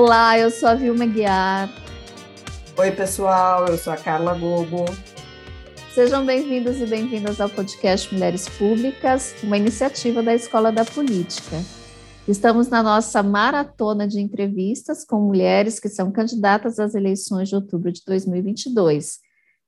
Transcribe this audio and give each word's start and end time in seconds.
Olá, 0.00 0.38
eu 0.38 0.48
sou 0.48 0.68
a 0.68 0.76
Vilma 0.76 1.04
Guiar. 1.06 1.68
Oi, 2.76 2.92
pessoal, 2.92 3.66
eu 3.66 3.76
sou 3.76 3.92
a 3.92 3.96
Carla 3.96 4.32
Gobo. 4.32 4.84
Sejam 5.92 6.24
bem-vindos 6.24 6.80
e 6.80 6.86
bem-vindas 6.86 7.40
ao 7.40 7.50
podcast 7.50 8.14
Mulheres 8.14 8.48
Públicas, 8.48 9.34
uma 9.42 9.56
iniciativa 9.56 10.22
da 10.22 10.32
Escola 10.32 10.70
da 10.70 10.84
Política. 10.84 11.56
Estamos 12.28 12.68
na 12.68 12.80
nossa 12.80 13.24
maratona 13.24 14.06
de 14.06 14.20
entrevistas 14.20 15.04
com 15.04 15.20
mulheres 15.20 15.80
que 15.80 15.88
são 15.88 16.12
candidatas 16.12 16.78
às 16.78 16.94
eleições 16.94 17.48
de 17.48 17.56
outubro 17.56 17.90
de 17.90 18.04
2022. 18.06 19.18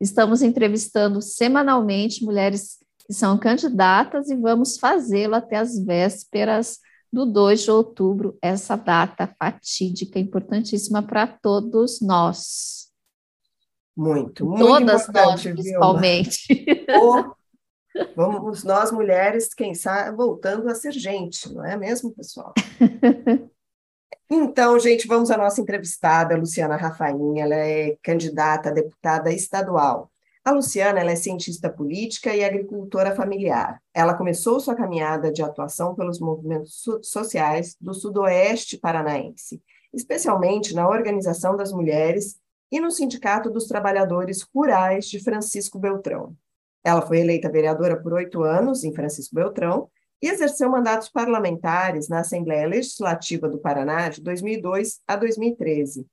Estamos 0.00 0.42
entrevistando 0.42 1.20
semanalmente 1.20 2.24
mulheres 2.24 2.78
que 3.04 3.12
são 3.12 3.36
candidatas 3.36 4.30
e 4.30 4.36
vamos 4.36 4.78
fazê-lo 4.78 5.34
até 5.34 5.56
as 5.56 5.76
vésperas 5.76 6.78
do 7.12 7.26
2 7.26 7.62
de 7.62 7.70
outubro, 7.70 8.38
essa 8.40 8.76
data 8.76 9.34
fatídica, 9.38 10.18
importantíssima 10.18 11.02
para 11.02 11.26
todos 11.26 12.00
nós. 12.00 12.88
Muito, 13.96 14.46
muito 14.46 14.64
Todas 14.64 15.08
nós, 15.08 15.42
principalmente. 15.42 16.64
Oh, 16.92 17.34
vamos 18.14 18.62
nós 18.62 18.92
mulheres, 18.92 19.52
quem 19.52 19.74
sabe, 19.74 20.16
voltando 20.16 20.68
a 20.68 20.74
ser 20.74 20.92
gente, 20.92 21.52
não 21.52 21.64
é 21.64 21.76
mesmo, 21.76 22.12
pessoal? 22.14 22.54
Então, 24.32 24.78
gente, 24.78 25.08
vamos 25.08 25.28
à 25.32 25.36
nossa 25.36 25.60
entrevistada, 25.60 26.36
Luciana 26.36 26.76
Rafainha. 26.76 27.42
Ela 27.42 27.56
é 27.56 27.96
candidata 28.00 28.68
a 28.68 28.72
deputada 28.72 29.32
estadual 29.32 30.08
a 30.42 30.52
Luciana 30.52 31.00
é 31.00 31.16
cientista 31.16 31.68
política 31.68 32.34
e 32.34 32.42
agricultora 32.42 33.14
familiar. 33.14 33.80
Ela 33.92 34.14
começou 34.14 34.58
sua 34.58 34.74
caminhada 34.74 35.30
de 35.30 35.42
atuação 35.42 35.94
pelos 35.94 36.18
movimentos 36.18 36.82
so 36.82 37.02
sociais 37.02 37.76
do 37.80 37.92
sudoeste 37.92 38.78
paranaense, 38.78 39.62
especialmente 39.92 40.74
na 40.74 40.88
Organização 40.88 41.56
das 41.56 41.72
Mulheres 41.72 42.36
e 42.72 42.80
no 42.80 42.90
Sindicato 42.90 43.50
dos 43.50 43.66
Trabalhadores 43.66 44.42
Rurais 44.54 45.06
de 45.06 45.22
Francisco 45.22 45.78
Beltrão. 45.78 46.34
Ela 46.82 47.02
foi 47.02 47.20
eleita 47.20 47.50
vereadora 47.50 48.00
por 48.00 48.14
oito 48.14 48.42
anos 48.42 48.82
em 48.82 48.94
Francisco 48.94 49.34
Beltrão 49.34 49.90
e 50.22 50.28
exerceu 50.28 50.70
mandatos 50.70 51.10
parlamentares 51.10 52.08
na 52.08 52.20
Assembleia 52.20 52.66
Legislativa 52.66 53.48
do 53.48 53.58
Paraná 53.58 54.08
de 54.08 54.22
2002 54.22 55.00
a 55.06 55.16
2013, 55.16 56.06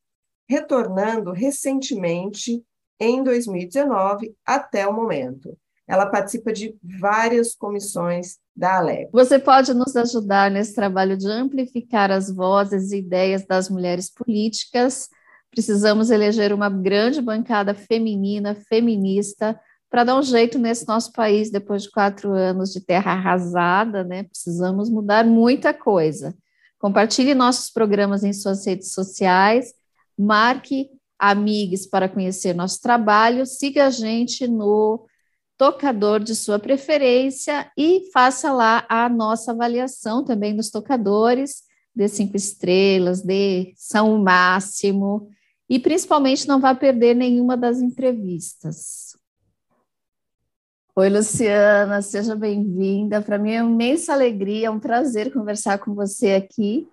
retornando 0.49 1.31
recentemente 1.31 2.61
em 2.99 3.23
2019 3.23 4.35
até 4.45 4.87
o 4.87 4.93
momento. 4.93 5.57
Ela 5.87 6.05
participa 6.05 6.51
de 6.51 6.75
várias 6.83 7.55
comissões 7.55 8.37
da 8.53 8.77
Alep. 8.77 9.09
Você 9.13 9.39
pode 9.39 9.73
nos 9.73 9.95
ajudar 9.95 10.51
nesse 10.51 10.75
trabalho 10.75 11.17
de 11.17 11.27
amplificar 11.27 12.11
as 12.11 12.29
vozes 12.29 12.91
e 12.91 12.97
ideias 12.97 13.45
das 13.45 13.69
mulheres 13.69 14.09
políticas. 14.09 15.07
Precisamos 15.49 16.09
eleger 16.09 16.51
uma 16.51 16.69
grande 16.69 17.21
bancada 17.21 17.73
feminina, 17.73 18.53
feminista, 18.67 19.57
para 19.89 20.03
dar 20.03 20.19
um 20.19 20.21
jeito 20.21 20.59
nesse 20.59 20.85
nosso 20.85 21.13
país 21.13 21.49
depois 21.49 21.83
de 21.83 21.91
quatro 21.91 22.33
anos 22.33 22.73
de 22.73 22.81
terra 22.81 23.13
arrasada, 23.13 24.03
né? 24.03 24.23
Precisamos 24.23 24.89
mudar 24.89 25.25
muita 25.25 25.73
coisa. 25.73 26.35
Compartilhe 26.77 27.33
nossos 27.33 27.71
programas 27.71 28.23
em 28.23 28.33
suas 28.33 28.65
redes 28.65 28.91
sociais, 28.91 29.73
marque 30.17 30.89
amigos 31.19 31.85
para 31.85 32.09
conhecer 32.09 32.53
nosso 32.53 32.81
trabalho, 32.81 33.45
siga 33.45 33.87
a 33.87 33.89
gente 33.89 34.47
no 34.47 35.05
tocador 35.57 36.19
de 36.19 36.35
sua 36.35 36.59
preferência 36.59 37.71
e 37.75 38.09
faça 38.13 38.51
lá 38.51 38.85
a 38.87 39.09
nossa 39.09 39.51
avaliação 39.51 40.23
também 40.23 40.53
nos 40.53 40.69
tocadores, 40.69 41.63
de 41.95 42.07
cinco 42.07 42.37
estrelas, 42.37 43.21
de 43.21 43.73
são 43.75 44.15
o 44.15 44.23
máximo, 44.23 45.29
e 45.67 45.79
principalmente 45.79 46.47
não 46.47 46.61
vá 46.61 46.75
perder 46.75 47.15
nenhuma 47.15 47.57
das 47.57 47.79
entrevistas. 47.79 49.17
Oi, 50.95 51.09
Luciana, 51.09 52.01
seja 52.01 52.35
bem-vinda. 52.35 53.21
Para 53.21 53.37
mim 53.37 53.51
é 53.51 53.63
uma 53.63 53.71
imensa 53.71 54.13
alegria, 54.13 54.67
é 54.67 54.71
um 54.71 54.79
prazer 54.79 55.31
conversar 55.31 55.79
com 55.79 55.93
você 55.93 56.33
aqui 56.33 56.87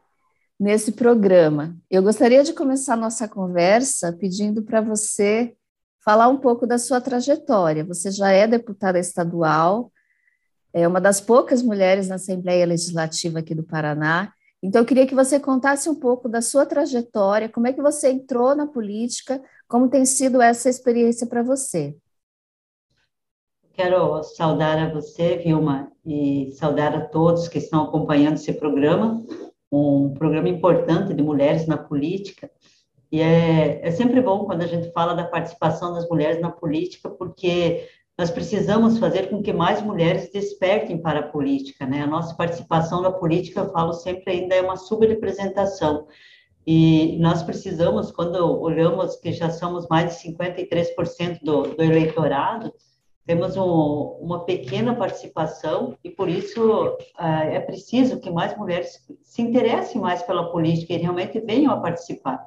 nesse 0.59 0.93
programa. 0.93 1.77
Eu 1.91 2.03
gostaria 2.03 2.43
de 2.45 2.53
começar 2.53 2.97
nossa 2.97 3.29
conversa 3.29 4.13
pedindo 4.13 4.63
para 4.63 4.81
você 4.81 5.55
falar 6.05 6.29
um 6.29 6.37
pouco 6.37 6.67
da 6.67 6.79
sua 6.79 7.01
trajetória. 7.01 7.85
Você 7.85 8.11
já 8.11 8.31
é 8.31 8.47
deputada 8.47 8.99
estadual, 8.99 9.91
é 10.73 10.87
uma 10.87 11.01
das 11.01 11.21
poucas 11.21 11.63
mulheres 11.63 12.09
na 12.09 12.17
Assembleia 12.17 12.67
Legislativa 12.67 13.39
aqui 13.39 13.55
do 13.55 13.63
Paraná. 13.63 14.33
Então, 14.63 14.81
eu 14.81 14.87
queria 14.87 15.07
que 15.07 15.15
você 15.15 15.39
contasse 15.39 15.89
um 15.91 15.95
pouco 15.95 16.29
da 16.29 16.41
sua 16.41 16.65
trajetória, 16.65 17.49
como 17.49 17.67
é 17.67 17.73
que 17.73 17.83
você 17.83 18.11
entrou 18.11 18.55
na 18.55 18.67
política, 18.67 19.43
como 19.69 19.89
tem 19.89 20.07
sido 20.07 20.41
essa 20.41 20.71
experiência 20.71 21.27
para 21.27 21.43
você. 21.43 21.97
Quero 23.75 24.23
saudar 24.23 24.79
a 24.79 24.93
você, 24.93 25.37
Vilma, 25.37 25.93
e 26.07 26.53
saudar 26.53 26.95
a 26.95 27.07
todos 27.07 27.49
que 27.49 27.59
estão 27.59 27.83
acompanhando 27.83 28.37
esse 28.37 28.53
programa 28.53 29.23
um 29.75 30.15
programa 30.15 30.49
importante 30.49 31.15
de 31.15 31.23
mulheres 31.23 31.67
na 31.67 31.77
política. 31.77 32.51
E 33.11 33.21
é, 33.21 33.81
é 33.87 33.91
sempre 33.91 34.21
bom 34.21 34.45
quando 34.45 34.63
a 34.63 34.67
gente 34.67 34.93
fala 34.93 35.15
da 35.15 35.25
participação 35.25 35.95
das 35.95 36.09
mulheres 36.09 36.41
na 36.41 36.51
política, 36.51 37.09
porque 37.09 37.89
nós 38.17 38.31
precisamos 38.31 38.99
fazer 38.99 39.29
com 39.29 39.43
que 39.43 39.53
mais 39.53 39.83
mulheres 39.83 40.31
despertem 40.33 40.99
para 40.99 41.21
a 41.21 41.29
política, 41.29 41.85
né? 41.85 42.03
A 42.03 42.07
nossa 42.07 42.35
participação 42.35 43.03
na 43.03 43.11
política, 43.11 43.61
eu 43.61 43.73
falo 43.73 43.93
sempre, 43.93 44.33
ainda 44.33 44.55
é 44.55 44.63
uma 44.63 44.77
subrepresentação. 44.77 46.07
E 46.67 47.19
nós 47.19 47.43
precisamos, 47.43 48.11
quando 48.11 48.37
olhamos 48.61 49.17
que 49.17 49.33
já 49.33 49.51
somos 49.51 49.87
mais 49.89 50.17
de 50.17 50.33
53% 50.33 51.41
do, 51.43 51.63
do 51.63 51.83
eleitorado, 51.83 52.73
temos 53.27 53.57
um, 53.57 54.19
uma 54.21 54.45
pequena 54.45 54.95
participação 54.95 55.97
e 56.05 56.11
por 56.11 56.29
isso 56.29 56.89
uh, 56.89 56.99
é 57.19 57.59
preciso 57.61 58.21
que 58.21 58.31
mais 58.31 58.57
mulheres 58.57 59.05
se 59.23 59.43
interessem 59.43 60.01
mais 60.01 60.23
pela 60.23 60.51
política 60.51 60.93
e 60.93 60.99
realmente 60.99 61.41
venham 61.41 61.73
a 61.73 61.81
participar. 61.81 62.45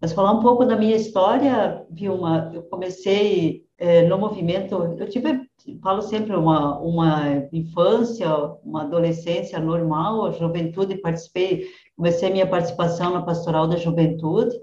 Mas 0.00 0.12
falar 0.12 0.32
um 0.32 0.40
pouco 0.40 0.64
da 0.64 0.76
minha 0.76 0.96
história, 0.96 1.84
Vilma, 1.90 2.50
eu 2.54 2.62
comecei 2.64 3.64
eh, 3.78 4.02
no 4.02 4.18
movimento, 4.18 4.74
eu 4.98 5.08
tive, 5.08 5.48
falo 5.82 6.02
sempre, 6.02 6.36
uma, 6.36 6.78
uma 6.78 7.48
infância, 7.52 8.28
uma 8.62 8.82
adolescência 8.82 9.58
normal, 9.58 10.32
juventude, 10.32 10.98
participei, 10.98 11.66
comecei 11.96 12.30
minha 12.30 12.46
participação 12.46 13.14
na 13.14 13.22
Pastoral 13.22 13.66
da 13.66 13.76
Juventude, 13.76 14.54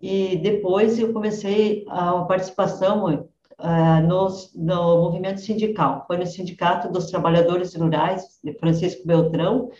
e 0.00 0.36
depois 0.36 0.98
eu 0.98 1.12
comecei 1.12 1.84
a 1.88 2.22
participação 2.24 3.28
no, 4.06 4.28
no 4.54 5.02
movimento 5.02 5.40
sindical. 5.40 6.04
Foi 6.06 6.16
no 6.16 6.26
Sindicato 6.26 6.90
dos 6.90 7.10
Trabalhadores 7.10 7.74
Rurais, 7.74 8.40
de 8.42 8.52
Francisco 8.54 9.06
Beltrão, 9.06 9.70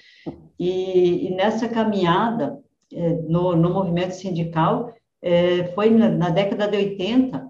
e, 0.59 1.29
e 1.29 1.35
nessa 1.35 1.69
caminhada 1.69 2.59
eh, 2.93 3.19
no, 3.29 3.57
no 3.57 3.71
movimento 3.71 4.13
sindical, 4.13 4.93
eh, 5.23 5.65
foi 5.75 5.91
na, 5.91 6.09
na 6.09 6.31
década 6.31 6.69
de 6.69 6.77
80, 6.77 7.49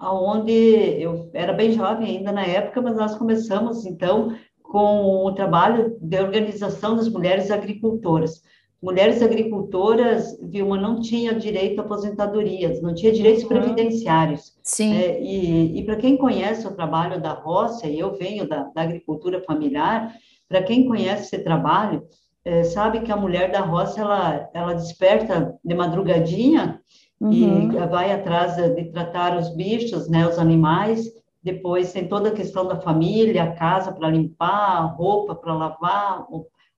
onde 0.00 0.52
eu 0.52 1.30
era 1.32 1.52
bem 1.52 1.72
jovem 1.72 2.18
ainda 2.18 2.32
na 2.32 2.44
época, 2.44 2.80
mas 2.82 2.96
nós 2.96 3.14
começamos, 3.14 3.86
então, 3.86 4.36
com 4.62 5.24
o 5.24 5.32
trabalho 5.32 5.96
de 6.00 6.18
organização 6.18 6.96
das 6.96 7.08
mulheres 7.08 7.50
agricultoras 7.50 8.42
mulheres 8.82 9.22
agricultoras, 9.22 10.36
Vilma, 10.42 10.76
não 10.76 11.00
tinha 11.00 11.32
direito 11.32 11.80
a 11.80 11.84
aposentadorias, 11.84 12.82
não 12.82 12.92
tinha 12.92 13.12
direitos 13.12 13.44
uhum. 13.44 13.48
previdenciários. 13.48 14.58
Sim. 14.62 14.94
É, 14.94 15.22
e, 15.22 15.78
e 15.78 15.84
para 15.84 15.96
quem 15.96 16.16
conhece 16.16 16.66
o 16.66 16.74
trabalho 16.74 17.20
da 17.20 17.32
roça, 17.32 17.86
e 17.86 17.98
eu 17.98 18.16
venho 18.16 18.48
da, 18.48 18.64
da 18.74 18.82
agricultura 18.82 19.40
familiar, 19.44 20.12
para 20.48 20.62
quem 20.62 20.86
conhece 20.86 21.34
esse 21.34 21.44
trabalho, 21.44 22.02
é, 22.44 22.64
sabe 22.64 23.00
que 23.00 23.12
a 23.12 23.16
mulher 23.16 23.52
da 23.52 23.60
roça, 23.60 24.00
ela, 24.00 24.50
ela 24.52 24.74
desperta 24.74 25.56
de 25.64 25.74
madrugadinha 25.74 26.80
uhum. 27.20 27.72
e 27.72 27.86
vai 27.86 28.10
atrás 28.10 28.56
de 28.56 28.84
tratar 28.86 29.38
os 29.38 29.54
bichos, 29.54 30.08
né, 30.08 30.26
os 30.26 30.38
animais, 30.38 31.06
depois 31.42 31.92
tem 31.92 32.08
toda 32.08 32.30
a 32.30 32.34
questão 32.34 32.66
da 32.66 32.80
família, 32.80 33.44
a 33.44 33.52
casa 33.52 33.92
para 33.92 34.10
limpar, 34.10 34.94
roupa 34.96 35.34
para 35.36 35.54
lavar, 35.54 36.26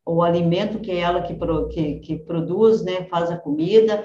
o 0.07 0.23
alimento 0.23 0.79
que 0.79 0.91
é 0.91 1.01
ela 1.01 1.23
que, 1.23 1.35
que, 1.71 1.95
que 2.01 2.17
produz, 2.17 2.83
né, 2.83 3.05
faz 3.11 3.31
a 3.31 3.37
comida 3.37 4.05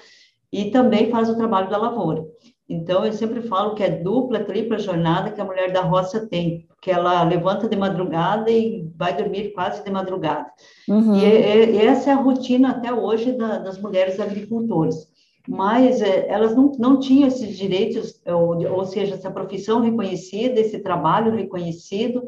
e 0.52 0.72
também 0.72 1.10
faz 1.10 1.30
o 1.30 1.36
trabalho 1.36 1.70
da 1.70 1.78
lavoura. 1.78 2.26
Então, 2.68 3.04
eu 3.04 3.12
sempre 3.12 3.42
falo 3.42 3.74
que 3.74 3.84
é 3.84 3.90
dupla, 3.90 4.44
tripla 4.44 4.78
jornada 4.78 5.32
que 5.32 5.42
a 5.42 5.46
mulher 5.46 5.74
da 5.74 5.82
roça 5.82 6.28
tem, 6.28 6.68
porque 6.68 6.92
ela 6.92 7.24
levanta 7.24 7.68
de 7.68 7.76
madrugada 7.76 8.52
e 8.52 8.88
vai 8.96 9.18
dormir 9.18 9.54
quase 9.54 9.84
de 9.84 9.90
madrugada. 9.90 10.46
Uhum. 10.88 11.16
E, 11.16 11.26
e, 11.26 11.78
essa 11.80 12.12
é 12.12 12.14
a 12.14 12.18
rotina 12.18 12.70
até 12.70 12.94
hoje 12.94 13.32
da, 13.32 13.58
das 13.58 13.80
mulheres 13.82 14.20
agricultoras. 14.20 15.08
Mas 15.48 16.00
é, 16.00 16.28
elas 16.30 16.56
não, 16.56 16.72
não 16.78 17.00
tinham 17.00 17.28
esses 17.28 17.58
direitos, 17.58 18.22
ou, 18.24 18.64
ou 18.72 18.86
seja, 18.86 19.16
essa 19.16 19.32
profissão 19.32 19.82
reconhecida, 19.82 20.60
esse 20.60 20.78
trabalho 20.78 21.36
reconhecido, 21.36 22.22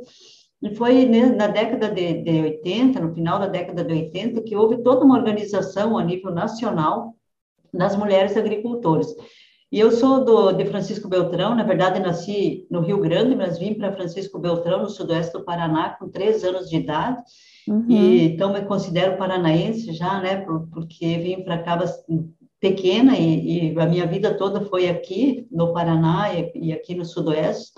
e 0.61 0.75
foi 0.75 1.05
né, 1.05 1.25
na 1.25 1.47
década 1.47 1.89
de, 1.89 2.21
de 2.21 2.41
80, 2.41 2.99
no 2.99 3.13
final 3.13 3.39
da 3.39 3.47
década 3.47 3.83
de 3.83 3.93
80, 3.93 4.41
que 4.43 4.55
houve 4.55 4.83
toda 4.83 5.03
uma 5.03 5.17
organização 5.17 5.97
a 5.97 6.03
nível 6.03 6.31
nacional 6.31 7.15
das 7.73 7.95
mulheres 7.95 8.37
agricultoras. 8.37 9.07
E 9.71 9.79
eu 9.79 9.89
sou 9.89 10.23
do, 10.25 10.51
de 10.51 10.65
Francisco 10.65 11.07
Beltrão, 11.07 11.55
na 11.55 11.63
verdade 11.63 11.99
nasci 11.99 12.67
no 12.69 12.81
Rio 12.81 12.99
Grande, 12.99 13.35
mas 13.35 13.57
vim 13.57 13.73
para 13.73 13.93
Francisco 13.93 14.37
Beltrão, 14.37 14.83
no 14.83 14.89
sudoeste 14.89 15.31
do 15.31 15.45
Paraná, 15.45 15.91
com 15.91 16.09
três 16.09 16.43
anos 16.43 16.69
de 16.69 16.75
idade, 16.75 17.21
uhum. 17.67 17.85
e 17.87 18.23
então 18.25 18.51
me 18.51 18.61
considero 18.63 19.17
paranaense 19.17 19.93
já, 19.93 20.19
né, 20.19 20.45
porque 20.73 21.17
vim 21.17 21.43
para 21.43 21.57
cá 21.59 21.79
pequena 22.59 23.17
e, 23.17 23.73
e, 23.73 23.79
a 23.79 23.85
minha 23.87 24.05
vida 24.05 24.37
toda 24.37 24.61
foi 24.65 24.89
aqui 24.89 25.47
no 25.49 25.73
Paraná 25.73 26.33
e, 26.33 26.51
e 26.53 26.73
aqui 26.73 26.93
no 26.93 27.05
sudoeste, 27.05 27.71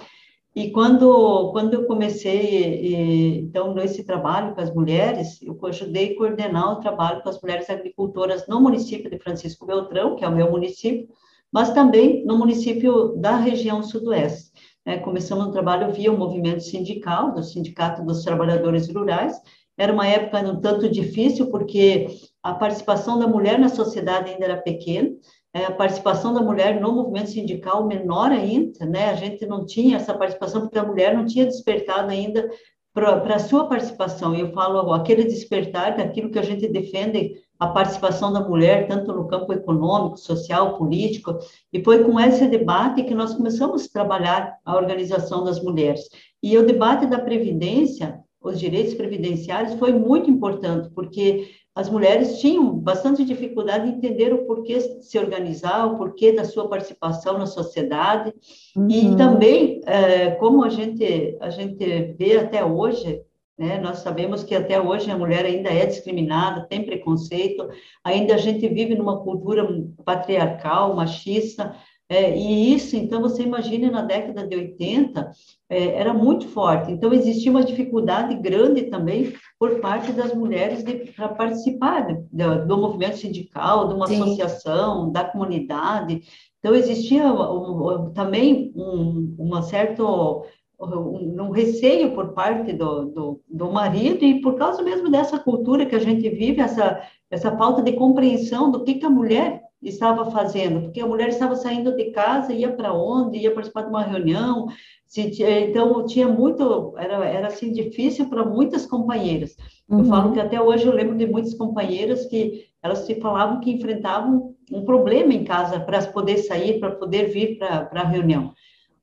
e 0.56 0.70
quando, 0.72 1.52
quando 1.52 1.74
eu 1.74 1.86
comecei, 1.88 3.40
então, 3.40 3.74
nesse 3.74 4.04
trabalho 4.04 4.54
com 4.54 4.62
as 4.62 4.74
mulheres, 4.74 5.42
eu 5.42 5.58
ajudei 5.66 6.14
a 6.14 6.18
coordenar 6.18 6.74
o 6.74 6.80
trabalho 6.80 7.24
com 7.24 7.30
as 7.30 7.42
mulheres 7.42 7.70
agricultoras 7.72 8.48
no 8.48 8.62
município 8.62 9.10
de 9.10 9.18
Francisco 9.18 9.66
Beltrão, 9.66 10.16
que 10.16 10.24
é 10.24 10.28
o 10.28 10.36
meu 10.36 10.52
município, 10.52 11.08
mas 11.52 11.72
também 11.72 12.24
no 12.24 12.38
município 12.38 13.16
da 13.18 13.36
região 13.36 13.82
sudoeste. 13.82 14.52
É, 14.86 14.98
começamos 14.98 15.48
um 15.48 15.52
trabalho 15.52 15.92
via 15.92 16.12
o 16.12 16.18
movimento 16.18 16.62
sindical, 16.62 17.34
do 17.34 17.42
Sindicato 17.42 18.04
dos 18.04 18.24
Trabalhadores 18.24 18.94
Rurais. 18.94 19.42
Era 19.78 19.94
uma 19.94 20.06
época 20.06 20.40
um 20.40 20.60
tanto 20.60 20.90
difícil, 20.90 21.50
porque 21.50 22.08
a 22.44 22.54
participação 22.54 23.18
da 23.18 23.26
mulher 23.26 23.58
na 23.58 23.70
sociedade 23.70 24.32
ainda 24.32 24.46
era 24.46 24.58
pequena, 24.58 25.10
é, 25.54 25.70
participação 25.70 26.34
da 26.34 26.42
mulher 26.42 26.82
no 26.82 26.92
movimento 26.92 27.30
sindical 27.30 27.86
menor 27.86 28.32
ainda, 28.32 28.86
né? 28.86 29.12
A 29.12 29.16
gente 29.16 29.46
não 29.46 29.66
tinha 29.66 29.98
essa 29.98 30.14
participação 30.14 30.62
porque 30.62 30.80
a 30.80 30.86
mulher 30.86 31.16
não 31.16 31.26
tinha 31.26 31.46
despertado 31.46 32.10
ainda 32.10 32.50
para 32.92 33.36
a 33.36 33.40
sua 33.40 33.68
participação. 33.68 34.36
Eu 34.36 34.52
falo 34.52 34.92
aquele 34.94 35.24
despertar 35.26 35.96
daquilo 35.98 36.32
que 36.32 36.40
a 36.40 36.44
gente 36.44 36.68
defende, 36.68 37.42
a 37.60 37.68
participação 37.68 38.34
da 38.34 38.42
mulher, 38.42 38.88
tanto 38.88 39.14
no 39.14 39.28
campo 39.28 39.54
econômico, 39.54 40.18
social, 40.18 40.78
político, 40.78 41.38
e 41.72 41.84
foi 41.84 42.04
com 42.04 42.20
esse 42.20 42.48
debate 42.48 43.04
que 43.04 43.16
nós 43.16 43.34
começamos 43.36 43.86
a 43.86 43.92
trabalhar 43.92 44.58
a 44.66 44.76
organização 44.76 45.44
das 45.44 45.62
mulheres. 45.62 46.02
E 46.42 46.58
o 46.58 46.66
debate 46.66 47.06
da 47.06 47.20
previdência, 47.20 48.20
os 48.42 48.60
direitos 48.60 48.96
previdenciários, 48.96 49.76
foi 49.76 49.94
muito 49.94 50.30
importante, 50.30 50.90
porque 50.94 51.48
as 51.76 51.90
mulheres 51.90 52.40
tinham 52.40 52.72
bastante 52.78 53.26
dificuldade 53.26 53.90
em 53.90 53.94
entender 53.94 54.32
o 54.32 54.46
porquê 54.46 54.78
de 54.78 55.04
se 55.04 55.18
organizar, 55.18 55.88
o 55.88 55.98
porquê 55.98 56.32
da 56.32 56.46
sua 56.46 56.68
participação 56.68 57.38
na 57.38 57.48
sociedade, 57.48 58.34
uhum. 58.76 58.88
e 58.90 59.16
também, 59.16 59.82
é, 59.86 60.32
como 60.32 60.64
a 60.64 60.70
gente, 60.70 61.36
a 61.40 61.50
gente 61.50 62.14
vê 62.18 62.38
até 62.38 62.64
hoje, 62.64 63.22
né, 63.58 63.80
nós 63.80 64.00
sabemos 64.00 64.44
que 64.44 64.54
até 64.54 64.80
hoje 64.80 65.10
a 65.10 65.18
mulher 65.18 65.46
ainda 65.46 65.70
é 65.70 65.86
discriminada, 65.86 66.68
tem 66.68 66.86
preconceito, 66.86 67.68
ainda 68.04 68.36
a 68.36 68.38
gente 68.38 68.68
vive 68.68 68.96
numa 68.96 69.22
cultura 69.22 69.68
patriarcal, 70.06 70.96
machista, 70.96 71.76
é, 72.10 72.38
e 72.38 72.74
isso, 72.76 72.96
então, 72.96 73.22
você 73.22 73.44
imagina 73.44 73.90
na 73.90 74.02
década 74.02 74.46
de 74.46 74.56
80, 74.56 75.32
é, 75.70 75.86
era 75.96 76.14
muito 76.14 76.48
forte. 76.48 76.92
Então, 76.92 77.14
existia 77.14 77.50
uma 77.50 77.64
dificuldade 77.64 78.36
grande 78.36 78.84
também 78.84 79.34
por 79.58 79.80
parte 79.80 80.12
das 80.12 80.34
mulheres 80.34 80.84
para 81.16 81.30
participar 81.30 82.02
de, 82.02 82.66
do 82.68 82.78
movimento 82.78 83.18
sindical, 83.18 83.88
de 83.88 83.94
uma 83.96 84.08
Sim. 84.08 84.22
associação, 84.22 85.12
da 85.12 85.24
comunidade. 85.24 86.22
Então, 86.60 86.76
existia 86.76 87.26
um, 87.34 88.06
um, 88.06 88.10
também 88.12 88.72
um, 88.76 89.36
uma 89.40 89.62
certo 89.62 90.46
um, 90.80 91.50
receio 91.52 92.14
por 92.14 92.34
parte 92.34 92.74
do, 92.74 93.06
do, 93.06 93.42
do, 93.50 93.72
marido 93.72 94.24
e 94.26 94.42
por 94.42 94.56
causa 94.56 94.84
mesmo 94.84 95.10
dessa 95.10 95.40
cultura 95.40 95.86
que 95.86 95.96
a 95.96 96.00
gente 96.00 96.30
vive, 96.30 96.62
essa, 96.62 97.02
essa 97.32 97.56
falta 97.58 97.82
de 97.82 97.94
compreensão 97.94 98.70
do 98.70 98.84
que, 98.84 98.96
que 98.96 99.06
a 99.06 99.10
mulher 99.10 99.63
estava 99.84 100.32
fazendo, 100.32 100.82
porque 100.82 101.02
a 101.02 101.08
mulher 101.08 101.30
estava 101.30 101.56
saindo 101.56 101.96
de 101.96 102.12
casa, 102.12 102.54
ia 102.54 102.72
para 102.72 102.94
onde, 102.94 103.38
ia 103.38 103.54
participar 103.54 103.84
de 103.84 103.90
uma 103.90 104.04
reunião, 104.04 104.68
se, 105.06 105.44
então 105.44 106.06
tinha 106.06 106.28
muito, 106.28 106.94
era, 106.98 107.26
era 107.26 107.48
assim 107.48 107.72
difícil 107.72 108.30
para 108.30 108.44
muitas 108.44 108.86
companheiras. 108.86 109.56
Uhum. 109.88 110.00
Eu 110.00 110.06
falo 110.06 110.32
que 110.32 110.40
até 110.40 110.60
hoje 110.60 110.86
eu 110.86 110.94
lembro 110.94 111.16
de 111.16 111.28
muitas 111.28 111.54
companheiras 111.54 112.26
que 112.26 112.66
elas 112.82 113.00
se 113.00 113.16
falavam 113.22 113.60
que 113.60 113.72
enfrentavam 113.72 114.56
um 114.72 114.84
problema 114.84 115.34
em 115.34 115.44
casa 115.44 115.80
para 115.80 116.02
poder 116.08 116.38
sair, 116.40 116.80
para 116.80 116.92
poder 116.92 117.30
vir 117.30 117.58
para 117.58 117.90
a 117.92 118.08
reunião. 118.08 118.54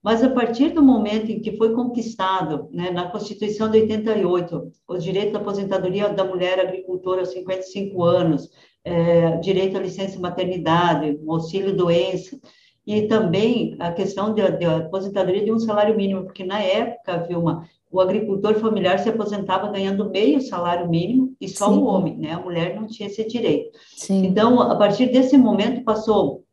Mas 0.02 0.22
a 0.24 0.30
partir 0.30 0.70
do 0.70 0.82
momento 0.82 1.30
em 1.30 1.40
que 1.40 1.56
foi 1.56 1.74
conquistado, 1.74 2.68
né, 2.72 2.90
na 2.90 3.10
Constituição 3.10 3.70
de 3.70 3.82
88, 3.82 4.72
o 4.88 4.98
direito 4.98 5.32
da 5.32 5.38
aposentadoria 5.38 6.08
da 6.08 6.24
mulher 6.24 6.58
agricultora 6.58 7.20
aos 7.20 7.32
55 7.32 8.02
anos, 8.02 8.50
é, 8.84 9.36
direito 9.38 9.76
à 9.76 9.80
licença 9.80 10.18
maternidade, 10.18 11.18
auxílio 11.28 11.76
doença, 11.76 12.38
e 12.86 13.02
também 13.02 13.76
a 13.78 13.92
questão 13.92 14.34
de 14.34 14.42
aposentadoria 14.64 15.44
de 15.44 15.52
um 15.52 15.58
salário 15.58 15.96
mínimo, 15.96 16.24
porque 16.24 16.44
na 16.44 16.60
época, 16.60 17.18
Vilma, 17.28 17.68
o 17.90 18.00
agricultor 18.00 18.54
familiar 18.54 18.98
se 18.98 19.08
aposentava 19.08 19.70
ganhando 19.70 20.10
meio 20.10 20.40
salário 20.40 20.88
mínimo 20.88 21.34
e 21.40 21.48
só 21.48 21.68
Sim. 21.70 21.78
o 21.78 21.84
homem, 21.84 22.16
né? 22.16 22.32
A 22.32 22.40
mulher 22.40 22.74
não 22.74 22.86
tinha 22.86 23.08
esse 23.08 23.26
direito. 23.26 23.70
Sim. 23.96 24.24
Então, 24.26 24.60
a 24.60 24.76
partir 24.76 25.06
desse 25.06 25.36
momento 25.36 25.84
passou 25.84 26.44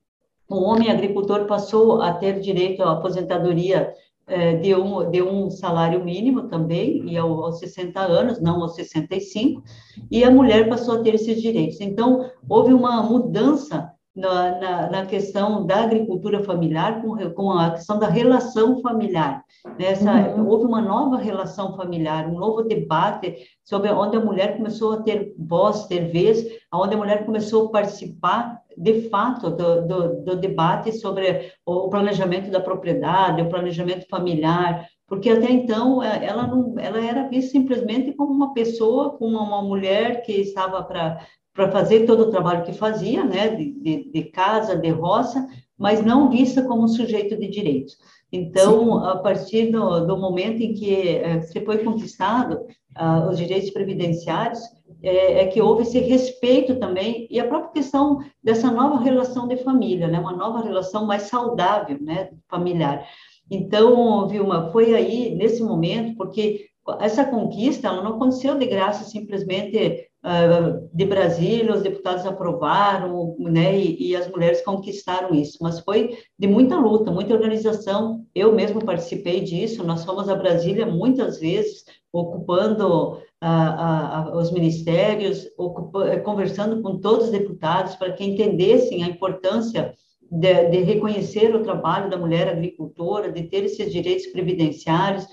o 0.50 0.62
homem 0.64 0.90
agricultor 0.90 1.46
passou 1.46 2.02
a 2.02 2.14
ter 2.14 2.40
direito 2.40 2.82
à 2.82 2.94
aposentadoria 2.94 3.94
é, 4.28 4.56
de, 4.56 4.76
um, 4.76 5.10
de 5.10 5.22
um 5.22 5.50
salário 5.50 6.04
mínimo 6.04 6.44
também, 6.50 7.10
e 7.10 7.18
ao, 7.18 7.46
aos 7.46 7.60
60 7.60 8.00
anos, 8.00 8.42
não 8.42 8.62
aos 8.62 8.76
65, 8.76 9.64
e 10.12 10.24
a 10.24 10.30
mulher 10.30 10.68
passou 10.68 10.96
a 10.96 11.02
ter 11.02 11.16
esses 11.16 11.42
direitos. 11.42 11.80
Então, 11.80 12.30
houve 12.48 12.74
uma 12.74 13.02
mudança 13.02 13.92
na, 14.14 14.60
na, 14.60 14.90
na, 14.90 15.06
questão 15.06 15.66
da 15.66 15.84
agricultura 15.84 16.44
familiar 16.44 17.02
com, 17.02 17.16
com 17.32 17.52
a 17.52 17.72
questão 17.72 18.00
da 18.00 18.08
relação 18.08 18.82
familiar. 18.82 19.44
Nessa, 19.78 20.12
uhum. 20.12 20.48
Houve 20.48 20.66
uma 20.66 20.82
nova 20.82 21.18
relação 21.18 21.78
familiar, 21.78 22.28
um 22.28 22.40
novo 22.40 22.64
debate 22.64 23.38
sobre 23.64 23.92
onde 23.92 24.18
a 24.18 24.20
mulher 24.20 24.58
começou 24.58 24.94
a 24.94 25.02
ter 25.04 25.36
voz, 25.38 25.86
ter 25.86 26.12
vez, 26.12 26.44
onde 26.74 26.96
a 26.96 26.98
mulher 26.98 27.26
começou 27.26 27.68
a 27.68 27.72
participar 27.72 28.60
de 28.78 29.10
fato, 29.10 29.50
do, 29.50 29.88
do, 29.88 30.24
do 30.24 30.36
debate 30.36 30.92
sobre 30.92 31.52
o 31.66 31.90
planejamento 31.90 32.52
da 32.52 32.60
propriedade, 32.60 33.42
o 33.42 33.50
planejamento 33.50 34.06
familiar, 34.08 34.88
porque 35.08 35.30
até 35.30 35.50
então 35.50 36.04
é, 36.04 36.26
ela 36.26 36.46
não, 36.46 36.76
ela 36.78 37.04
era 37.04 37.28
vista 37.28 37.52
simplesmente 37.52 38.14
como 38.14 38.31
uma 38.31 38.54
pessoa, 38.54 39.18
como 39.18 39.38
uma 39.38 39.64
mulher 39.64 40.22
que 40.22 40.34
estava 40.34 40.84
para 40.84 41.26
para 41.54 41.72
fazer 41.72 42.06
todo 42.06 42.22
o 42.22 42.30
trabalho 42.30 42.64
que 42.64 42.72
fazia, 42.72 43.24
né, 43.24 43.48
de, 43.48 43.72
de, 43.72 44.12
de, 44.12 44.24
casa, 44.26 44.76
de 44.76 44.90
roça, 44.90 45.44
mas 45.76 46.06
não 46.06 46.30
vista 46.30 46.62
como 46.62 46.88
sujeito 46.88 47.36
de 47.36 47.48
direitos. 47.48 47.98
Então, 48.31 49.02
Sim. 49.02 49.07
a 49.07 49.16
partir 49.16 49.72
do, 49.72 50.06
do, 50.06 50.18
momento 50.18 50.62
em 50.62 50.76
que 50.76 50.94
é, 50.94 51.42
se 51.42 51.60
foi 51.66 51.80
conquistado 51.80 52.60
uh, 52.96 53.30
os 53.31 53.40
direitos 53.40 53.72
previdenciários, 53.72 54.60
é, 55.01 55.44
é, 55.44 55.47
que 55.47 55.61
houve 55.61 55.83
esse 55.83 55.99
respeito 55.99 56.80
também 56.80 57.27
e 57.30 57.39
a 57.39 57.47
própria 57.47 57.71
questão 57.71 58.19
dessa 58.44 58.71
nova 58.71 58.99
relação 58.99 59.47
de 59.47 59.57
família, 59.57 60.07
né, 60.07 60.19
uma 60.19 60.35
nova 60.35 60.61
relação 60.61 61.06
mais 61.06 61.23
saudável, 61.23 61.97
né, 62.01 62.30
familiar. 62.49 63.06
Então, 63.49 64.27
Vilma, 64.27 64.71
foi 64.71 64.94
aí 64.94 65.33
nesse 65.35 65.63
momento, 65.63 66.18
porque 66.18 66.68
essa 66.99 67.25
conquista 67.25 67.87
ela 67.87 68.01
não 68.01 68.16
aconteceu 68.16 68.57
de 68.57 68.66
graça 68.66 69.04
simplesmente 69.04 70.07
uh, 70.23 70.89
de 70.94 71.06
Brasília, 71.06 71.73
os 71.73 71.81
deputados 71.81 72.25
aprovaram, 72.25 73.35
né, 73.39 73.77
e, 73.77 74.09
e, 74.09 74.16
as 74.16 74.30
mulheres 74.30 74.61
conquistaram 74.61 75.33
isso, 75.33 75.57
mas 75.61 75.80
foi 75.80 76.18
de 76.37 76.47
muita 76.47 76.77
luta, 76.77 77.11
muita 77.11 77.33
organização. 77.33 78.25
Eu 78.33 78.54
mesmo 78.54 78.83
participei 78.83 79.42
disso. 79.42 79.83
Nós 79.83 80.06
fomos 80.06 80.30
a 80.30 80.35
Brasília 80.35 80.85
muitas 80.85 81.39
vezes, 81.39 81.85
ocupando 82.11 83.19
a, 83.40 84.20
a, 84.20 84.38
os 84.38 84.52
ministérios, 84.52 85.48
ocupa, 85.58 86.18
conversando 86.22 86.82
com 86.82 87.00
todos 87.00 87.26
os 87.26 87.32
deputados 87.32 87.96
para 87.96 88.14
que 88.14 88.24
entendessem 88.24 89.04
a 89.04 89.08
importância 89.08 89.94
de, 90.32 90.70
de, 90.70 90.78
reconhecer 90.80 91.56
o 91.56 91.64
trabalho 91.64 92.10
da 92.10 92.18
mulher 92.18 92.48
agricultora, 92.50 93.32
de 93.32 93.44
ter 93.44 93.64
esses 93.64 93.92
direitos 93.92 94.28
previdenciários. 94.28 95.26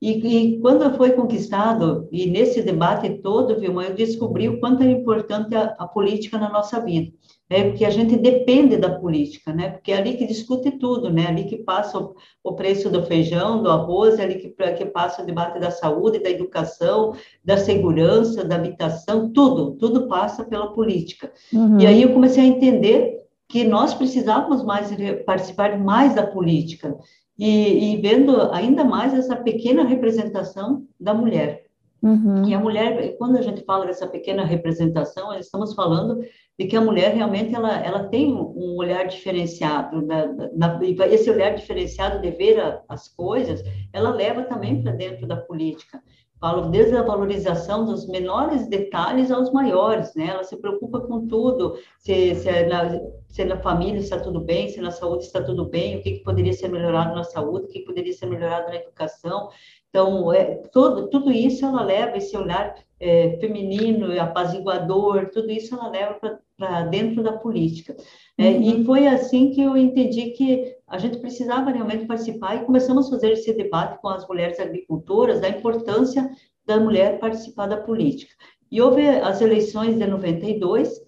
E, 0.00 0.10
e, 0.10 0.60
quando 0.60 0.96
foi 0.96 1.12
conquistado, 1.12 2.08
e 2.10 2.26
nesse 2.26 2.62
debate 2.62 3.08
todo, 3.22 3.60
Vilma, 3.60 3.84
eu 3.84 3.94
descobri 3.94 4.48
o 4.48 4.58
quanto 4.58 4.82
é 4.82 4.90
importante 4.90 5.54
a, 5.54 5.76
a 5.78 5.86
política 5.86 6.38
na 6.38 6.50
nossa 6.50 6.80
vida 6.80 7.12
né? 7.50 7.64
porque 7.64 7.84
a 7.84 7.90
gente 7.90 8.16
depende 8.16 8.76
da 8.76 8.98
política, 8.98 9.52
né? 9.52 9.70
Porque 9.70 9.92
é 9.92 9.98
ali 9.98 10.16
que 10.16 10.26
discute 10.26 10.70
tudo, 10.72 11.10
né? 11.10 11.26
Ali 11.26 11.44
que 11.44 11.58
passa 11.58 11.98
o, 11.98 12.14
o 12.42 12.54
preço 12.54 12.88
do 12.90 13.04
feijão, 13.04 13.62
do 13.62 13.70
arroz, 13.70 14.18
é 14.18 14.22
ali 14.22 14.36
que, 14.36 14.48
que 14.48 14.86
passa 14.86 15.22
o 15.22 15.26
debate 15.26 15.58
da 15.58 15.70
saúde, 15.70 16.18
da 16.18 16.30
educação, 16.30 17.14
da 17.44 17.56
segurança, 17.56 18.44
da 18.44 18.56
habitação, 18.56 19.30
tudo, 19.32 19.72
tudo 19.72 20.08
passa 20.08 20.44
pela 20.44 20.72
política. 20.72 21.32
Uhum. 21.52 21.78
E 21.80 21.86
aí 21.86 22.02
eu 22.02 22.12
comecei 22.12 22.42
a 22.42 22.46
entender 22.46 23.22
que 23.48 23.64
nós 23.64 23.92
precisávamos 23.92 24.64
mais 24.64 24.88
participar 25.26 25.78
mais 25.78 26.14
da 26.14 26.26
política 26.26 26.96
e, 27.38 27.92
e 27.92 27.96
vendo 28.00 28.40
ainda 28.50 28.82
mais 28.82 29.12
essa 29.12 29.36
pequena 29.36 29.84
representação 29.84 30.86
da 30.98 31.12
mulher. 31.12 31.66
Uhum. 32.02 32.48
E 32.48 32.54
a 32.54 32.58
mulher, 32.58 33.16
quando 33.16 33.36
a 33.36 33.42
gente 33.42 33.62
fala 33.64 33.86
dessa 33.86 34.08
pequena 34.08 34.44
representação, 34.44 35.32
estamos 35.34 35.72
falando 35.74 36.20
de 36.58 36.66
que 36.66 36.76
a 36.76 36.80
mulher 36.80 37.14
realmente 37.14 37.54
ela, 37.54 37.78
ela 37.82 38.08
tem 38.08 38.32
um 38.32 38.76
olhar 38.76 39.06
diferenciado, 39.06 40.02
na, 40.02 40.26
na, 40.54 40.78
esse 41.06 41.30
olhar 41.30 41.54
diferenciado 41.54 42.20
de 42.20 42.30
ver 42.30 42.60
a, 42.60 42.82
as 42.88 43.08
coisas, 43.08 43.62
ela 43.92 44.10
leva 44.10 44.42
também 44.44 44.82
para 44.82 44.92
dentro 44.92 45.26
da 45.26 45.36
política. 45.36 46.02
Falo 46.38 46.70
desde 46.70 46.96
a 46.96 47.02
valorização 47.02 47.84
dos 47.84 48.08
menores 48.08 48.66
detalhes 48.66 49.30
aos 49.30 49.52
maiores, 49.52 50.12
né? 50.16 50.26
Ela 50.26 50.42
se 50.42 50.56
preocupa 50.56 51.00
com 51.00 51.28
tudo, 51.28 51.76
se, 52.00 52.34
se, 52.34 52.48
é 52.48 52.66
na, 52.66 53.00
se 53.28 53.44
na 53.44 53.56
família 53.58 54.00
está 54.00 54.18
tudo 54.18 54.40
bem, 54.40 54.68
se 54.68 54.80
na 54.80 54.90
saúde 54.90 55.22
está 55.22 55.40
tudo 55.40 55.66
bem, 55.66 55.98
o 55.98 56.02
que, 56.02 56.14
que 56.14 56.24
poderia 56.24 56.52
ser 56.52 56.66
melhorado 56.66 57.14
na 57.14 57.22
saúde, 57.22 57.66
o 57.66 57.68
que, 57.68 57.78
que 57.78 57.84
poderia 57.84 58.12
ser 58.12 58.26
melhorado 58.26 58.66
na 58.70 58.74
educação. 58.74 59.50
Então, 59.92 60.32
é, 60.32 60.54
todo, 60.72 61.08
tudo 61.08 61.30
isso 61.30 61.66
ela 61.66 61.82
leva, 61.84 62.16
esse 62.16 62.34
olhar 62.34 62.74
é, 62.98 63.36
feminino, 63.38 64.18
apaziguador, 64.18 65.28
tudo 65.30 65.50
isso 65.50 65.74
ela 65.74 65.90
leva 65.90 66.40
para 66.56 66.82
dentro 66.86 67.22
da 67.22 67.34
política. 67.34 67.94
É, 68.38 68.48
uhum. 68.48 68.62
E 68.62 68.84
foi 68.86 69.06
assim 69.06 69.50
que 69.50 69.60
eu 69.60 69.76
entendi 69.76 70.30
que 70.30 70.74
a 70.88 70.96
gente 70.96 71.18
precisava 71.18 71.70
realmente 71.70 72.06
participar 72.06 72.56
e 72.56 72.64
começamos 72.64 73.06
a 73.06 73.10
fazer 73.10 73.32
esse 73.32 73.52
debate 73.52 74.00
com 74.00 74.08
as 74.08 74.26
mulheres 74.26 74.58
agricultoras 74.58 75.42
da 75.42 75.50
importância 75.50 76.30
da 76.64 76.80
mulher 76.80 77.18
participar 77.18 77.66
da 77.66 77.76
política. 77.76 78.32
E 78.70 78.80
houve 78.80 79.06
as 79.06 79.42
eleições 79.42 79.98
de 79.98 80.06
92, 80.06 81.02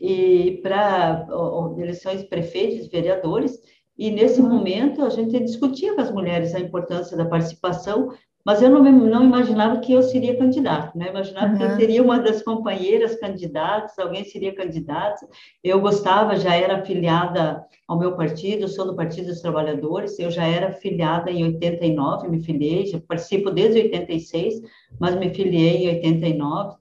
e 0.00 0.60
para 0.62 1.26
eleições 1.76 2.22
prefeitos 2.22 2.86
e 2.86 2.88
vereadores, 2.88 3.58
e 3.98 4.12
nesse 4.12 4.40
uhum. 4.40 4.48
momento 4.48 5.04
a 5.04 5.10
gente 5.10 5.40
discutia 5.40 5.92
com 5.94 6.00
as 6.00 6.12
mulheres 6.12 6.54
a 6.54 6.60
importância 6.60 7.16
da 7.16 7.24
participação, 7.24 8.12
mas 8.44 8.62
eu 8.62 8.70
não, 8.70 8.82
não 8.82 9.24
imaginava 9.24 9.80
que 9.80 9.92
eu 9.92 10.02
seria 10.02 10.38
candidata, 10.38 10.96
né? 10.96 11.10
Imaginava 11.10 11.52
uhum. 11.52 11.58
que 11.58 11.64
eu 11.64 11.76
seria 11.76 12.02
uma 12.02 12.18
das 12.18 12.42
companheiras 12.42 13.14
candidatas, 13.16 13.98
alguém 13.98 14.24
seria 14.24 14.54
candidata. 14.54 15.26
Eu 15.62 15.80
gostava, 15.80 16.36
já 16.36 16.54
era 16.54 16.76
afiliada 16.76 17.64
ao 17.86 17.98
meu 17.98 18.16
partido, 18.16 18.68
sou 18.68 18.86
do 18.86 18.96
Partido 18.96 19.26
dos 19.26 19.40
Trabalhadores, 19.40 20.18
eu 20.18 20.30
já 20.30 20.46
era 20.46 20.72
filiada 20.72 21.30
em 21.30 21.44
89, 21.44 22.28
me 22.28 22.42
filiei, 22.42 22.86
já 22.86 23.00
participo 23.00 23.50
desde 23.50 23.80
86, 23.80 24.62
mas 24.98 25.14
me 25.14 25.30
filiei 25.30 25.84
em 25.84 25.96
89. 25.96 26.76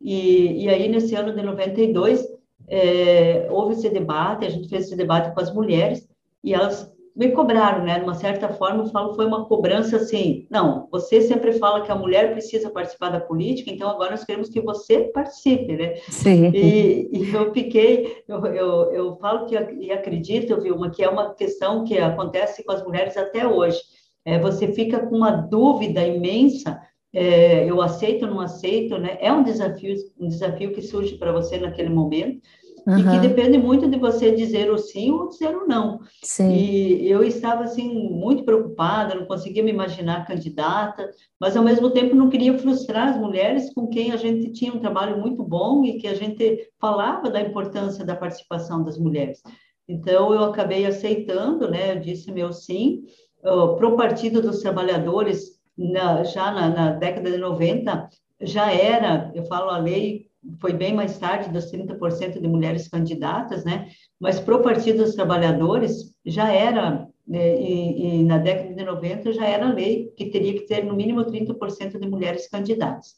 E, 0.00 0.64
e 0.64 0.68
aí, 0.68 0.88
nesse 0.88 1.14
ano 1.14 1.34
de 1.34 1.42
92, 1.42 2.24
é, 2.68 3.48
houve 3.50 3.74
esse 3.74 3.88
debate, 3.88 4.44
a 4.44 4.50
gente 4.50 4.68
fez 4.68 4.84
esse 4.86 4.96
debate 4.96 5.34
com 5.34 5.40
as 5.40 5.52
mulheres, 5.52 6.08
e 6.44 6.54
elas 6.54 6.92
me 7.18 7.32
cobraram, 7.32 7.84
né? 7.84 7.98
De 7.98 8.04
uma 8.04 8.14
certa 8.14 8.48
forma, 8.48 8.84
eu 8.84 8.90
falo, 8.90 9.16
foi 9.16 9.26
uma 9.26 9.44
cobrança 9.46 9.96
assim, 9.96 10.46
não, 10.48 10.86
você 10.88 11.20
sempre 11.20 11.52
fala 11.54 11.82
que 11.82 11.90
a 11.90 11.96
mulher 11.96 12.30
precisa 12.30 12.70
participar 12.70 13.10
da 13.10 13.18
política, 13.18 13.72
então 13.72 13.90
agora 13.90 14.12
nós 14.12 14.24
queremos 14.24 14.48
que 14.48 14.60
você 14.60 15.00
participe, 15.12 15.76
né? 15.76 15.96
Sim. 16.08 16.52
E, 16.54 17.10
e 17.12 17.34
eu 17.34 17.52
fiquei, 17.52 18.22
eu, 18.28 18.46
eu, 18.46 18.92
eu 18.92 19.16
falo 19.16 19.46
que, 19.46 19.56
e 19.56 19.90
acredito, 19.90 20.60
Vilma, 20.60 20.90
que 20.90 21.02
é 21.02 21.08
uma 21.08 21.34
questão 21.34 21.82
que 21.82 21.98
acontece 21.98 22.62
com 22.62 22.70
as 22.70 22.84
mulheres 22.84 23.16
até 23.16 23.44
hoje. 23.44 23.80
É, 24.24 24.38
você 24.38 24.68
fica 24.68 25.04
com 25.04 25.16
uma 25.16 25.32
dúvida 25.32 26.06
imensa, 26.06 26.80
é, 27.12 27.68
eu 27.68 27.82
aceito 27.82 28.26
ou 28.26 28.30
não 28.30 28.40
aceito, 28.40 28.96
né? 28.96 29.18
É 29.20 29.32
um 29.32 29.42
desafio, 29.42 29.96
um 30.20 30.28
desafio 30.28 30.72
que 30.72 30.82
surge 30.82 31.16
para 31.16 31.32
você 31.32 31.58
naquele 31.58 31.88
momento, 31.88 32.40
Uhum. 32.88 33.00
E 33.00 33.02
que 33.02 33.28
depende 33.28 33.58
muito 33.58 33.86
de 33.86 33.98
você 33.98 34.32
dizer 34.32 34.70
o 34.70 34.78
sim 34.78 35.10
ou 35.10 35.28
dizer 35.28 35.54
o 35.54 35.66
não. 35.66 36.00
Sim. 36.24 36.50
E 36.50 37.10
eu 37.10 37.22
estava, 37.22 37.64
assim, 37.64 37.86
muito 38.08 38.44
preocupada, 38.44 39.14
não 39.14 39.26
conseguia 39.26 39.62
me 39.62 39.70
imaginar 39.70 40.26
candidata, 40.26 41.10
mas, 41.38 41.54
ao 41.54 41.62
mesmo 41.62 41.90
tempo, 41.90 42.16
não 42.16 42.30
queria 42.30 42.56
frustrar 42.58 43.10
as 43.10 43.18
mulheres 43.18 43.70
com 43.74 43.88
quem 43.88 44.10
a 44.10 44.16
gente 44.16 44.52
tinha 44.52 44.72
um 44.72 44.78
trabalho 44.78 45.18
muito 45.18 45.44
bom 45.44 45.84
e 45.84 45.98
que 45.98 46.08
a 46.08 46.14
gente 46.14 46.70
falava 46.80 47.28
da 47.28 47.42
importância 47.42 48.06
da 48.06 48.16
participação 48.16 48.82
das 48.82 48.96
mulheres. 48.96 49.42
Então, 49.86 50.32
eu 50.32 50.44
acabei 50.44 50.86
aceitando, 50.86 51.70
né, 51.70 51.92
eu 51.92 52.00
disse 52.00 52.32
meu 52.32 52.54
sim, 52.54 53.02
uh, 53.40 53.76
para 53.76 53.86
o 53.86 53.98
Partido 53.98 54.40
dos 54.40 54.60
Trabalhadores, 54.60 55.58
na, 55.76 56.24
já 56.24 56.50
na, 56.50 56.70
na 56.70 56.90
década 56.92 57.30
de 57.30 57.36
90, 57.36 58.08
já 58.40 58.72
era, 58.72 59.30
eu 59.34 59.44
falo 59.44 59.68
a 59.68 59.76
lei 59.76 60.27
foi 60.60 60.72
bem 60.72 60.94
mais 60.94 61.18
tarde 61.18 61.50
dos 61.50 61.70
30% 61.70 62.40
de 62.40 62.48
mulheres 62.48 62.88
candidatas, 62.88 63.64
né? 63.64 63.88
Mas 64.20 64.40
para 64.40 64.56
o 64.56 64.62
Partido 64.62 65.04
dos 65.04 65.14
Trabalhadores 65.14 66.14
já 66.24 66.52
era, 66.52 67.08
né, 67.26 67.60
e, 67.60 68.20
e, 68.20 68.24
na 68.24 68.38
década 68.38 68.74
de 68.74 68.84
90 68.84 69.32
já 69.32 69.44
era 69.44 69.72
lei 69.72 70.12
que 70.16 70.26
teria 70.26 70.54
que 70.54 70.66
ter 70.66 70.84
no 70.84 70.94
mínimo 70.94 71.24
30% 71.24 71.98
de 71.98 72.08
mulheres 72.08 72.48
candidatas. 72.48 73.16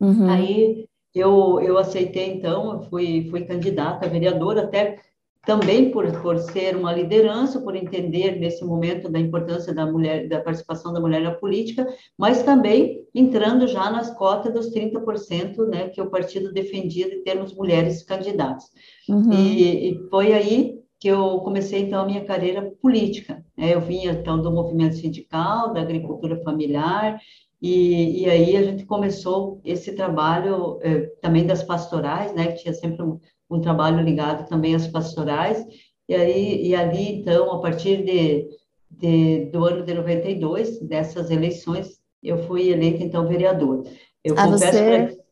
Uhum. 0.00 0.28
Aí 0.28 0.88
eu, 1.14 1.60
eu 1.60 1.78
aceitei, 1.78 2.32
então, 2.32 2.72
eu 2.72 2.82
fui, 2.82 3.26
fui 3.30 3.44
candidata 3.44 4.06
a 4.06 4.08
vereadora, 4.08 4.62
até 4.62 5.00
também 5.48 5.90
por, 5.90 6.04
por 6.20 6.36
ser 6.36 6.76
uma 6.76 6.92
liderança, 6.92 7.58
por 7.58 7.74
entender 7.74 8.38
nesse 8.38 8.62
momento 8.62 9.08
da 9.08 9.18
importância 9.18 9.74
da 9.74 9.86
mulher, 9.86 10.28
da 10.28 10.42
participação 10.42 10.92
da 10.92 11.00
mulher 11.00 11.22
na 11.22 11.30
política, 11.30 11.86
mas 12.18 12.42
também 12.42 13.00
entrando 13.14 13.66
já 13.66 13.90
nas 13.90 14.14
cotas 14.14 14.52
dos 14.52 14.70
30%, 14.70 15.66
né, 15.66 15.88
que 15.88 16.02
o 16.02 16.10
partido 16.10 16.52
defendia 16.52 17.08
de 17.08 17.22
termos 17.22 17.54
mulheres 17.54 18.02
candidatas. 18.02 18.64
Uhum. 19.08 19.32
E, 19.32 19.88
e, 19.88 20.08
foi 20.10 20.34
aí 20.34 20.80
que 21.00 21.08
eu 21.08 21.38
comecei, 21.38 21.80
então, 21.80 22.02
a 22.02 22.06
minha 22.06 22.26
carreira 22.26 22.70
política. 22.82 23.42
Né? 23.56 23.74
Eu 23.74 23.80
vinha, 23.80 24.12
então, 24.12 24.42
do 24.42 24.52
movimento 24.52 24.96
sindical, 24.96 25.72
da 25.72 25.80
agricultura 25.80 26.42
familiar, 26.42 27.18
e, 27.62 28.22
e 28.22 28.28
aí 28.28 28.54
a 28.54 28.62
gente 28.62 28.84
começou 28.84 29.62
esse 29.64 29.92
trabalho 29.94 30.78
eh, 30.82 31.10
também 31.22 31.46
das 31.46 31.62
pastorais, 31.62 32.34
né, 32.34 32.48
que 32.48 32.62
tinha 32.62 32.74
sempre 32.74 33.02
um, 33.02 33.18
um 33.50 33.60
trabalho 33.60 34.02
ligado 34.02 34.48
também 34.48 34.74
às 34.74 34.86
pastorais, 34.86 35.64
e, 36.08 36.14
aí, 36.14 36.66
e 36.66 36.74
ali, 36.74 37.20
então, 37.20 37.52
a 37.52 37.60
partir 37.60 38.02
de, 38.02 38.48
de, 38.90 39.46
do 39.46 39.64
ano 39.64 39.84
de 39.84 39.92
92, 39.94 40.80
dessas 40.80 41.30
eleições, 41.30 41.98
eu 42.22 42.38
fui 42.46 42.70
eleita, 42.70 43.04
então, 43.04 43.28
vereadora. 43.28 43.82
Eu 44.24 44.34
ah, 44.36 44.46
você, 44.46 44.70
pra... 44.70 45.24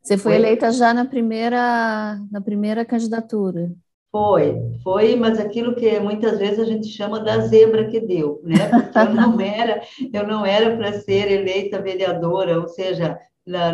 você 0.00 0.16
foi, 0.16 0.32
foi 0.32 0.34
eleita 0.36 0.72
já 0.72 0.92
na 0.92 1.04
primeira, 1.04 2.18
na 2.30 2.40
primeira 2.40 2.84
candidatura? 2.84 3.70
Foi, 4.10 4.54
foi, 4.82 5.16
mas 5.16 5.40
aquilo 5.40 5.74
que 5.74 5.98
muitas 5.98 6.38
vezes 6.38 6.58
a 6.58 6.64
gente 6.64 6.86
chama 6.88 7.20
da 7.20 7.40
zebra 7.40 7.88
que 7.88 7.98
deu, 7.98 8.42
né? 8.44 8.68
Porque 8.68 8.98
eu 8.98 9.14
não 9.14 9.40
era, 9.40 9.82
eu 10.12 10.26
não 10.26 10.44
era 10.44 10.76
para 10.76 10.92
ser 11.00 11.30
eleita 11.32 11.80
vereadora, 11.80 12.60
ou 12.60 12.68
seja, 12.68 13.18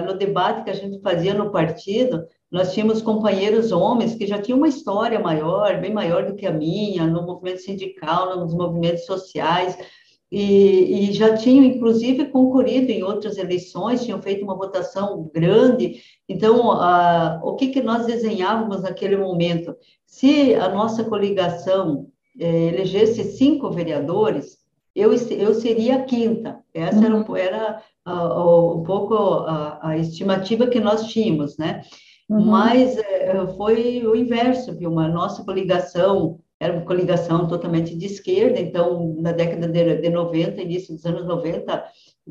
no 0.06 0.16
debate 0.16 0.62
que 0.62 0.70
a 0.70 0.74
gente 0.74 1.00
fazia 1.00 1.34
no 1.34 1.50
partido, 1.50 2.24
nós 2.50 2.72
tínhamos 2.72 3.02
companheiros 3.02 3.72
homens 3.72 4.14
que 4.14 4.26
já 4.26 4.40
tinham 4.40 4.58
uma 4.58 4.68
história 4.68 5.20
maior, 5.20 5.80
bem 5.80 5.92
maior 5.92 6.26
do 6.26 6.34
que 6.34 6.46
a 6.46 6.52
minha, 6.52 7.06
no 7.06 7.22
movimento 7.22 7.60
sindical, 7.60 8.38
nos 8.40 8.54
movimentos 8.54 9.04
sociais, 9.04 9.76
e, 10.30 11.08
e, 11.08 11.12
já 11.12 11.36
tinham, 11.36 11.64
inclusive, 11.64 12.26
concorrido 12.26 12.90
em 12.90 13.02
outras 13.02 13.38
eleições, 13.38 14.04
tinham 14.04 14.20
feito 14.20 14.44
uma 14.44 14.54
votação 14.54 15.30
grande. 15.34 16.02
Então, 16.28 16.70
a, 16.72 17.40
o 17.42 17.54
que, 17.54 17.68
que 17.68 17.80
nós 17.80 18.04
desenhávamos 18.04 18.82
naquele 18.82 19.16
momento? 19.16 19.74
Se 20.04 20.54
a 20.54 20.68
nossa 20.68 21.02
coligação 21.04 22.08
eh, 22.38 22.66
elegesse 22.66 23.24
cinco 23.24 23.70
vereadores, 23.70 24.58
eu, 24.94 25.12
eu 25.12 25.54
seria 25.54 25.96
a 25.96 26.02
quinta. 26.02 26.58
Essa 26.74 26.98
uhum. 26.98 27.36
era, 27.36 27.82
era 28.04 28.14
uh, 28.14 28.78
um 28.78 28.82
pouco 28.82 29.14
a, 29.14 29.78
a 29.90 29.98
estimativa 29.98 30.66
que 30.66 30.80
nós 30.80 31.06
tínhamos, 31.06 31.56
né? 31.56 31.82
Uhum. 32.28 32.44
Mas 32.46 32.96
é, 32.98 33.46
foi 33.56 34.06
o 34.06 34.14
inverso, 34.14 34.76
viu? 34.76 34.90
Uma 34.90 35.08
nossa 35.08 35.44
coligação 35.44 36.38
era 36.60 36.72
uma 36.72 36.84
coligação 36.84 37.46
totalmente 37.46 37.96
de 37.96 38.06
esquerda, 38.06 38.58
então, 38.58 39.14
na 39.20 39.30
década 39.30 39.68
de, 39.68 39.96
de 39.96 40.10
90, 40.10 40.60
início 40.60 40.92
dos 40.92 41.06
anos 41.06 41.24
90, 41.24 41.84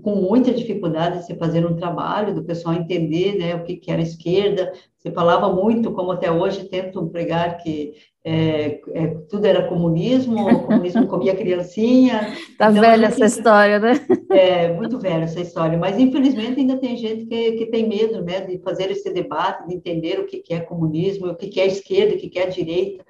com 0.04 0.16
muita 0.16 0.54
dificuldade 0.54 1.20
de 1.20 1.25
se 1.25 1.36
fazer 1.36 1.66
um 1.66 1.75
trabalho, 1.75 2.36
do 2.36 2.44
pessoal 2.44 2.75
entender 2.75 3.36
né, 3.38 3.56
o 3.56 3.63
que, 3.63 3.77
que 3.77 3.89
era 3.89 4.01
esquerda. 4.01 4.72
Você 4.98 5.12
falava 5.12 5.54
muito, 5.54 5.94
como 5.94 6.12
até 6.12 6.30
hoje 6.30 6.66
tentam 6.66 7.08
pregar 7.08 7.58
que 7.58 7.94
é, 8.29 8.81
é, 8.93 9.07
tudo 9.29 9.46
era 9.46 9.69
comunismo, 9.69 10.50
o 10.50 10.63
comunismo 10.65 11.07
comia 11.07 11.34
criancinha. 11.34 12.34
Tá 12.57 12.69
então, 12.69 12.81
velha 12.81 13.05
essa 13.05 13.25
história, 13.25 13.79
né? 13.79 13.93
É, 14.29 14.74
muito 14.74 15.00
velha 15.00 15.24
essa 15.24 15.39
história, 15.39 15.77
mas 15.77 15.98
infelizmente 15.98 16.60
ainda 16.60 16.75
tem 16.75 16.98
gente 16.98 17.25
que, 17.25 17.53
que 17.53 17.65
tem 17.67 17.88
medo 17.88 18.22
né, 18.22 18.41
de 18.41 18.57
fazer 18.60 18.91
esse 18.91 19.13
debate, 19.13 19.65
de 19.67 19.75
entender 19.75 20.19
o 20.19 20.25
que, 20.25 20.39
que 20.39 20.53
é 20.53 20.60
comunismo, 20.60 21.27
o 21.27 21.36
que, 21.36 21.48
que 21.48 21.62
é 21.62 21.67
esquerda, 21.67 22.15
o 22.15 22.17
que, 22.17 22.29
que 22.29 22.39
é 22.39 22.48
direita 22.48 23.05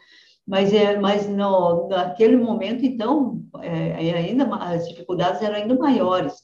mas 0.48 0.74
é 0.74 0.98
mas 0.98 1.28
no, 1.28 1.90
naquele 1.90 2.38
momento 2.38 2.86
então 2.86 3.42
é, 3.62 4.14
ainda 4.14 4.46
as 4.56 4.88
dificuldades 4.88 5.42
eram 5.42 5.56
ainda 5.56 5.76
maiores 5.76 6.36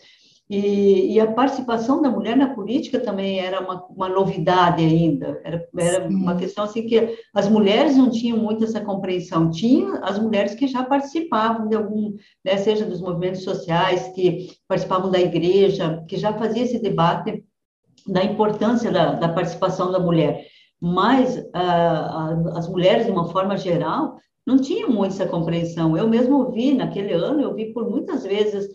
e, 0.56 1.14
e, 1.14 1.20
a 1.20 1.32
participação 1.32 2.00
da 2.00 2.12
mulher 2.12 2.38
na 2.38 2.54
política 2.54 3.00
também 3.00 3.40
era 3.40 3.60
uma, 3.60 3.86
uma 3.88 4.08
novidade 4.08 4.84
ainda. 4.84 5.42
Era, 5.44 5.68
era 5.76 6.08
uma 6.08 6.36
questão 6.36 6.66
assim 6.66 6.86
que 6.86 7.18
as 7.34 7.50
mulheres 7.50 7.98
não 7.98 8.12
tinham 8.12 8.38
muito 8.38 8.64
essa 8.64 8.80
compreensão. 8.80 9.50
Tinha 9.50 9.96
as 10.04 10.20
mulheres 10.20 10.54
que 10.54 10.68
já 10.68 10.84
participavam 10.84 11.68
de 11.68 11.76
algum, 11.76 12.14
né, 12.46 12.58
seja 12.58 12.86
dos 12.86 13.02
movimentos 13.02 13.44
sociais, 13.44 14.12
que 14.14 14.52
participavam 14.68 15.10
da 15.10 15.20
igreja, 15.20 16.04
que 16.08 16.18
já 16.18 16.32
fazia 16.34 16.62
esse 16.62 16.80
debate 16.80 17.44
da 18.06 18.24
importância 18.24 18.92
da, 18.92 19.14
da 19.14 19.30
participação 19.30 19.92
da 19.92 20.00
mulher. 20.00 20.46
mas 20.80 21.36
uh, 21.36 22.58
as 22.58 22.70
mulheres, 22.70 23.08
de 23.08 23.12
uma 23.12 23.30
forma 23.30 23.58
geral, 23.58 24.20
não 24.46 24.58
tinham 24.58 24.90
muito 24.90 25.14
essa 25.14 25.26
compreensão. 25.26 25.98
Eu 25.98 26.08
mesmo 26.08 26.52
vi, 26.52 26.74
naquele 26.74 27.14
ano, 27.14 27.42
eu 27.42 27.56
vi 27.56 27.74
por 27.74 27.90
muitas 27.90 28.24
vezes 28.24 28.68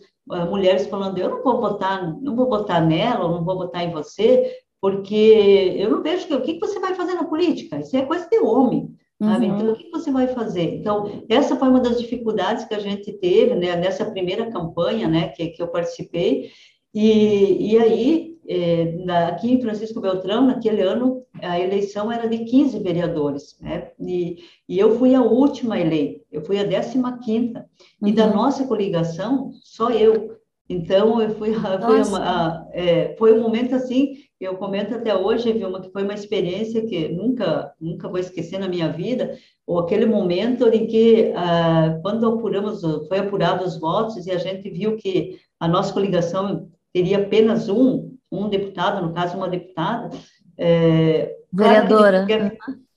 mulheres 0.49 0.87
falando, 0.87 1.17
eu 1.17 1.29
não 1.29 1.43
vou 1.43 1.59
votar, 1.59 2.15
não 2.21 2.35
vou 2.35 2.47
votar 2.47 2.85
nela, 2.85 3.25
ou 3.25 3.31
não 3.31 3.43
vou 3.43 3.57
votar 3.57 3.83
em 3.83 3.91
você, 3.91 4.51
porque 4.81 5.75
eu 5.77 5.89
não 5.89 6.01
vejo 6.01 6.27
que, 6.27 6.33
o 6.33 6.41
que 6.41 6.59
você 6.59 6.79
vai 6.79 6.95
fazer 6.95 7.15
na 7.15 7.25
política, 7.25 7.79
isso 7.79 7.95
é 7.97 8.05
coisa 8.05 8.27
de 8.29 8.39
homem. 8.39 8.95
Sabe? 9.21 9.47
Uhum. 9.47 9.55
Então, 9.55 9.73
o 9.73 9.75
que 9.75 9.89
você 9.89 10.11
vai 10.11 10.27
fazer? 10.29 10.75
Então, 10.75 11.23
essa 11.27 11.57
foi 11.57 11.67
uma 11.67 11.81
das 11.81 11.99
dificuldades 11.99 12.63
que 12.63 12.73
a 12.73 12.79
gente 12.79 13.11
teve 13.19 13.53
né, 13.53 13.75
nessa 13.75 14.09
primeira 14.09 14.49
campanha 14.49 15.09
né, 15.09 15.27
que, 15.29 15.47
que 15.47 15.61
eu 15.61 15.67
participei. 15.67 16.51
E, 16.93 17.73
e 17.73 17.77
aí, 17.77 18.28
é, 18.49 18.91
na, 19.05 19.27
aqui 19.27 19.51
em 19.51 19.61
Francisco 19.61 20.01
Beltrão, 20.01 20.47
naquele 20.47 20.81
ano, 20.81 21.23
a 21.41 21.59
eleição 21.59 22.11
era 22.11 22.27
de 22.27 22.39
15 22.39 22.79
vereadores, 22.79 23.57
né? 23.61 23.91
E, 23.99 24.39
e 24.67 24.79
eu 24.79 24.97
fui 24.97 25.13
a 25.13 25.21
última 25.21 25.79
eleita, 25.79 26.25
eu 26.31 26.41
fui 26.41 26.59
a 26.59 26.65
15 26.65 26.99
quinta. 27.23 27.65
E 28.03 28.11
da 28.11 28.27
uhum. 28.27 28.35
nossa 28.35 28.67
coligação, 28.67 29.51
só 29.63 29.91
eu. 29.91 30.37
Então, 30.67 31.21
eu 31.21 31.31
fui, 31.35 31.53
foi, 31.53 32.01
uma, 32.03 32.67
é, 32.73 33.15
foi 33.17 33.33
um 33.33 33.41
momento 33.41 33.75
assim 33.75 34.15
eu 34.39 34.55
comento 34.55 34.95
até 34.95 35.13
hoje, 35.13 35.51
Vilma, 35.51 35.81
que 35.81 35.91
foi 35.91 36.03
uma 36.03 36.13
experiência 36.13 36.85
que 36.85 37.09
nunca, 37.09 37.73
nunca 37.79 38.07
vou 38.07 38.17
esquecer 38.17 38.57
na 38.57 38.69
minha 38.69 38.89
vida, 38.89 39.37
ou 39.67 39.79
aquele 39.79 40.05
momento 40.05 40.65
em 40.69 40.87
que, 40.87 41.33
ah, 41.35 41.99
quando 42.01 42.25
apuramos, 42.25 42.81
foi 43.09 43.19
apurado 43.19 43.65
os 43.65 43.77
votos 43.77 44.25
e 44.25 44.31
a 44.31 44.37
gente 44.37 44.69
viu 44.69 44.95
que 44.95 45.37
a 45.59 45.67
nossa 45.67 45.91
coligação 45.91 46.69
teria 46.93 47.17
apenas 47.17 47.67
um, 47.67 48.15
um 48.31 48.49
deputado, 48.49 49.05
no 49.05 49.13
caso, 49.13 49.37
uma 49.37 49.49
deputada. 49.49 50.09
É, 50.57 51.35
vereadora. 51.51 52.25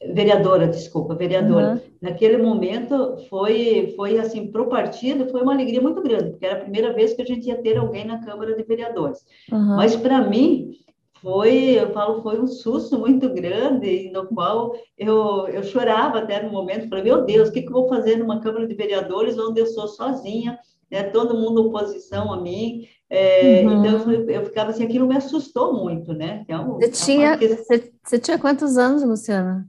Vereadora, 0.05 0.67
desculpa, 0.67 1.15
vereadora. 1.15 1.75
Uhum. 1.75 1.81
Naquele 2.01 2.37
momento 2.37 3.19
foi, 3.31 3.95
foi 3.97 4.19
assim, 4.19 4.51
para 4.51 4.63
o 4.63 4.69
partido, 4.69 5.29
foi 5.29 5.43
uma 5.43 5.53
alegria 5.53 5.81
muito 5.81 6.03
grande, 6.03 6.31
porque 6.31 6.45
era 6.45 6.57
a 6.57 6.63
primeira 6.63 6.93
vez 6.93 7.15
que 7.15 7.23
a 7.23 7.25
gente 7.25 7.47
ia 7.47 7.63
ter 7.63 7.79
alguém 7.79 8.05
na 8.05 8.19
Câmara 8.19 8.57
de 8.57 8.65
Vereadores. 8.65 9.21
Uhum. 9.51 9.77
Mas, 9.77 9.95
para 9.95 10.21
mim, 10.21 10.73
foi, 11.23 11.79
eu 11.79 11.93
falo, 11.93 12.21
foi 12.21 12.41
um 12.41 12.49
susto 12.49 12.99
muito 12.99 13.33
grande, 13.33 14.11
no 14.13 14.27
qual 14.27 14.75
eu, 14.99 15.47
eu 15.47 15.63
chorava 15.63 16.19
até 16.19 16.43
no 16.43 16.51
momento, 16.51 16.89
falei, 16.89 17.05
meu 17.05 17.25
Deus, 17.25 17.49
o 17.49 17.53
que, 17.53 17.63
que 17.63 17.69
eu 17.69 17.73
vou 17.73 17.89
fazer 17.89 18.17
numa 18.17 18.41
Câmara 18.41 18.67
de 18.67 18.75
Vereadores 18.75 19.39
onde 19.39 19.61
eu 19.61 19.67
sou 19.67 19.87
sozinha, 19.87 20.59
né, 20.91 21.05
todo 21.05 21.39
mundo 21.39 21.69
oposição 21.69 22.33
a 22.33 22.41
mim, 22.41 22.89
é, 23.15 23.63
uhum. 23.63 23.85
então 23.85 24.11
eu, 24.11 24.47
ficava 24.47 24.71
assim, 24.71 24.85
aquilo 24.85 25.07
me 25.07 25.15
assustou 25.15 25.85
muito, 25.85 26.15
né? 26.15 26.47
É 26.49 26.59
um, 26.59 26.79
você, 26.79 26.89
tinha, 26.89 27.37
que... 27.37 27.47
você, 27.47 27.93
você 28.03 28.19
tinha 28.19 28.39
quantos 28.39 28.79
anos, 28.79 29.03
Luciana? 29.03 29.69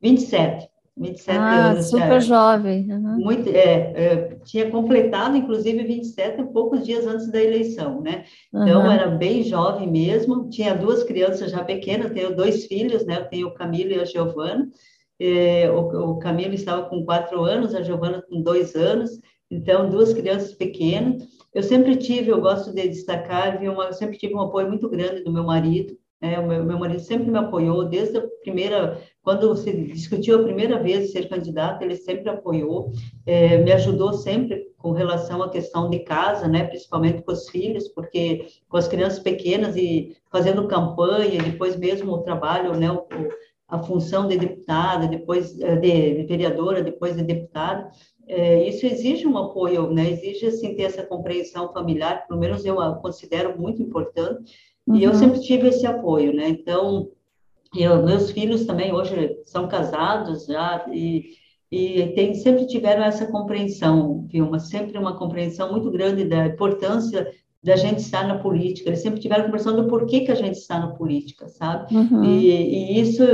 27. 0.00 0.68
27 0.96 1.36
ah, 1.36 1.70
anos. 1.70 1.90
Super 1.90 2.20
jovem. 2.20 2.88
Uhum. 2.88 3.18
Muito, 3.18 3.48
é, 3.48 3.92
é, 3.96 4.38
tinha 4.44 4.70
completado, 4.70 5.36
inclusive, 5.36 5.82
27 5.82 6.44
poucos 6.52 6.86
dias 6.86 7.04
antes 7.08 7.28
da 7.28 7.42
eleição, 7.42 8.00
né? 8.00 8.22
Então, 8.54 8.82
uhum. 8.82 8.92
era 8.92 9.08
bem 9.08 9.42
jovem 9.42 9.90
mesmo. 9.90 10.48
Tinha 10.48 10.72
duas 10.72 11.02
crianças 11.02 11.50
já 11.50 11.64
pequenas, 11.64 12.12
tenho 12.12 12.36
dois 12.36 12.66
filhos, 12.66 13.04
né? 13.04 13.18
Eu 13.18 13.24
tenho 13.24 13.48
o 13.48 13.54
Camilo 13.54 13.90
e 13.90 14.00
a 14.00 14.04
Giovana. 14.04 14.70
É, 15.18 15.68
o, 15.72 16.12
o 16.12 16.18
Camilo 16.20 16.54
estava 16.54 16.88
com 16.88 17.04
quatro 17.04 17.42
anos, 17.42 17.74
a 17.74 17.82
Giovana 17.82 18.22
com 18.22 18.40
dois 18.40 18.76
anos. 18.76 19.10
Então, 19.50 19.90
duas 19.90 20.14
crianças 20.14 20.54
pequenas. 20.54 21.35
Eu 21.56 21.62
sempre 21.62 21.96
tive, 21.96 22.30
eu 22.30 22.38
gosto 22.38 22.70
de 22.70 22.86
destacar, 22.86 23.64
eu 23.64 23.90
sempre 23.94 24.18
tive 24.18 24.34
um 24.34 24.42
apoio 24.42 24.68
muito 24.68 24.90
grande 24.90 25.24
do 25.24 25.32
meu 25.32 25.42
marido, 25.42 25.96
é, 26.20 26.38
o 26.38 26.46
meu, 26.46 26.62
meu, 26.62 26.78
marido 26.78 27.00
sempre 27.00 27.30
me 27.30 27.38
apoiou, 27.38 27.88
desde 27.88 28.18
a 28.18 28.28
primeira, 28.42 29.00
quando 29.22 29.56
se 29.56 29.72
discutiu 29.86 30.38
a 30.38 30.42
primeira 30.42 30.78
vez 30.78 31.12
ser 31.12 31.30
candidato, 31.30 31.80
ele 31.80 31.96
sempre 31.96 32.28
apoiou, 32.28 32.92
é, 33.24 33.56
me 33.56 33.72
ajudou 33.72 34.12
sempre 34.12 34.66
com 34.76 34.92
relação 34.92 35.42
à 35.42 35.48
questão 35.48 35.88
de 35.88 36.00
casa, 36.00 36.46
né, 36.46 36.64
principalmente 36.64 37.22
com 37.22 37.32
os 37.32 37.48
filhos, 37.48 37.88
porque 37.88 38.48
com 38.68 38.76
as 38.76 38.86
crianças 38.86 39.20
pequenas 39.20 39.76
e 39.76 40.14
fazendo 40.30 40.68
campanha, 40.68 41.42
depois 41.42 41.74
mesmo 41.74 42.12
o 42.12 42.22
trabalho, 42.22 42.78
né, 42.78 42.90
o, 42.90 43.06
a 43.66 43.78
função 43.78 44.28
de 44.28 44.36
deputada, 44.36 45.08
depois 45.08 45.58
é, 45.60 45.74
de, 45.76 46.16
de 46.16 46.22
vereadora, 46.24 46.82
depois 46.82 47.16
de 47.16 47.22
deputada, 47.22 47.90
é, 48.26 48.68
isso 48.68 48.84
exige 48.86 49.26
um 49.26 49.38
apoio, 49.38 49.90
né, 49.92 50.10
exige, 50.10 50.46
assim, 50.46 50.74
ter 50.74 50.82
essa 50.82 51.04
compreensão 51.04 51.72
familiar, 51.72 52.26
pelo 52.26 52.40
menos 52.40 52.64
eu 52.64 52.80
a 52.80 52.94
considero 52.96 53.58
muito 53.58 53.82
importante, 53.82 54.52
Uhum. 54.86 54.96
E 54.96 55.04
eu 55.04 55.10
uhum. 55.10 55.18
sempre 55.18 55.40
tive 55.40 55.68
esse 55.68 55.86
apoio, 55.86 56.32
né? 56.32 56.48
Então, 56.48 57.10
eu, 57.76 58.04
meus 58.04 58.30
filhos 58.30 58.64
também 58.64 58.92
hoje 58.92 59.36
são 59.44 59.66
casados 59.66 60.46
já 60.46 60.86
e, 60.92 61.34
e 61.70 62.12
tem, 62.14 62.34
sempre 62.34 62.66
tiveram 62.66 63.02
essa 63.02 63.26
compreensão, 63.26 64.26
Vilma, 64.28 64.58
sempre 64.60 64.96
uma 64.96 65.18
compreensão 65.18 65.72
muito 65.72 65.90
grande 65.90 66.24
da 66.24 66.46
importância 66.46 67.28
da 67.66 67.74
gente 67.74 67.98
estar 67.98 68.28
na 68.28 68.38
política. 68.38 68.88
Eles 68.88 69.00
sempre 69.00 69.18
tiveram 69.18 69.46
compreensão 69.46 69.74
do 69.74 69.88
porquê 69.88 70.20
que 70.20 70.30
a 70.30 70.36
gente 70.36 70.54
está 70.54 70.78
na 70.78 70.92
política, 70.92 71.48
sabe? 71.48 71.92
Uhum. 71.92 72.22
E, 72.22 72.48
e, 72.48 73.00
isso, 73.00 73.24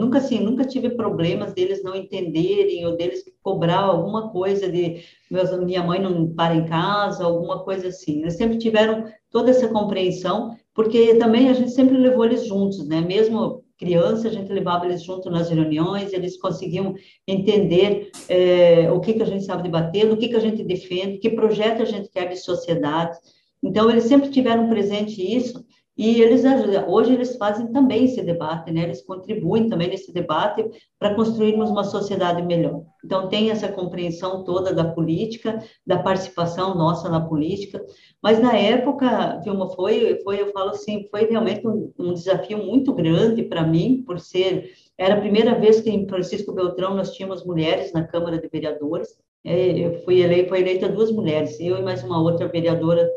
nunca 0.00 0.18
assim, 0.18 0.40
nunca 0.40 0.64
tive 0.64 0.90
problemas 0.90 1.52
deles 1.52 1.80
não 1.84 1.94
entenderem 1.94 2.84
ou 2.84 2.96
deles 2.96 3.22
cobrar 3.40 3.78
alguma 3.78 4.30
coisa 4.30 4.68
de 4.68 5.04
meus, 5.30 5.56
minha 5.60 5.84
mãe 5.84 6.02
não 6.02 6.26
para 6.34 6.56
em 6.56 6.66
casa, 6.66 7.24
alguma 7.24 7.62
coisa 7.62 7.86
assim. 7.86 8.22
Eles 8.22 8.34
sempre 8.34 8.58
tiveram 8.58 9.04
toda 9.30 9.50
essa 9.50 9.68
compreensão 9.68 10.56
porque 10.74 11.14
também 11.14 11.48
a 11.48 11.52
gente 11.52 11.70
sempre 11.70 11.96
levou 11.96 12.24
eles 12.24 12.44
juntos, 12.44 12.84
né? 12.88 13.00
Mesmo 13.00 13.62
criança, 13.78 14.26
a 14.26 14.30
gente 14.32 14.52
levava 14.52 14.86
eles 14.86 15.04
juntos 15.04 15.30
nas 15.30 15.50
reuniões, 15.50 16.12
eles 16.12 16.36
conseguiam 16.36 16.94
entender 17.28 18.10
é, 18.28 18.90
o 18.90 18.98
que, 18.98 19.12
que 19.14 19.22
a 19.22 19.26
gente 19.26 19.42
estava 19.42 19.62
debatendo, 19.62 20.14
o 20.14 20.16
que, 20.16 20.28
que 20.28 20.36
a 20.36 20.40
gente 20.40 20.64
defende, 20.64 21.18
que 21.18 21.30
projeto 21.30 21.82
a 21.82 21.84
gente 21.84 22.08
quer 22.08 22.28
de 22.28 22.36
sociedade. 22.36 23.16
Então, 23.62 23.90
eles 23.90 24.04
sempre 24.04 24.30
tiveram 24.30 24.68
presente 24.68 25.20
isso, 25.20 25.64
e 25.96 26.22
eles 26.22 26.42
hoje 26.88 27.12
eles 27.12 27.36
fazem 27.36 27.70
também 27.70 28.06
esse 28.06 28.22
debate, 28.22 28.72
né? 28.72 28.84
Eles 28.84 29.02
contribuem 29.02 29.68
também 29.68 29.88
nesse 29.88 30.10
debate 30.12 30.64
para 30.98 31.14
construirmos 31.14 31.68
uma 31.68 31.84
sociedade 31.84 32.40
melhor. 32.42 32.82
Então 33.04 33.28
tem 33.28 33.50
essa 33.50 33.68
compreensão 33.68 34.42
toda 34.42 34.72
da 34.72 34.84
política, 34.84 35.58
da 35.86 35.98
participação 35.98 36.74
nossa 36.74 37.10
na 37.10 37.20
política. 37.20 37.84
Mas 38.22 38.40
na 38.40 38.56
época, 38.56 39.38
Vilma, 39.44 39.68
foi, 39.74 40.18
foi 40.24 40.40
eu 40.40 40.50
falo 40.50 40.70
assim, 40.70 41.06
foi 41.10 41.26
realmente 41.26 41.66
um, 41.66 41.92
um 41.98 42.14
desafio 42.14 42.58
muito 42.64 42.94
grande 42.94 43.42
para 43.42 43.66
mim, 43.66 44.02
por 44.06 44.18
ser 44.18 44.70
era 44.96 45.14
a 45.14 45.20
primeira 45.20 45.58
vez 45.58 45.80
que 45.80 45.90
em 45.90 46.08
Francisco 46.08 46.52
Beltrão 46.52 46.94
nós 46.94 47.12
tínhamos 47.12 47.44
mulheres 47.44 47.92
na 47.92 48.06
Câmara 48.06 48.38
de 48.38 48.48
Vereadores. 48.48 49.08
É, 49.44 49.78
eu 49.78 50.04
fui 50.04 50.22
eleita, 50.22 50.48
foi 50.48 50.60
eleita 50.60 50.88
duas 50.88 51.10
mulheres, 51.10 51.58
eu 51.60 51.76
e 51.76 51.82
mais 51.82 52.04
uma 52.04 52.22
outra 52.22 52.46
vereadora 52.46 53.10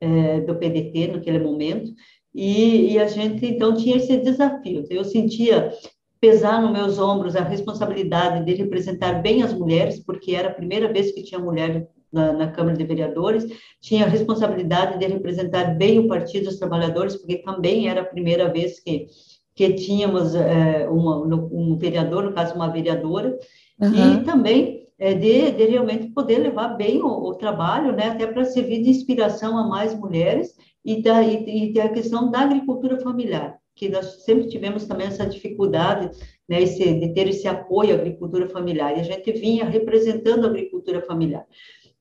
é, 0.00 0.40
do 0.40 0.54
PDT 0.54 1.08
naquele 1.08 1.38
momento. 1.38 1.92
E, 2.34 2.92
e 2.92 2.98
a 2.98 3.06
gente, 3.06 3.44
então, 3.46 3.74
tinha 3.74 3.96
esse 3.96 4.16
desafio. 4.18 4.84
Eu 4.90 5.04
sentia 5.04 5.72
pesar 6.20 6.60
nos 6.60 6.72
meus 6.72 6.98
ombros 6.98 7.36
a 7.36 7.42
responsabilidade 7.42 8.44
de 8.44 8.54
representar 8.54 9.22
bem 9.22 9.42
as 9.42 9.52
mulheres, 9.52 10.02
porque 10.04 10.34
era 10.34 10.48
a 10.48 10.54
primeira 10.54 10.92
vez 10.92 11.12
que 11.12 11.22
tinha 11.22 11.40
mulher 11.40 11.88
na, 12.12 12.32
na, 12.32 12.50
Câmara 12.50 12.76
de 12.76 12.84
Vereadores, 12.84 13.46
tinha 13.80 14.04
a 14.04 14.08
responsabilidade 14.08 14.98
de 14.98 15.06
representar 15.06 15.76
bem 15.76 15.98
o 15.98 16.08
Partido 16.08 16.46
dos 16.46 16.58
Trabalhadores, 16.58 17.16
porque 17.16 17.38
também 17.38 17.88
era 17.88 18.00
a 18.00 18.06
primeira 18.06 18.50
vez 18.50 18.80
que, 18.80 19.06
que 19.54 19.74
tínhamos 19.74 20.34
é, 20.34 20.88
uma, 20.88 21.18
um 21.52 21.76
vereador, 21.76 22.24
no 22.24 22.32
caso, 22.32 22.54
uma 22.54 22.68
vereadora, 22.68 23.38
uhum. 23.80 24.20
e 24.20 24.24
também 24.24 24.87
é, 24.98 25.14
de, 25.14 25.52
de, 25.52 25.64
realmente 25.64 26.08
poder 26.08 26.38
levar 26.38 26.70
bem 26.70 27.00
o, 27.00 27.06
o 27.06 27.34
trabalho, 27.34 27.92
né, 27.92 28.08
até 28.08 28.26
para 28.26 28.44
servir 28.44 28.82
de 28.82 28.90
inspiração 28.90 29.56
a 29.56 29.66
mais 29.66 29.94
mulheres, 29.94 30.56
e 30.84 31.02
da, 31.02 31.22
e, 31.22 31.72
e 31.72 31.80
a 31.80 31.88
questão 31.88 32.30
da 32.30 32.40
agricultura 32.40 32.98
familiar, 33.00 33.58
que 33.74 33.88
nós 33.88 34.24
sempre 34.24 34.48
tivemos 34.48 34.86
também 34.86 35.06
essa 35.06 35.26
dificuldade 35.26 36.10
né, 36.48 36.62
esse, 36.62 36.82
de 36.94 37.12
ter 37.12 37.28
esse 37.28 37.46
apoio 37.46 37.92
à 37.92 37.98
agricultura 37.98 38.48
familiar, 38.48 38.96
e 38.96 39.00
a 39.00 39.04
gente 39.04 39.30
vinha 39.32 39.64
representando 39.64 40.46
a 40.46 40.48
agricultura 40.48 41.02
familiar. 41.02 41.46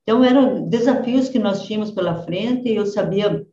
Então, 0.02 0.24
eram 0.24 0.68
desafios 0.70 1.28
que 1.28 1.38
nós 1.38 1.64
tínhamos 1.64 1.92
pela 1.92 2.24
frente, 2.24 2.70
e 2.70 2.76
eu 2.76 2.86
sabia 2.86 3.46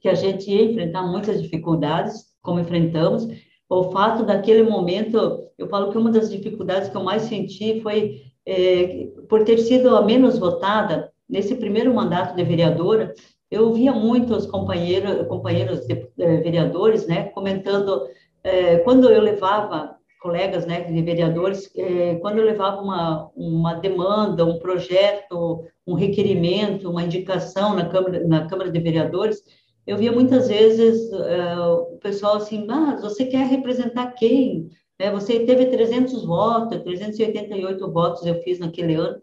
que 0.00 0.08
a 0.08 0.14
gente 0.14 0.50
ia 0.50 0.64
enfrentar 0.64 1.02
muitas 1.02 1.42
dificuldades, 1.42 2.26
como 2.40 2.60
enfrentamos. 2.60 3.26
O 3.68 3.90
fato 3.90 4.24
daquele 4.24 4.62
momento, 4.62 5.48
eu 5.58 5.68
falo 5.68 5.90
que 5.90 5.98
uma 5.98 6.10
das 6.10 6.30
dificuldades 6.30 6.88
que 6.88 6.96
eu 6.96 7.02
mais 7.02 7.22
senti 7.22 7.80
foi 7.80 8.20
é, 8.46 9.08
por 9.28 9.44
ter 9.44 9.58
sido 9.58 9.96
a 9.96 10.02
menos 10.02 10.38
votada, 10.38 11.12
nesse 11.28 11.54
primeiro 11.54 11.92
mandato 11.94 12.36
de 12.36 12.44
vereadora, 12.44 13.14
eu 13.50 13.72
via 13.72 13.92
muitos 13.92 14.46
companheiros, 14.46 15.26
companheiros 15.28 15.86
de, 15.86 16.08
eh, 16.18 16.36
vereadores, 16.38 17.06
né, 17.06 17.24
comentando 17.28 18.06
eh, 18.42 18.78
quando 18.78 19.10
eu 19.10 19.20
levava 19.20 19.96
colegas, 20.20 20.66
né, 20.66 20.80
de 20.82 21.02
vereadores, 21.02 21.70
eh, 21.76 22.16
quando 22.16 22.38
eu 22.38 22.44
levava 22.44 22.80
uma, 22.82 23.30
uma 23.36 23.74
demanda, 23.74 24.44
um 24.44 24.58
projeto, 24.58 25.64
um 25.86 25.94
requerimento, 25.94 26.90
uma 26.90 27.02
indicação 27.04 27.74
na 27.74 27.88
Câmara, 27.88 28.26
na 28.26 28.46
Câmara 28.46 28.70
de 28.70 28.80
Vereadores, 28.80 29.42
eu 29.86 29.98
via 29.98 30.10
muitas 30.10 30.48
vezes 30.48 31.12
o 31.12 31.98
pessoal 31.98 32.36
assim, 32.36 32.64
mas 32.66 33.02
você 33.02 33.26
quer 33.26 33.46
representar 33.46 34.12
quem? 34.12 34.70
É, 34.98 35.10
você 35.10 35.40
teve 35.40 35.66
300 35.66 36.24
votos, 36.24 36.82
388 36.82 37.92
votos 37.92 38.24
eu 38.24 38.40
fiz 38.42 38.58
naquele 38.58 38.94
ano. 38.94 39.20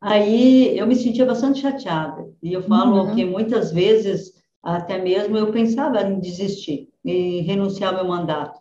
Aí 0.00 0.76
eu 0.76 0.86
me 0.86 0.96
sentia 0.96 1.26
bastante 1.26 1.60
chateada. 1.60 2.28
E 2.42 2.52
eu 2.52 2.62
falo 2.62 3.04
uhum. 3.04 3.14
que 3.14 3.24
muitas 3.24 3.72
vezes, 3.72 4.32
até 4.62 4.98
mesmo, 4.98 5.36
eu 5.36 5.52
pensava 5.52 6.02
em 6.02 6.20
desistir 6.20 6.88
e 7.04 7.40
renunciar 7.40 7.90
ao 7.90 7.96
meu 7.96 8.08
mandato. 8.08 8.60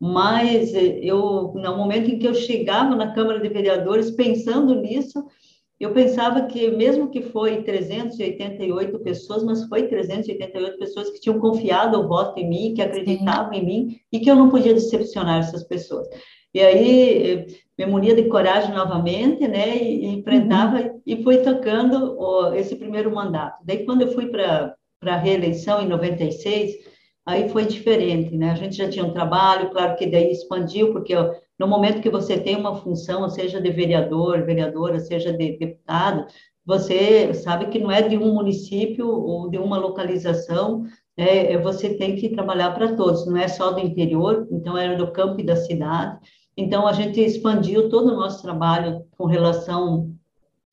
Mas 0.00 0.72
eu, 0.74 1.52
no 1.54 1.76
momento 1.76 2.10
em 2.10 2.18
que 2.18 2.26
eu 2.26 2.34
chegava 2.34 2.96
na 2.96 3.12
Câmara 3.12 3.38
de 3.38 3.48
Vereadores, 3.48 4.10
pensando 4.10 4.74
nisso, 4.74 5.26
eu 5.80 5.94
pensava 5.94 6.42
que, 6.42 6.70
mesmo 6.70 7.08
que 7.08 7.22
foi 7.22 7.62
388 7.62 8.98
pessoas, 8.98 9.42
mas 9.42 9.64
foi 9.64 9.88
388 9.88 10.78
pessoas 10.78 11.08
que 11.08 11.20
tinham 11.20 11.40
confiado 11.40 11.98
o 11.98 12.06
voto 12.06 12.38
em 12.38 12.46
mim, 12.46 12.74
que 12.74 12.82
acreditavam 12.82 13.54
em 13.54 13.64
mim, 13.64 14.00
e 14.12 14.20
que 14.20 14.30
eu 14.30 14.36
não 14.36 14.50
podia 14.50 14.74
decepcionar 14.74 15.40
essas 15.40 15.64
pessoas. 15.64 16.06
E 16.52 16.60
aí, 16.60 17.46
me 17.78 17.86
munia 17.86 18.14
de 18.14 18.24
coragem 18.24 18.74
novamente, 18.74 19.48
né, 19.48 19.74
e, 19.82 20.04
enfrentava 20.06 20.80
uhum. 20.80 21.00
e 21.06 21.22
fui 21.22 21.38
tocando 21.38 22.14
ó, 22.18 22.52
esse 22.52 22.76
primeiro 22.76 23.14
mandato. 23.14 23.64
Daí, 23.64 23.86
quando 23.86 24.02
eu 24.02 24.12
fui 24.12 24.26
para 24.26 24.76
a 25.02 25.16
reeleição, 25.16 25.80
em 25.80 25.88
96, 25.88 26.74
aí 27.24 27.48
foi 27.48 27.64
diferente, 27.64 28.36
né, 28.36 28.50
a 28.50 28.54
gente 28.54 28.76
já 28.76 28.90
tinha 28.90 29.04
um 29.04 29.12
trabalho, 29.12 29.70
claro 29.70 29.96
que 29.96 30.06
daí 30.06 30.30
expandiu, 30.30 30.92
porque 30.92 31.16
ó, 31.16 31.32
no 31.60 31.68
momento 31.68 32.00
que 32.00 32.08
você 32.08 32.40
tem 32.40 32.56
uma 32.56 32.76
função, 32.76 33.28
seja 33.28 33.60
de 33.60 33.70
vereador, 33.70 34.46
vereadora, 34.46 34.98
seja 34.98 35.30
de 35.30 35.58
deputado, 35.58 36.26
você 36.64 37.34
sabe 37.34 37.66
que 37.66 37.78
não 37.78 37.90
é 37.90 38.00
de 38.00 38.16
um 38.16 38.32
município 38.32 39.06
ou 39.06 39.50
de 39.50 39.58
uma 39.58 39.76
localização, 39.76 40.86
é, 41.18 41.52
é 41.52 41.58
você 41.58 41.92
tem 41.92 42.16
que 42.16 42.30
trabalhar 42.30 42.70
para 42.70 42.96
todos, 42.96 43.26
não 43.26 43.36
é 43.36 43.46
só 43.46 43.72
do 43.72 43.80
interior, 43.80 44.48
então 44.50 44.74
era 44.74 44.96
do 44.96 45.12
campo 45.12 45.38
e 45.38 45.44
da 45.44 45.54
cidade. 45.54 46.18
Então 46.56 46.86
a 46.86 46.94
gente 46.94 47.20
expandiu 47.20 47.90
todo 47.90 48.10
o 48.10 48.16
nosso 48.16 48.40
trabalho 48.40 49.04
com 49.18 49.26
relação 49.26 50.14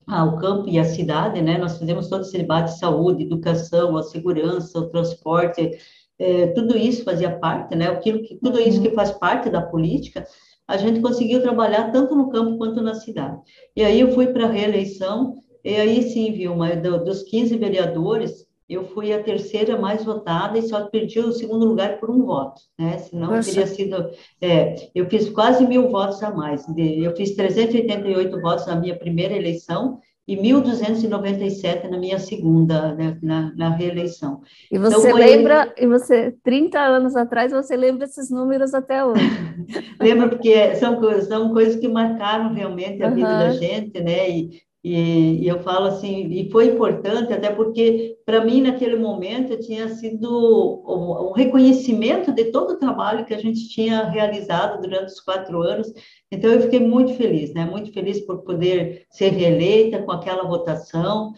ao 0.06 0.38
campo 0.38 0.70
e 0.70 0.78
à 0.78 0.84
cidade, 0.84 1.42
né? 1.42 1.58
Nós 1.58 1.76
fizemos 1.76 2.08
todo 2.08 2.22
esse 2.22 2.38
debate 2.38 2.72
de 2.72 2.78
saúde, 2.78 3.24
educação, 3.24 3.94
a 3.94 4.02
segurança, 4.02 4.78
o 4.78 4.88
transporte, 4.88 5.70
é, 6.18 6.46
tudo 6.48 6.78
isso 6.78 7.04
fazia 7.04 7.38
parte, 7.38 7.76
né? 7.76 7.88
Aquilo 7.88 8.22
que 8.22 8.36
tudo 8.36 8.58
isso 8.58 8.80
que 8.80 8.90
faz 8.92 9.10
parte 9.10 9.50
da 9.50 9.60
política 9.60 10.26
a 10.68 10.76
gente 10.76 11.00
conseguiu 11.00 11.40
trabalhar 11.40 11.90
tanto 11.90 12.14
no 12.14 12.28
campo 12.28 12.58
quanto 12.58 12.82
na 12.82 12.94
cidade. 12.94 13.40
E 13.74 13.82
aí 13.82 14.00
eu 14.00 14.12
fui 14.12 14.26
para 14.26 14.44
a 14.44 14.50
reeleição, 14.50 15.42
e 15.64 15.74
aí 15.74 16.02
sim, 16.02 16.30
viu, 16.32 16.54
mas 16.54 16.80
dos 16.82 17.22
15 17.22 17.56
vereadores, 17.56 18.46
eu 18.68 18.84
fui 18.84 19.14
a 19.14 19.22
terceira 19.22 19.78
mais 19.78 20.04
votada 20.04 20.58
e 20.58 20.68
só 20.68 20.84
perdi 20.84 21.18
o 21.20 21.32
segundo 21.32 21.64
lugar 21.64 21.98
por 21.98 22.10
um 22.10 22.26
voto, 22.26 22.60
né? 22.78 22.98
Senão 22.98 23.30
Nossa. 23.30 23.50
teria 23.50 23.66
sido. 23.66 24.10
É, 24.42 24.90
eu 24.94 25.08
fiz 25.08 25.30
quase 25.30 25.66
mil 25.66 25.88
votos 25.88 26.22
a 26.22 26.30
mais. 26.30 26.66
Eu 26.76 27.16
fiz 27.16 27.34
388 27.34 28.38
votos 28.42 28.66
na 28.66 28.76
minha 28.76 28.94
primeira 28.94 29.34
eleição 29.34 29.98
e 30.28 30.36
1.297 30.36 31.88
na 31.88 31.96
minha 31.96 32.18
segunda, 32.18 32.94
né, 32.94 33.16
na, 33.22 33.50
na, 33.56 33.70
reeleição. 33.70 34.42
E 34.70 34.76
então, 34.76 34.90
você 34.90 35.08
então, 35.08 35.18
lembra, 35.18 35.74
e 35.74 35.86
você, 35.86 36.34
30 36.44 36.78
anos 36.78 37.16
atrás, 37.16 37.50
você 37.50 37.74
lembra 37.74 38.04
esses 38.04 38.30
números 38.30 38.74
até 38.74 39.02
hoje? 39.02 39.22
Lembro, 39.98 40.28
porque 40.28 40.74
são, 40.76 41.00
são 41.22 41.54
coisas 41.54 41.76
que 41.76 41.88
marcaram 41.88 42.52
realmente 42.52 43.02
a 43.02 43.08
uhum. 43.08 43.14
vida 43.14 43.28
da 43.28 43.50
gente, 43.52 43.98
né, 44.02 44.30
e, 44.30 44.62
e, 44.84 45.44
e, 45.44 45.48
eu 45.48 45.60
falo 45.60 45.86
assim, 45.86 46.28
e 46.30 46.50
foi 46.50 46.66
importante, 46.66 47.32
até 47.32 47.50
porque, 47.50 48.18
para 48.26 48.44
mim, 48.44 48.60
naquele 48.60 48.96
momento, 48.96 49.58
tinha 49.58 49.88
sido 49.88 50.28
o, 50.30 51.30
o, 51.30 51.32
reconhecimento 51.32 52.32
de 52.32 52.52
todo 52.52 52.72
o 52.72 52.78
trabalho 52.78 53.24
que 53.24 53.34
a 53.34 53.38
gente 53.38 53.66
tinha 53.68 54.04
realizado 54.04 54.80
durante 54.82 55.06
os 55.06 55.20
quatro 55.20 55.62
anos. 55.62 55.90
Então, 56.30 56.52
eu 56.52 56.62
fiquei 56.62 56.80
muito 56.80 57.14
feliz, 57.14 57.54
né? 57.54 57.64
Muito 57.64 57.92
feliz 57.92 58.20
por 58.20 58.42
poder 58.42 59.06
ser 59.10 59.30
reeleita 59.30 60.02
com 60.02 60.12
aquela 60.12 60.44
votação. 60.44 61.32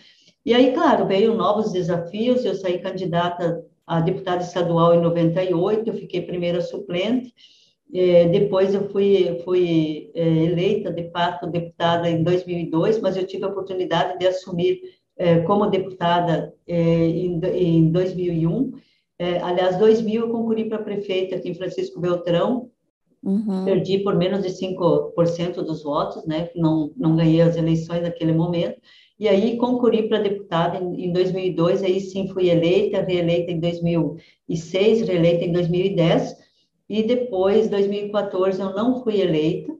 E 0.44 0.54
aí, 0.54 0.72
claro, 0.72 1.06
veio 1.06 1.34
novos 1.34 1.72
desafios. 1.72 2.44
Eu 2.44 2.54
saí 2.54 2.78
candidata 2.80 3.64
a 3.86 4.00
deputada 4.00 4.42
estadual 4.42 4.94
em 4.94 5.00
98, 5.00 5.88
eu 5.88 5.94
fiquei 5.94 6.22
primeira 6.22 6.60
suplente. 6.60 7.34
É, 7.92 8.28
depois 8.28 8.72
eu 8.72 8.88
fui, 8.90 9.40
fui 9.44 10.12
é, 10.14 10.22
eleita, 10.22 10.92
de 10.92 11.10
fato, 11.10 11.48
deputada 11.48 12.08
em 12.08 12.22
2002, 12.22 13.00
mas 13.00 13.16
eu 13.16 13.26
tive 13.26 13.44
a 13.44 13.48
oportunidade 13.48 14.16
de 14.16 14.28
assumir 14.28 14.80
é, 15.16 15.40
como 15.40 15.66
deputada 15.66 16.54
é, 16.68 16.74
em, 16.76 17.40
em 17.52 17.90
2001. 17.90 18.72
É, 19.18 19.38
aliás, 19.40 19.76
2000 19.76 20.22
eu 20.22 20.30
concorri 20.30 20.68
para 20.68 20.78
prefeita 20.78 21.34
aqui 21.34 21.48
em 21.48 21.54
Francisco 21.54 22.00
Beltrão, 22.00 22.70
uhum. 23.22 23.64
perdi 23.64 23.98
por 23.98 24.16
menos 24.16 24.42
de 24.42 24.50
5% 24.50 25.62
dos 25.62 25.82
votos, 25.82 26.24
né? 26.26 26.50
não, 26.54 26.92
não 26.96 27.16
ganhei 27.16 27.40
as 27.40 27.56
eleições 27.56 28.02
naquele 28.02 28.32
momento. 28.32 28.80
E 29.18 29.28
aí 29.28 29.58
concorri 29.58 30.08
para 30.08 30.18
deputada 30.18 30.78
em, 30.78 31.06
em 31.06 31.12
2002, 31.12 31.82
aí 31.82 32.00
sim 32.00 32.28
fui 32.28 32.48
eleita, 32.48 33.02
reeleita 33.02 33.50
em 33.50 33.60
2006, 33.60 35.02
reeleita 35.02 35.44
em 35.44 35.52
2010, 35.52 36.36
e 36.88 37.02
depois, 37.04 37.68
2014, 37.68 38.60
eu 38.60 38.74
não 38.74 39.02
fui 39.02 39.20
eleita. 39.20 39.72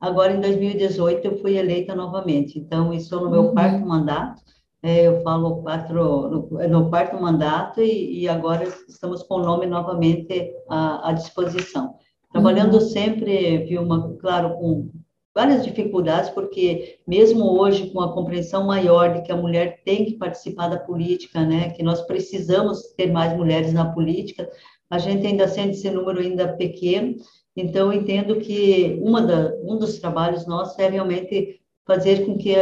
Agora, 0.00 0.32
em 0.32 0.40
2018, 0.40 1.24
eu 1.24 1.38
fui 1.38 1.56
eleita 1.56 1.94
novamente. 1.94 2.58
Então, 2.58 2.92
estou 2.92 3.20
no 3.20 3.30
meu 3.30 3.42
uhum. 3.42 3.52
quarto 3.52 3.86
mandato. 3.86 4.42
É, 4.82 5.06
eu 5.06 5.22
falo 5.22 5.62
quatro, 5.62 6.28
no, 6.28 6.68
no 6.68 6.88
quarto 6.88 7.20
mandato 7.20 7.80
e, 7.80 8.22
e, 8.22 8.28
agora 8.28 8.64
estamos 8.88 9.24
com 9.24 9.34
o 9.34 9.42
nome 9.42 9.66
novamente 9.66 10.52
à, 10.68 11.08
à 11.08 11.12
disposição. 11.12 11.94
Trabalhando 12.38 12.74
uhum. 12.74 12.80
sempre, 12.80 13.64
Vilma, 13.64 14.16
claro, 14.20 14.54
com 14.58 14.92
várias 15.34 15.64
dificuldades, 15.64 16.30
porque 16.30 17.00
mesmo 17.04 17.44
hoje, 17.44 17.90
com 17.90 18.00
a 18.00 18.12
compreensão 18.12 18.64
maior 18.64 19.12
de 19.12 19.22
que 19.22 19.32
a 19.32 19.36
mulher 19.36 19.82
tem 19.84 20.04
que 20.04 20.12
participar 20.12 20.68
da 20.68 20.78
política, 20.78 21.44
né, 21.44 21.70
que 21.70 21.82
nós 21.82 22.00
precisamos 22.02 22.94
ter 22.96 23.10
mais 23.10 23.36
mulheres 23.36 23.72
na 23.72 23.92
política, 23.92 24.48
a 24.88 24.98
gente 24.98 25.26
ainda 25.26 25.48
sente 25.48 25.78
esse 25.78 25.90
número 25.90 26.20
ainda 26.20 26.56
pequeno, 26.56 27.16
então 27.56 27.92
entendo 27.92 28.36
que 28.36 29.00
uma 29.02 29.20
da, 29.20 29.52
um 29.64 29.76
dos 29.76 29.98
trabalhos 29.98 30.46
nossos 30.46 30.78
é 30.78 30.88
realmente 30.88 31.60
fazer 31.84 32.24
com 32.24 32.38
que 32.38 32.54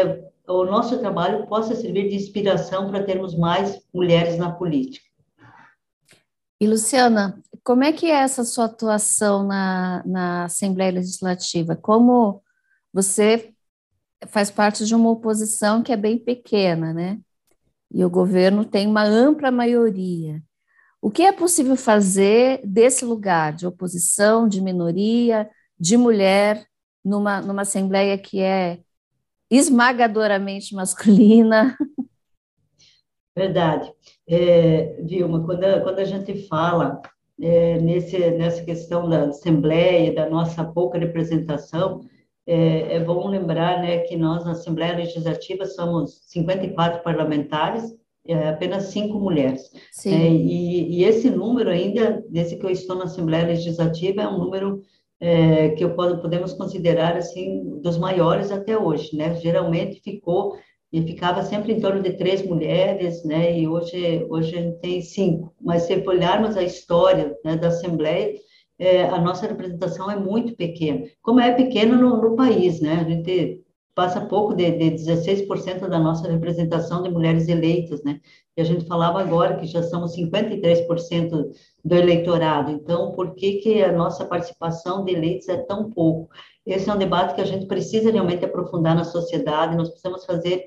o 0.49 0.65
nosso 0.65 0.99
trabalho 1.01 1.47
possa 1.47 1.75
servir 1.75 2.09
de 2.09 2.17
inspiração 2.17 2.89
para 2.89 3.05
termos 3.05 3.37
mais 3.37 3.79
mulheres 3.93 4.39
na 4.39 4.51
política. 4.53 5.05
E 6.59 6.66
Luciana, 6.66 7.42
como 7.62 7.85
é 7.85 7.92
que 7.92 8.07
é 8.07 8.14
essa 8.14 8.45
sua 8.45 8.64
atuação 8.64 9.47
na, 9.47 10.03
na 10.07 10.45
Assembleia 10.45 10.92
Legislativa? 10.92 11.77
Como 11.77 12.42
você 12.92 13.53
faz 14.29 14.51
parte 14.51 14.87
de 14.87 14.95
uma 14.95 15.11
oposição 15.11 15.83
que 15.83 15.92
é 15.92 15.97
bem 15.97 16.19
pequena, 16.19 16.95
né? 16.95 17.21
E 17.92 18.05
o 18.05 18.11
governo 18.11 18.64
tem 18.64 18.87
uma 18.87 19.05
ampla 19.05 19.51
maioria. 19.51 20.42
O 21.01 21.11
que 21.11 21.23
é 21.23 21.33
possível 21.33 21.77
fazer 21.77 22.61
desse 22.64 23.05
lugar 23.05 23.53
de 23.53 23.66
oposição, 23.66 24.49
de 24.49 24.61
minoria, 24.61 25.49
de 25.79 25.97
mulher, 25.97 26.66
numa, 27.05 27.40
numa 27.40 27.62
Assembleia 27.62 28.16
que 28.16 28.40
é 28.40 28.81
esmagadoramente 29.51 30.75
masculina? 30.75 31.77
Verdade. 33.37 33.92
É, 34.29 34.97
Vilma, 35.03 35.45
quando 35.45 35.65
a, 35.65 35.81
quando 35.81 35.99
a 36.01 36.05
gente 36.05 36.47
fala 36.49 37.01
é, 37.41 37.79
nesse, 37.81 38.19
nessa 38.31 38.65
questão 38.65 39.09
da 39.09 39.25
Assembleia, 39.27 40.15
da 40.15 40.29
nossa 40.29 40.65
pouca 40.65 40.99
representação, 40.99 42.01
é, 42.47 42.97
é, 42.97 43.01
bom 43.01 43.29
lembrar 43.29 43.81
né, 43.83 43.99
que 43.99 44.17
nós, 44.17 44.45
na 44.45 44.53
Assembleia 44.53 44.97
Legislativa, 44.97 45.67
somos 45.67 46.21
54 46.27 47.03
parlamentares, 47.03 47.95
é, 48.27 48.49
apenas 48.49 48.85
cinco 48.85 49.19
mulheres. 49.19 49.71
É, 50.05 50.11
e, 50.11 50.99
e, 50.99 51.05
esse 51.05 51.31
número 51.31 51.71
ainda, 51.71 52.25
desde 52.29 52.57
que 52.57 52.67
eu 52.67 52.71
estou 52.71 52.97
na 52.97 53.05
Assembleia 53.05 53.47
Legislativa, 53.47 54.23
é 54.23 54.29
um 54.29 54.39
número 54.39 54.81
é, 55.21 55.71
que 55.71 55.85
eu 55.85 55.95
podemos 55.95 56.53
considerar 56.53 57.17
assim 57.17 57.81
dos 57.81 57.97
maiores 57.97 58.51
até 58.51 58.77
hoje, 58.77 59.17
né? 59.17 59.35
Geralmente 59.37 60.01
ficou 60.03 60.57
e 60.92 61.03
ficava 61.03 61.42
sempre 61.42 61.72
em 61.72 61.81
torno 61.81 62.03
de 62.03 62.12
três 62.12 62.44
mulheres, 62.44 63.25
né? 63.25 63.59
E 63.59 63.66
hoje 63.66 64.25
hoje 64.29 64.57
a 64.57 64.62
gente 64.62 64.79
tem 64.79 65.01
cinco. 65.03 65.55
Mas 65.61 65.83
se 65.83 65.94
olharmos 66.07 66.57
a 66.57 66.62
história 66.62 67.37
né, 67.44 67.57
da 67.57 67.68
Assembleia, 67.68 68.35
é, 68.79 69.05
a 69.05 69.20
nossa 69.20 69.46
representação 69.46 70.11
é 70.11 70.16
muito 70.16 70.55
pequena. 70.55 71.05
Como 71.22 71.40
é 71.40 71.53
pequena 71.53 71.96
no, 71.96 72.20
no 72.20 72.37
país, 72.37 72.81
né? 72.81 73.01
A 73.01 73.05
gente 73.05 73.62
passa 73.94 74.20
pouco 74.20 74.55
de, 74.55 74.70
de 74.72 74.90
16% 74.90 75.88
da 75.88 75.99
nossa 75.99 76.31
representação 76.31 77.03
de 77.03 77.09
mulheres 77.09 77.49
eleitas, 77.49 78.03
né? 78.05 78.20
E 78.55 78.61
a 78.61 78.64
gente 78.64 78.85
falava 78.87 79.20
agora 79.20 79.57
que 79.57 79.66
já 79.66 79.83
somos 79.83 80.14
53% 80.14 81.51
do 81.83 81.94
eleitorado. 81.94 82.70
Então, 82.70 83.12
por 83.12 83.35
que 83.35 83.55
que 83.55 83.83
a 83.83 83.90
nossa 83.90 84.27
participação 84.27 85.03
de 85.03 85.12
eleitos 85.12 85.49
é 85.49 85.57
tão 85.57 85.90
pouco? 85.90 86.29
Esse 86.67 86.91
é 86.91 86.95
um 86.95 86.99
debate 86.99 87.35
que 87.35 87.41
a 87.41 87.47
gente 87.47 87.67
precisa 87.67 88.11
realmente 88.11 88.45
aprofundar 88.45 88.95
na 88.95 89.05
sociedade. 89.05 89.77
Nós 89.77 89.89
precisamos 89.89 90.25
fazer 90.25 90.65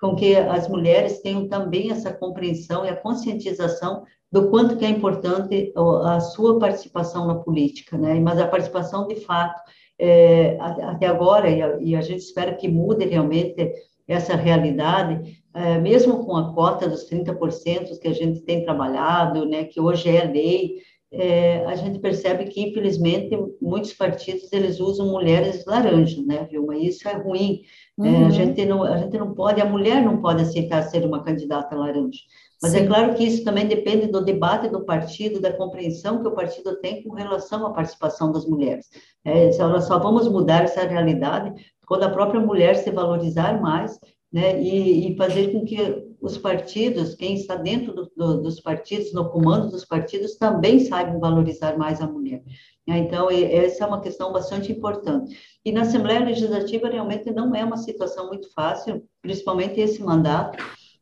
com 0.00 0.14
que 0.14 0.36
as 0.36 0.68
mulheres 0.68 1.20
tenham 1.20 1.48
também 1.48 1.90
essa 1.90 2.12
compreensão 2.12 2.84
e 2.84 2.88
a 2.88 2.96
conscientização 2.96 4.04
do 4.30 4.50
quanto 4.50 4.76
que 4.76 4.84
é 4.84 4.88
importante 4.88 5.72
a 6.04 6.20
sua 6.20 6.58
participação 6.58 7.26
na 7.26 7.36
política, 7.36 7.96
né? 7.96 8.20
Mas 8.20 8.38
a 8.38 8.46
participação 8.46 9.06
de 9.06 9.16
fato 9.16 9.58
é, 9.98 10.56
até 10.60 11.06
agora 11.06 11.48
e 11.48 11.62
a, 11.62 11.78
e 11.80 11.96
a, 11.96 12.00
gente 12.00 12.20
espera 12.20 12.54
que 12.54 12.68
mude 12.68 13.04
realmente 13.06 13.72
essa 14.06 14.36
realidade, 14.36 15.42
é, 15.54 15.78
mesmo 15.78 16.24
com 16.24 16.36
a 16.36 16.54
cota 16.54 16.88
dos 16.88 17.08
30% 17.10 17.98
que 17.98 18.06
a 18.08 18.12
gente 18.12 18.40
tem 18.40 18.64
trabalhado, 18.64 19.46
né? 19.46 19.64
Que 19.64 19.80
hoje 19.80 20.14
é 20.14 20.24
lei, 20.24 20.76
é, 21.10 21.64
a 21.64 21.74
gente 21.74 21.98
percebe 21.98 22.44
que 22.44 22.60
infelizmente 22.60 23.30
muitos 23.62 23.94
partidos 23.94 24.52
eles 24.52 24.78
usam 24.78 25.08
mulheres 25.08 25.64
laranjas, 25.64 26.24
né, 26.26 26.46
Vilma? 26.50 26.76
Isso 26.76 27.08
é 27.08 27.14
ruim. 27.14 27.62
Uhum. 27.96 28.06
É, 28.06 28.16
a 28.16 28.20
uhum. 28.20 28.30
gente 28.30 28.64
não, 28.66 28.82
a 28.82 28.96
gente 28.98 29.16
não 29.16 29.32
pode, 29.34 29.60
a 29.60 29.64
mulher 29.64 30.02
não 30.02 30.20
pode 30.20 30.42
aceitar 30.42 30.82
ser 30.82 31.04
uma 31.06 31.22
candidata 31.22 31.74
laranja. 31.74 32.20
Mas 32.60 32.74
é 32.74 32.78
Sim. 32.78 32.84
é 32.84 32.86
claro 32.86 33.14
que 33.14 33.24
isso 33.24 33.44
também 33.44 33.66
depende 33.66 34.08
do 34.08 34.22
debate 34.22 34.68
do 34.68 34.84
partido, 34.84 35.40
da 35.40 35.52
compreensão 35.52 36.20
que 36.20 36.28
o 36.28 36.34
partido 36.34 36.76
tem 36.80 37.02
com 37.02 37.14
relação 37.14 37.64
à 37.66 37.70
participação 37.70 38.30
das 38.30 38.44
mulheres. 38.46 38.88
É, 39.24 39.56
nós 39.58 39.84
só 39.84 39.98
vamos 39.98 40.28
mudar 40.28 40.64
essa 40.64 40.82
realidade 40.82 41.54
quando 41.86 42.02
a 42.02 42.10
própria 42.10 42.40
mulher 42.40 42.76
se 42.76 42.90
valorizar 42.90 43.60
mais 43.60 43.98
né, 44.30 44.60
e, 44.60 45.10
e 45.10 45.16
fazer 45.16 45.52
com 45.52 45.64
que 45.64 46.07
os 46.20 46.36
partidos, 46.36 47.14
quem 47.14 47.34
está 47.34 47.54
dentro 47.54 47.94
do, 47.94 48.10
do, 48.16 48.42
dos 48.42 48.60
partidos, 48.60 49.12
no 49.12 49.30
comando 49.30 49.70
dos 49.70 49.84
partidos, 49.84 50.36
também 50.36 50.80
saibam 50.80 51.20
valorizar 51.20 51.76
mais 51.78 52.00
a 52.00 52.06
mulher. 52.06 52.42
Então, 52.86 53.30
essa 53.30 53.84
é 53.84 53.86
uma 53.86 54.00
questão 54.00 54.32
bastante 54.32 54.72
importante. 54.72 55.36
E 55.64 55.70
na 55.70 55.82
Assembleia 55.82 56.24
Legislativa, 56.24 56.88
realmente 56.88 57.30
não 57.30 57.54
é 57.54 57.62
uma 57.62 57.76
situação 57.76 58.28
muito 58.28 58.52
fácil, 58.52 59.04
principalmente 59.20 59.78
esse 59.78 60.02
mandato, 60.02 60.58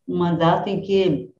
um 0.06 0.16
mandato 0.16 0.68
em 0.68 0.80
que 0.80 1.32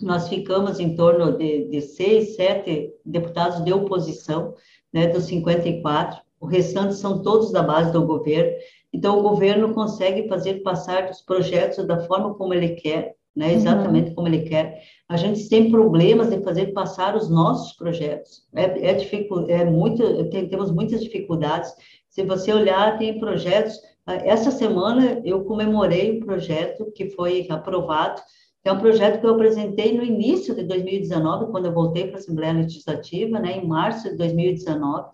nós 0.00 0.28
ficamos 0.28 0.80
em 0.80 0.96
torno 0.96 1.36
de, 1.36 1.68
de 1.68 1.82
seis, 1.82 2.34
sete 2.34 2.92
deputados 3.04 3.62
de 3.62 3.72
oposição, 3.72 4.54
né, 4.92 5.06
dos 5.06 5.24
54, 5.24 6.20
o 6.40 6.46
restante 6.46 6.94
são 6.94 7.22
todos 7.22 7.52
da 7.52 7.62
base 7.62 7.92
do 7.92 8.06
governo, 8.06 8.52
então 8.92 9.18
o 9.18 9.22
governo 9.22 9.74
consegue 9.74 10.26
fazer 10.26 10.62
passar 10.62 11.10
os 11.10 11.20
projetos 11.20 11.86
da 11.86 12.00
forma 12.06 12.34
como 12.34 12.54
ele 12.54 12.70
quer, 12.70 13.14
né, 13.34 13.48
uhum. 13.48 13.54
exatamente 13.54 14.08
uhum. 14.10 14.14
como 14.14 14.28
ele 14.28 14.42
quer. 14.42 14.82
A 15.08 15.16
gente 15.16 15.48
tem 15.48 15.70
problemas 15.70 16.30
de 16.30 16.42
fazer 16.42 16.72
passar 16.72 17.16
os 17.16 17.30
nossos 17.30 17.72
projetos, 17.72 18.42
é, 18.54 18.90
é, 18.90 18.94
dificu 18.94 19.46
é 19.48 19.64
muito, 19.64 20.28
tem, 20.30 20.48
temos 20.48 20.70
muitas 20.70 21.02
dificuldades, 21.02 21.72
se 22.08 22.24
você 22.24 22.52
olhar, 22.52 22.98
tem 22.98 23.20
projetos, 23.20 23.74
ah, 24.06 24.16
essa 24.16 24.50
semana 24.50 25.20
eu 25.24 25.44
comemorei 25.44 26.18
um 26.18 26.20
projeto 26.20 26.90
que 26.94 27.10
foi 27.10 27.46
aprovado, 27.48 28.20
é 28.64 28.72
um 28.72 28.78
projeto 28.78 29.20
que 29.20 29.26
eu 29.26 29.34
apresentei 29.34 29.96
no 29.96 30.02
início 30.02 30.54
de 30.54 30.64
2019, 30.64 31.50
quando 31.50 31.66
eu 31.66 31.72
voltei 31.72 32.06
para 32.06 32.16
a 32.16 32.18
Assembleia 32.18 32.52
Legislativa, 32.52 33.38
né, 33.38 33.56
em 33.56 33.66
março 33.66 34.10
de 34.10 34.16
2019. 34.16 35.08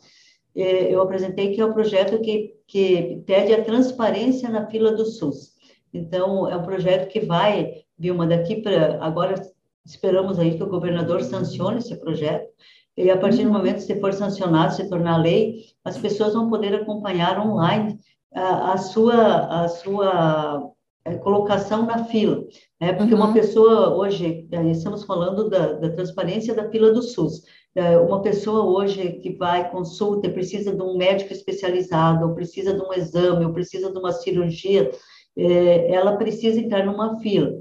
É, 0.57 0.93
eu 0.93 1.01
apresentei 1.03 1.55
que 1.55 1.61
é 1.61 1.67
um 1.67 1.73
projeto 1.73 2.21
que, 2.21 2.55
que 2.67 3.23
pede 3.27 3.53
a 3.53 3.63
transparência 3.63 4.49
na 4.49 4.67
fila 4.67 4.93
do 4.93 5.05
SUS. 5.05 5.55
Então, 5.93 6.49
é 6.49 6.57
um 6.57 6.63
projeto 6.63 7.09
que 7.09 7.21
vai, 7.21 7.85
Vilma, 7.99 8.27
daqui 8.27 8.57
para. 8.63 9.03
Agora, 9.03 9.35
esperamos 9.85 10.39
aí 10.39 10.57
que 10.57 10.63
o 10.63 10.69
governador 10.69 11.23
sancione 11.23 11.79
esse 11.79 11.97
projeto. 11.97 12.49
E 12.97 13.11
a 13.11 13.19
partir 13.19 13.45
do 13.45 13.53
momento 13.53 13.77
que 13.77 13.83
se 13.83 14.01
for 14.01 14.13
sancionado, 14.13 14.75
se 14.75 14.89
tornar 14.89 15.19
lei, 15.19 15.65
as 15.85 15.99
pessoas 15.99 16.33
vão 16.33 16.49
poder 16.49 16.75
acompanhar 16.75 17.39
online 17.39 17.99
a, 18.35 18.73
a 18.73 18.79
sua, 18.79 19.65
a 19.65 19.69
sua 19.69 20.73
é, 21.05 21.15
colocação 21.17 21.85
na 21.85 22.05
fila, 22.07 22.43
né? 22.81 22.93
Porque 22.95 23.15
uhum. 23.15 23.21
uma 23.21 23.33
pessoa 23.33 23.95
hoje, 23.95 24.49
estamos 24.73 25.05
falando 25.05 25.49
da, 25.49 25.75
da, 25.75 25.91
transparência 25.91 26.55
da 26.55 26.71
fila 26.71 26.91
do 26.93 27.03
SUS. 27.03 27.43
É, 27.75 27.99
uma 27.99 28.23
pessoa 28.23 28.65
hoje 28.65 29.13
que 29.23 29.37
vai 29.37 29.71
consulta, 29.71 30.31
precisa 30.31 30.75
de 30.75 30.83
um 30.83 30.97
médico 30.97 31.33
especializado, 31.33 32.27
ou 32.27 32.35
precisa 32.35 32.73
de 32.73 32.81
um 32.81 32.93
exame, 32.95 33.45
ou 33.45 33.53
precisa 33.53 33.93
de 33.93 33.99
uma 33.99 34.11
cirurgia, 34.11 34.91
ela 35.37 36.17
precisa 36.17 36.59
entrar 36.59 36.87
numa 36.87 37.19
fila. 37.21 37.53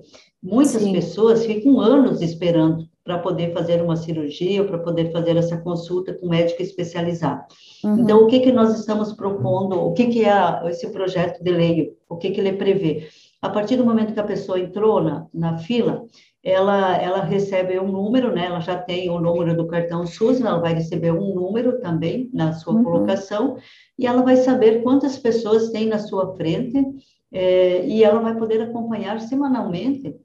Muitas 0.46 0.84
Sim. 0.84 0.94
pessoas 0.94 1.44
ficam 1.44 1.80
anos 1.80 2.22
esperando 2.22 2.88
para 3.04 3.18
poder 3.18 3.52
fazer 3.52 3.82
uma 3.82 3.96
cirurgia, 3.96 4.64
para 4.64 4.78
poder 4.78 5.12
fazer 5.12 5.36
essa 5.38 5.58
consulta 5.58 6.14
com 6.14 6.28
um 6.28 6.30
médico 6.30 6.62
especializado. 6.62 7.44
Uhum. 7.84 8.00
Então, 8.00 8.24
o 8.24 8.28
que 8.28 8.40
que 8.40 8.52
nós 8.52 8.80
estamos 8.80 9.12
propondo? 9.14 9.76
O 9.80 9.94
que 9.94 10.06
que 10.06 10.24
é 10.24 10.62
esse 10.70 10.88
projeto 10.92 11.44
de 11.44 11.52
lei? 11.52 11.94
O 12.08 12.16
que 12.16 12.30
que 12.30 12.40
ele 12.40 12.54
prevê? 12.54 13.08
A 13.42 13.50
partir 13.50 13.76
do 13.76 13.86
momento 13.86 14.14
que 14.14 14.20
a 14.20 14.24
pessoa 14.24 14.60
entrou 14.60 15.02
na, 15.02 15.26
na 15.34 15.58
fila, 15.58 16.04
ela, 16.44 16.96
ela 16.98 17.22
recebe 17.24 17.80
um 17.80 17.92
número, 17.92 18.32
né? 18.32 18.46
Ela 18.46 18.60
já 18.60 18.78
tem 18.78 19.10
o 19.10 19.20
número 19.20 19.58
do 19.58 19.66
cartão 19.66 20.06
SUS, 20.06 20.42
ela 20.42 20.60
vai 20.60 20.76
receber 20.76 21.12
um 21.12 21.34
número 21.34 21.80
também 21.80 22.30
na 22.32 22.54
sua 22.54 22.76
uhum. 22.76 22.84
colocação, 22.84 23.58
e 23.98 24.06
ela 24.06 24.22
vai 24.22 24.38
saber 24.38 24.84
quantas 24.84 25.18
pessoas 25.18 25.72
tem 25.72 25.88
na 25.88 25.98
sua 25.98 26.36
frente, 26.36 26.84
é, 27.32 27.86
e 27.88 28.04
ela 28.04 28.20
vai 28.20 28.38
poder 28.38 28.62
acompanhar 28.62 29.20
semanalmente 29.20 30.16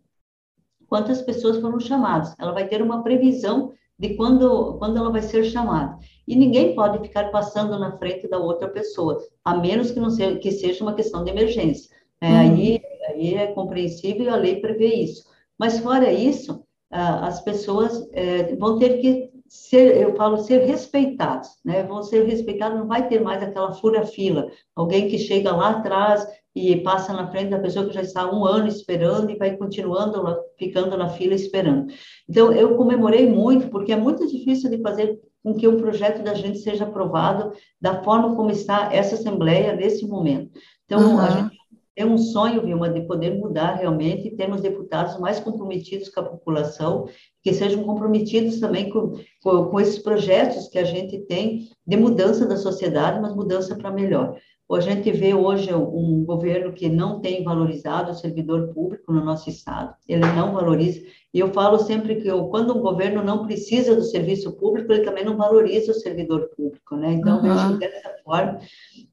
quantas 0.90 1.22
pessoas 1.22 1.59
foram 1.59 1.79
chamadas. 1.79 2.35
Ela 2.38 2.53
vai 2.53 2.66
ter 2.66 2.83
uma 2.83 3.03
previsão 3.03 3.72
de 3.96 4.14
quando, 4.16 4.76
quando 4.79 4.98
ela 4.98 5.11
vai 5.11 5.22
ser 5.22 5.44
chamada. 5.44 5.96
E 6.26 6.35
ninguém 6.35 6.74
pode 6.74 6.98
ficar 7.07 7.31
passando 7.31 7.79
na 7.79 7.96
frente 7.96 8.29
da 8.29 8.38
outra 8.38 8.68
pessoa, 8.68 9.18
a 9.44 9.57
menos 9.57 9.90
que 9.90 10.00
não 10.00 10.11
seja, 10.11 10.37
que 10.37 10.50
seja 10.50 10.83
uma 10.83 10.94
questão 10.94 11.22
de 11.22 11.31
emergência. 11.31 11.88
É, 12.20 12.29
uhum. 12.29 12.38
aí, 12.38 12.83
aí 13.09 13.35
é 13.35 13.46
compreensível 13.48 14.24
e 14.24 14.29
a 14.29 14.37
lei 14.37 14.61
prevê 14.61 14.94
isso. 14.94 15.24
Mas 15.59 15.79
fora 15.79 16.12
isso, 16.12 16.64
as 16.90 17.40
pessoas 17.42 18.09
é, 18.12 18.57
vão 18.57 18.79
ter 18.79 19.00
que 19.00 19.29
ser, 19.50 19.96
eu 20.00 20.14
falo, 20.14 20.38
ser 20.38 20.64
respeitados, 20.64 21.50
né? 21.64 21.82
Vão 21.82 22.04
ser 22.04 22.24
respeitados, 22.24 22.78
não 22.78 22.86
vai 22.86 23.08
ter 23.08 23.20
mais 23.20 23.42
aquela 23.42 23.74
fura-fila, 23.74 24.48
alguém 24.76 25.08
que 25.08 25.18
chega 25.18 25.50
lá 25.50 25.70
atrás 25.70 26.24
e 26.54 26.76
passa 26.76 27.12
na 27.12 27.28
frente 27.32 27.50
da 27.50 27.58
pessoa 27.58 27.84
que 27.84 27.92
já 27.92 28.00
está 28.00 28.32
um 28.32 28.44
ano 28.44 28.68
esperando 28.68 29.28
e 29.28 29.36
vai 29.36 29.56
continuando 29.56 30.22
lá, 30.22 30.38
ficando 30.56 30.96
na 30.96 31.08
fila 31.08 31.34
esperando. 31.34 31.92
Então, 32.28 32.52
eu 32.52 32.76
comemorei 32.76 33.28
muito, 33.28 33.68
porque 33.70 33.92
é 33.92 33.96
muito 33.96 34.24
difícil 34.24 34.70
de 34.70 34.80
fazer 34.80 35.18
com 35.42 35.52
que 35.52 35.66
um 35.66 35.78
projeto 35.78 36.22
da 36.22 36.34
gente 36.34 36.58
seja 36.58 36.84
aprovado 36.84 37.52
da 37.80 38.04
forma 38.04 38.36
como 38.36 38.52
está 38.52 38.92
essa 38.92 39.16
Assembleia 39.16 39.74
nesse 39.74 40.06
momento. 40.06 40.52
Então, 40.84 41.14
uhum. 41.14 41.18
a 41.18 41.28
gente 41.28 41.60
é 41.96 42.05
um 42.05 42.16
sonho, 42.16 42.62
Vilma, 42.62 42.88
de 42.88 43.03
poder 43.03 43.35
mudar 43.38 43.74
realmente 43.74 44.29
e 44.29 44.37
termos 44.37 44.61
deputados 44.61 45.18
mais 45.18 45.40
comprometidos 45.40 46.09
com 46.09 46.20
a 46.20 46.24
população, 46.24 47.07
que 47.42 47.53
sejam 47.53 47.83
comprometidos 47.85 48.61
também 48.61 48.88
com, 48.90 49.14
com, 49.42 49.66
com 49.66 49.81
esses 49.81 49.98
projetos 49.98 50.68
que 50.68 50.79
a 50.79 50.85
gente 50.85 51.18
tem 51.26 51.68
de 51.87 51.96
mudança 51.96 52.46
da 52.46 52.57
sociedade, 52.57 53.20
mas 53.20 53.35
mudança 53.35 53.76
para 53.76 53.90
melhor. 53.90 54.37
A 54.72 54.81
gente 54.81 55.11
vê 55.11 55.35
hoje 55.35 55.74
um 55.74 56.24
governo 56.24 56.72
que 56.72 56.88
não 56.88 57.20
tem 57.20 57.42
valorizado 57.42 58.12
o 58.12 58.14
servidor 58.14 58.72
público 58.72 59.12
no 59.12 59.24
nosso 59.24 59.50
estado, 59.50 59.94
ele 60.09 60.20
não 60.20 60.55
valoriza. 60.55 61.00
E 61.35 61.40
eu 61.40 61.53
falo 61.53 61.79
sempre 61.79 62.16
que 62.16 62.29
eu, 62.29 62.44
quando 62.46 62.76
um 62.76 62.81
governo 62.81 63.22
não 63.22 63.44
precisa 63.44 63.96
do 63.96 64.03
serviço 64.03 64.53
público, 64.53 64.92
ele 64.92 65.05
também 65.05 65.24
não 65.24 65.37
valoriza 65.37 65.90
o 65.90 65.94
servidor 65.94 66.50
público, 66.57 66.94
né? 66.96 67.14
Então, 67.14 67.38
uhum. 67.38 67.42
vejo 67.42 67.79
dessa 67.79 68.14
forma, 68.24 68.59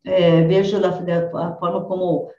é, 0.06 0.44
vejo 0.44 0.80
da, 0.80 0.90
da 0.90 1.58
forma 1.58 1.86
como 1.86 2.30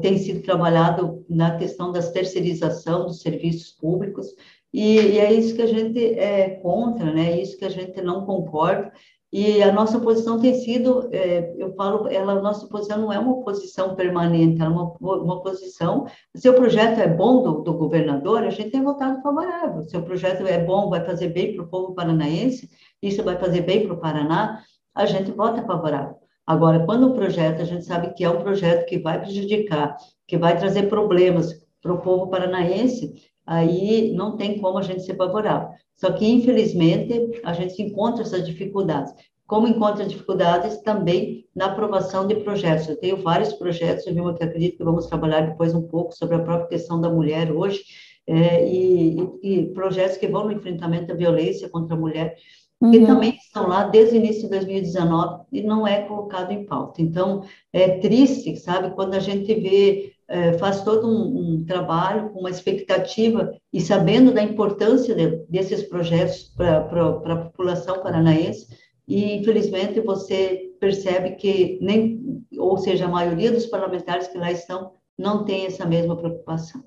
tem 0.00 0.18
sido 0.18 0.42
trabalhado 0.42 1.24
na 1.28 1.56
questão 1.56 1.92
das 1.92 2.10
terceirização 2.10 3.06
dos 3.06 3.20
serviços 3.20 3.70
públicos, 3.72 4.26
e, 4.72 4.96
e, 4.96 5.18
é 5.18 5.32
isso 5.32 5.54
que 5.54 5.62
a 5.62 5.66
gente 5.66 5.98
é 5.98 6.50
contra, 6.60 7.12
né? 7.12 7.32
É 7.32 7.40
isso 7.40 7.56
que 7.56 7.64
a 7.64 7.70
gente 7.70 8.02
não 8.02 8.26
concorda. 8.26 8.92
E 9.30 9.62
a 9.62 9.70
nossa 9.70 10.00
posição 10.00 10.40
tem 10.40 10.54
sido, 10.54 11.08
é, 11.12 11.54
eu 11.58 11.74
falo, 11.74 12.08
ela, 12.08 12.32
a 12.32 12.40
nossa 12.40 12.66
posição 12.66 12.98
não 12.98 13.12
é 13.12 13.18
uma 13.18 13.42
posição 13.42 13.94
permanente, 13.94 14.60
é 14.62 14.68
uma, 14.68 14.94
uma 15.00 15.42
posição. 15.42 16.06
Se 16.34 16.48
o 16.48 16.54
projeto 16.54 16.98
é 16.98 17.08
bom 17.08 17.42
do, 17.42 17.62
do 17.62 17.74
governador, 17.74 18.42
a 18.42 18.50
gente 18.50 18.70
tem 18.70 18.82
votado 18.82 19.20
favorável. 19.20 19.82
Se 19.82 19.96
o 19.98 20.02
projeto 20.02 20.46
é 20.46 20.64
bom, 20.64 20.88
vai 20.88 21.04
fazer 21.04 21.28
bem 21.28 21.54
para 21.54 21.64
o 21.64 21.68
povo 21.68 21.94
paranaense, 21.94 22.70
isso 23.02 23.22
vai 23.22 23.38
fazer 23.38 23.60
bem 23.62 23.86
para 23.86 23.94
o 23.94 24.00
Paraná, 24.00 24.62
a 24.94 25.04
gente 25.04 25.30
vota 25.30 25.62
favorável. 25.62 26.16
Agora, 26.48 26.86
quando 26.86 27.08
o 27.08 27.12
projeto, 27.12 27.60
a 27.60 27.64
gente 27.66 27.84
sabe 27.84 28.14
que 28.14 28.24
é 28.24 28.30
um 28.30 28.38
projeto 28.38 28.86
que 28.86 28.98
vai 28.98 29.20
prejudicar, 29.20 29.94
que 30.26 30.38
vai 30.38 30.56
trazer 30.56 30.88
problemas 30.88 31.54
para 31.82 31.92
o 31.92 32.00
povo 32.00 32.28
paranaense, 32.28 33.12
aí 33.46 34.14
não 34.14 34.34
tem 34.34 34.58
como 34.58 34.78
a 34.78 34.82
gente 34.82 35.02
ser 35.02 35.14
favorável. 35.14 35.68
Só 35.94 36.10
que, 36.10 36.26
infelizmente, 36.26 37.38
a 37.44 37.52
gente 37.52 37.82
encontra 37.82 38.22
essas 38.22 38.46
dificuldades. 38.46 39.12
Como 39.46 39.68
encontra 39.68 40.06
dificuldades 40.06 40.80
também 40.80 41.44
na 41.54 41.66
aprovação 41.66 42.26
de 42.26 42.36
projetos. 42.36 42.88
Eu 42.88 42.98
tenho 42.98 43.22
vários 43.22 43.52
projetos, 43.52 44.06
eu 44.06 44.34
que 44.34 44.44
acredito 44.44 44.78
que 44.78 44.84
vamos 44.84 45.04
trabalhar 45.04 45.42
depois 45.42 45.74
um 45.74 45.82
pouco 45.82 46.16
sobre 46.16 46.36
a 46.36 46.42
própria 46.42 46.68
questão 46.68 46.98
da 46.98 47.10
mulher 47.10 47.52
hoje, 47.52 47.84
é, 48.26 48.66
e, 48.66 49.18
e, 49.42 49.66
projetos 49.74 50.16
que 50.16 50.26
vão 50.26 50.46
no 50.46 50.52
enfrentamento 50.52 51.08
da 51.08 51.14
violência 51.14 51.68
contra 51.68 51.94
a 51.94 51.98
mulher 51.98 52.36
uhum. 52.80 52.90
que 52.90 53.06
também 53.06 53.36
estão 53.36 53.68
lá 53.68 53.84
desde 53.84 54.16
o 54.16 54.18
início 54.18 54.42
de 54.42 54.50
2019 54.50 55.44
e 55.52 55.62
não 55.62 55.86
é 55.86 56.02
colocado 56.02 56.52
em 56.52 56.64
pauta. 56.64 57.02
Então, 57.02 57.42
é 57.72 57.98
triste, 57.98 58.56
sabe, 58.56 58.94
quando 58.94 59.14
a 59.14 59.20
gente 59.20 59.52
vê 59.54 60.12
é, 60.28 60.52
faz 60.58 60.82
todo 60.82 61.08
um, 61.08 61.54
um, 61.54 61.64
trabalho 61.64 62.28
com 62.30 62.40
uma 62.40 62.50
expectativa 62.50 63.50
e 63.72 63.80
sabendo 63.80 64.30
da 64.30 64.42
importância 64.42 65.14
de, 65.14 65.38
desses 65.48 65.82
projetos 65.84 66.52
para 66.54 66.80
a 66.80 67.36
população 67.36 68.02
paranaense, 68.02 68.68
e 69.06 69.36
infelizmente 69.36 70.00
você 70.00 70.70
percebe 70.78 71.36
que 71.36 71.78
nem, 71.80 72.44
ou 72.58 72.76
seja, 72.76 73.06
a 73.06 73.08
maioria 73.08 73.50
dos 73.50 73.64
parlamentares 73.64 74.28
que 74.28 74.36
lá 74.36 74.52
estão 74.52 74.92
não 75.16 75.46
tem 75.46 75.64
essa 75.64 75.86
mesma 75.86 76.14
preocupação. 76.14 76.84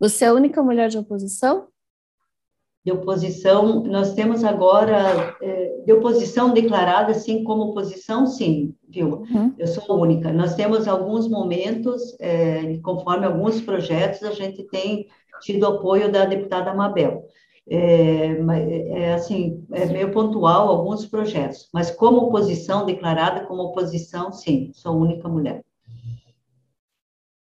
Você 0.00 0.24
é 0.24 0.28
a 0.28 0.34
única 0.34 0.62
mulher 0.62 0.88
de 0.88 0.96
oposição? 0.98 1.68
De 2.84 2.90
oposição, 2.90 3.84
nós 3.84 4.12
temos 4.14 4.42
agora, 4.42 5.36
é, 5.40 5.82
de 5.86 5.92
oposição 5.92 6.52
declarada, 6.52 7.12
assim 7.12 7.44
como 7.44 7.70
oposição, 7.70 8.26
sim, 8.26 8.74
viu? 8.88 9.22
Uhum. 9.30 9.54
Eu 9.56 9.68
sou 9.68 9.84
a 9.88 9.98
única. 9.98 10.32
Nós 10.32 10.56
temos 10.56 10.88
alguns 10.88 11.28
momentos, 11.28 12.16
é, 12.20 12.76
conforme 12.78 13.24
alguns 13.24 13.60
projetos, 13.60 14.24
a 14.24 14.32
gente 14.32 14.64
tem 14.64 15.06
tido 15.42 15.66
apoio 15.66 16.10
da 16.10 16.24
deputada 16.24 16.74
Mabel. 16.74 17.24
É, 17.68 18.36
é, 18.90 19.14
assim, 19.14 19.64
é 19.70 19.86
meio 19.86 20.10
pontual 20.10 20.68
alguns 20.68 21.06
projetos, 21.06 21.68
mas 21.72 21.92
como 21.92 22.18
oposição 22.18 22.84
declarada 22.84 23.46
como 23.46 23.62
oposição, 23.62 24.32
sim, 24.32 24.72
sou 24.74 24.92
a 24.92 24.96
única 24.96 25.28
mulher. 25.28 25.62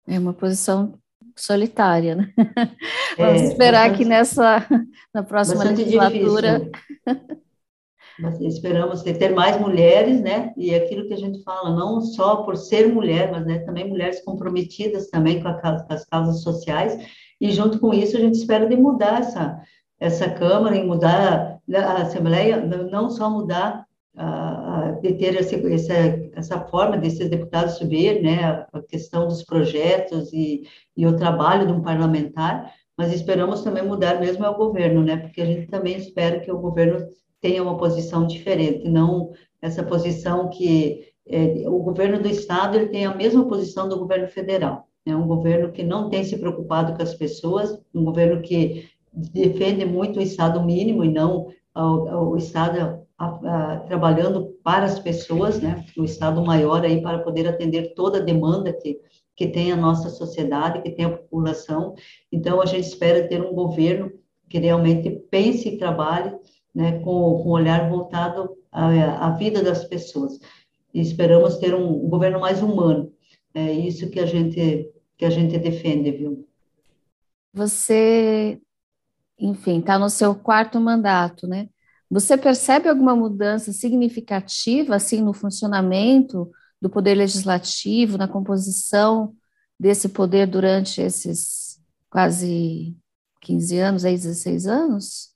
É 0.09 0.19
uma 0.19 0.33
posição 0.33 0.99
solitária, 1.41 2.15
né? 2.15 2.33
É, 3.19 3.27
Vamos 3.27 3.43
esperar 3.43 3.89
bastante, 3.89 3.99
que 3.99 4.05
nessa, 4.05 4.67
na 5.13 5.23
próxima 5.25 5.65
legislatura... 5.65 6.71
Esperamos 8.41 9.03
ter 9.03 9.33
mais 9.33 9.61
mulheres, 9.61 10.21
né? 10.21 10.53
E 10.57 10.75
aquilo 10.75 11.07
que 11.07 11.15
a 11.15 11.19
gente 11.19 11.43
fala, 11.43 11.75
não 11.75 12.01
só 12.01 12.43
por 12.43 12.57
ser 12.57 12.93
mulher, 12.93 13.31
mas 13.31 13.47
né, 13.47 13.61
também 13.61 13.89
mulheres 13.89 14.25
comprometidas 14.25 15.09
também 15.09 15.41
com, 15.41 15.49
a, 15.49 15.55
com 15.55 15.93
as 15.93 16.05
causas 16.05 16.43
sociais. 16.43 16.99
E 17.41 17.51
junto 17.53 17.79
com 17.79 17.95
isso, 17.95 18.17
a 18.17 18.21
gente 18.21 18.35
espera 18.35 18.67
de 18.67 18.77
mudar 18.77 19.21
essa, 19.21 19.61
essa 20.01 20.31
Câmara 20.31 20.77
e 20.77 20.85
mudar 20.85 21.61
a 21.73 22.03
Assembleia, 22.03 22.57
não 22.65 23.09
só 23.09 23.31
mudar 23.31 23.87
de 25.01 25.15
ter 25.15 25.37
essa, 25.37 25.57
essa, 25.57 25.93
essa 26.35 26.61
forma 26.67 26.97
desses 26.97 27.29
deputados 27.29 27.75
subir, 27.75 28.23
né, 28.23 28.67
a 28.73 28.83
questão 28.83 29.27
dos 29.27 29.43
projetos 29.43 30.33
e, 30.33 30.63
e 30.97 31.07
o 31.07 31.17
trabalho 31.17 31.67
de 31.67 31.73
um 31.73 31.83
parlamentar, 31.83 32.73
mas 32.97 33.13
esperamos 33.13 33.63
também 33.63 33.85
mudar 33.85 34.21
mesmo 34.21 34.45
ao 34.45 34.57
governo, 34.57 35.03
né, 35.03 35.17
porque 35.17 35.41
a 35.41 35.47
gente 35.47 35.67
também 35.69 35.97
espera 35.97 36.41
que 36.41 36.51
o 36.51 36.59
governo 36.59 37.07
tenha 37.41 37.63
uma 37.63 37.77
posição 37.77 38.27
diferente, 38.27 38.89
não 38.89 39.31
essa 39.61 39.83
posição 39.83 40.49
que 40.49 41.13
é, 41.27 41.69
o 41.69 41.79
governo 41.79 42.21
do 42.21 42.29
estado 42.29 42.77
ele 42.77 42.87
tem 42.87 43.05
a 43.05 43.15
mesma 43.15 43.47
posição 43.47 43.89
do 43.89 43.99
governo 43.99 44.29
federal, 44.29 44.89
é 45.07 45.11
né, 45.11 45.17
um 45.17 45.27
governo 45.27 45.73
que 45.73 45.83
não 45.83 46.09
tem 46.09 46.25
se 46.25 46.37
preocupado 46.39 46.95
com 46.95 47.03
as 47.03 47.15
pessoas, 47.15 47.79
um 47.95 48.05
governo 48.05 48.41
que 48.43 48.89
defende 49.13 49.85
muito 49.85 50.19
o 50.19 50.23
estado 50.23 50.63
mínimo 50.63 51.05
e 51.05 51.11
não 51.11 51.49
o, 51.75 52.33
o 52.33 52.37
estado 52.37 53.07
a, 53.19 53.27
a, 53.27 53.81
trabalhando 53.81 54.57
para 54.63 54.85
as 54.85 54.99
pessoas, 55.01 55.61
né, 55.61 55.85
o 55.97 56.05
Estado 56.05 56.45
maior 56.45 56.85
aí 56.85 57.03
para 57.03 57.19
poder 57.19 57.49
atender 57.49 57.95
toda 57.95 58.19
a 58.19 58.23
demanda 58.23 58.73
que, 58.73 59.01
que 59.35 59.49
tem 59.49 59.73
a 59.73 59.77
nossa 59.77 60.09
sociedade, 60.09 60.83
que 60.83 60.91
tem 60.91 61.05
a 61.05 61.17
população. 61.17 61.95
Então, 62.31 62.61
a 62.61 62.67
gente 62.67 62.87
espera 62.87 63.27
ter 63.27 63.43
um 63.43 63.55
governo 63.55 64.13
que 64.49 64.59
realmente 64.59 65.11
pense 65.31 65.69
e 65.69 65.79
trabalhe 65.79 66.35
né, 66.75 67.01
com, 67.01 67.43
com 67.43 67.51
olhar 67.51 67.91
voltado 67.91 68.57
à, 68.71 69.27
à 69.27 69.31
vida 69.31 69.63
das 69.63 69.85
pessoas. 69.85 70.39
E 70.95 71.01
esperamos 71.01 71.59
ter 71.59 71.75
um, 71.75 72.07
um 72.07 72.09
governo 72.09 72.41
mais 72.41 72.63
humano. 72.63 73.13
É 73.53 73.73
isso 73.73 74.09
que 74.11 74.21
a 74.21 74.27
gente 74.27 74.91
que 75.19 75.25
a 75.25 75.31
gente 75.31 75.59
defende, 75.59 76.13
viu? 76.13 76.49
Você, 77.53 78.61
enfim, 79.37 79.81
está 79.81 79.99
no 79.99 80.09
seu 80.09 80.33
quarto 80.33 80.81
mandato, 80.81 81.49
né? 81.49 81.69
Você 82.11 82.39
percebe 82.39 82.89
alguma 82.89 83.15
mudança 83.15 83.73
significativa 83.73 84.97
assim 84.97 85.23
no 85.23 85.33
funcionamento 85.33 86.51
do 86.81 86.89
poder 86.89 87.15
legislativo, 87.15 88.17
na 88.17 88.27
composição 88.27 89.35
desse 89.79 90.09
poder 90.09 90.47
durante 90.47 91.01
esses 91.01 91.79
quase 92.09 92.97
15 93.43 93.79
anos, 93.79 94.05
aí 94.05 94.15
16 94.15 94.67
anos? 94.67 95.35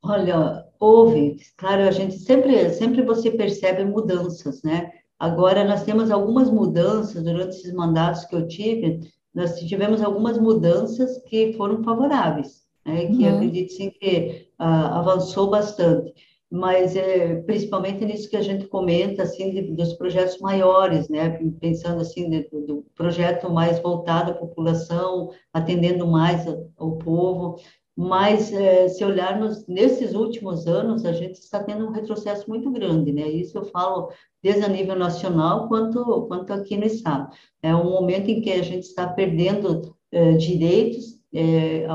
Olha, 0.00 0.64
houve, 0.78 1.40
claro, 1.56 1.82
a 1.82 1.90
gente 1.90 2.18
sempre, 2.18 2.70
sempre 2.70 3.02
você 3.02 3.30
percebe 3.30 3.84
mudanças, 3.84 4.62
né? 4.62 4.92
Agora 5.18 5.64
nós 5.64 5.82
temos 5.82 6.12
algumas 6.12 6.48
mudanças 6.48 7.24
durante 7.24 7.56
esses 7.56 7.72
mandatos 7.72 8.24
que 8.24 8.36
eu 8.36 8.46
tive, 8.46 9.12
nós 9.34 9.58
tivemos 9.58 10.00
algumas 10.00 10.38
mudanças 10.38 11.18
que 11.24 11.54
foram 11.54 11.82
favoráveis 11.82 12.68
né, 12.88 13.06
que 13.06 13.22
uhum. 13.22 13.36
acredito 13.36 13.72
sim 13.72 13.90
que 13.90 14.47
uh, 14.60 14.92
avançou 14.92 15.50
bastante, 15.50 16.12
mas 16.50 16.96
é, 16.96 17.36
principalmente 17.42 18.04
nisso 18.04 18.30
que 18.30 18.36
a 18.36 18.42
gente 18.42 18.66
comenta, 18.66 19.22
assim, 19.22 19.50
de, 19.50 19.62
dos 19.74 19.92
projetos 19.94 20.38
maiores, 20.38 21.08
né, 21.08 21.38
pensando 21.60 22.00
assim, 22.00 22.30
de, 22.30 22.48
do 22.50 22.86
projeto 22.94 23.50
mais 23.50 23.78
voltado 23.80 24.30
à 24.32 24.34
população, 24.34 25.30
atendendo 25.52 26.06
mais 26.06 26.46
ao 26.76 26.96
povo, 26.96 27.56
mas 28.00 28.52
é, 28.52 28.86
se 28.86 29.04
olharmos 29.04 29.66
nesses 29.66 30.14
últimos 30.14 30.68
anos, 30.68 31.04
a 31.04 31.12
gente 31.12 31.34
está 31.34 31.60
tendo 31.64 31.84
um 31.84 31.90
retrocesso 31.90 32.48
muito 32.48 32.70
grande, 32.70 33.12
né? 33.12 33.28
Isso 33.28 33.58
eu 33.58 33.64
falo 33.64 34.12
desde 34.40 34.62
a 34.64 34.68
nível 34.68 34.94
nacional 34.94 35.66
quanto 35.66 36.28
quanto 36.28 36.52
aqui 36.52 36.76
no 36.76 36.84
estado. 36.84 37.28
É 37.60 37.74
um 37.74 37.90
momento 37.90 38.30
em 38.30 38.40
que 38.40 38.52
a 38.52 38.62
gente 38.62 38.84
está 38.84 39.08
perdendo 39.08 39.96
é, 40.12 40.34
direitos 40.34 41.18
é, 41.34 41.88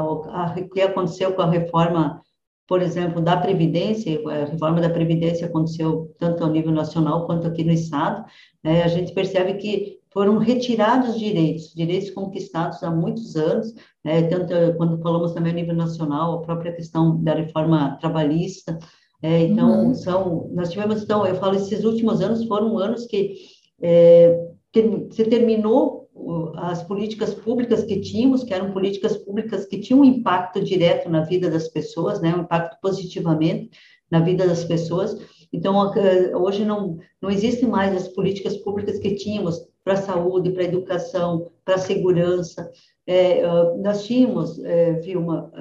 que 0.73 0.81
aconteceu 0.81 1.33
com 1.35 1.41
a 1.41 1.49
reforma, 1.49 2.21
por 2.67 2.81
exemplo, 2.81 3.21
da 3.21 3.37
Previdência, 3.37 4.21
a 4.27 4.45
reforma 4.45 4.79
da 4.79 4.89
Previdência 4.89 5.47
aconteceu 5.47 6.13
tanto 6.17 6.43
ao 6.43 6.49
nível 6.49 6.71
nacional 6.71 7.25
quanto 7.25 7.47
aqui 7.47 7.63
no 7.63 7.71
Estado, 7.71 8.23
né, 8.63 8.83
a 8.83 8.87
gente 8.87 9.13
percebe 9.13 9.55
que 9.55 9.99
foram 10.11 10.37
retirados 10.37 11.17
direitos, 11.17 11.73
direitos 11.73 12.11
conquistados 12.11 12.81
há 12.83 12.91
muitos 12.91 13.35
anos, 13.35 13.73
né, 14.03 14.23
tanto 14.23 14.53
quando 14.77 15.01
falamos 15.01 15.33
também 15.33 15.51
a 15.51 15.55
nível 15.55 15.75
nacional, 15.75 16.35
a 16.35 16.41
própria 16.41 16.73
questão 16.73 17.21
da 17.21 17.33
reforma 17.33 17.97
trabalhista, 17.99 18.77
é, 19.23 19.39
então, 19.43 19.87
uhum. 19.87 19.93
são, 19.93 20.49
nós 20.51 20.69
tivemos, 20.69 21.01
então, 21.01 21.25
eu 21.25 21.35
falo, 21.35 21.55
esses 21.55 21.85
últimos 21.85 22.19
anos 22.19 22.45
foram 22.45 22.77
anos 22.77 23.05
que, 23.05 23.35
é, 23.81 24.37
que 24.69 25.07
se 25.11 25.23
terminou 25.23 26.02
as 26.55 26.83
políticas 26.83 27.33
públicas 27.33 27.83
que 27.83 27.99
tínhamos, 27.99 28.43
que 28.43 28.53
eram 28.53 28.71
políticas 28.71 29.17
públicas 29.17 29.65
que 29.65 29.79
tinham 29.79 30.01
um 30.01 30.05
impacto 30.05 30.63
direto 30.63 31.09
na 31.09 31.21
vida 31.21 31.49
das 31.49 31.67
pessoas, 31.67 32.21
né, 32.21 32.35
um 32.35 32.41
impacto 32.41 32.77
positivamente 32.81 33.71
na 34.09 34.19
vida 34.19 34.47
das 34.47 34.63
pessoas. 34.63 35.17
Então, 35.51 35.91
hoje 36.35 36.65
não, 36.65 36.97
não 37.21 37.29
existem 37.29 37.69
mais 37.69 37.95
as 37.95 38.07
políticas 38.07 38.57
públicas 38.57 38.99
que 38.99 39.15
tínhamos 39.15 39.59
para 39.83 39.93
a 39.93 39.97
saúde, 39.97 40.51
para 40.51 40.63
a 40.63 40.67
educação, 40.67 41.51
para 41.63 41.75
a 41.75 41.79
segurança. 41.79 42.71
É, 43.05 43.43
nós 43.77 44.05
tínhamos, 44.05 44.63
é, 44.63 44.93
Vilma, 44.93 45.51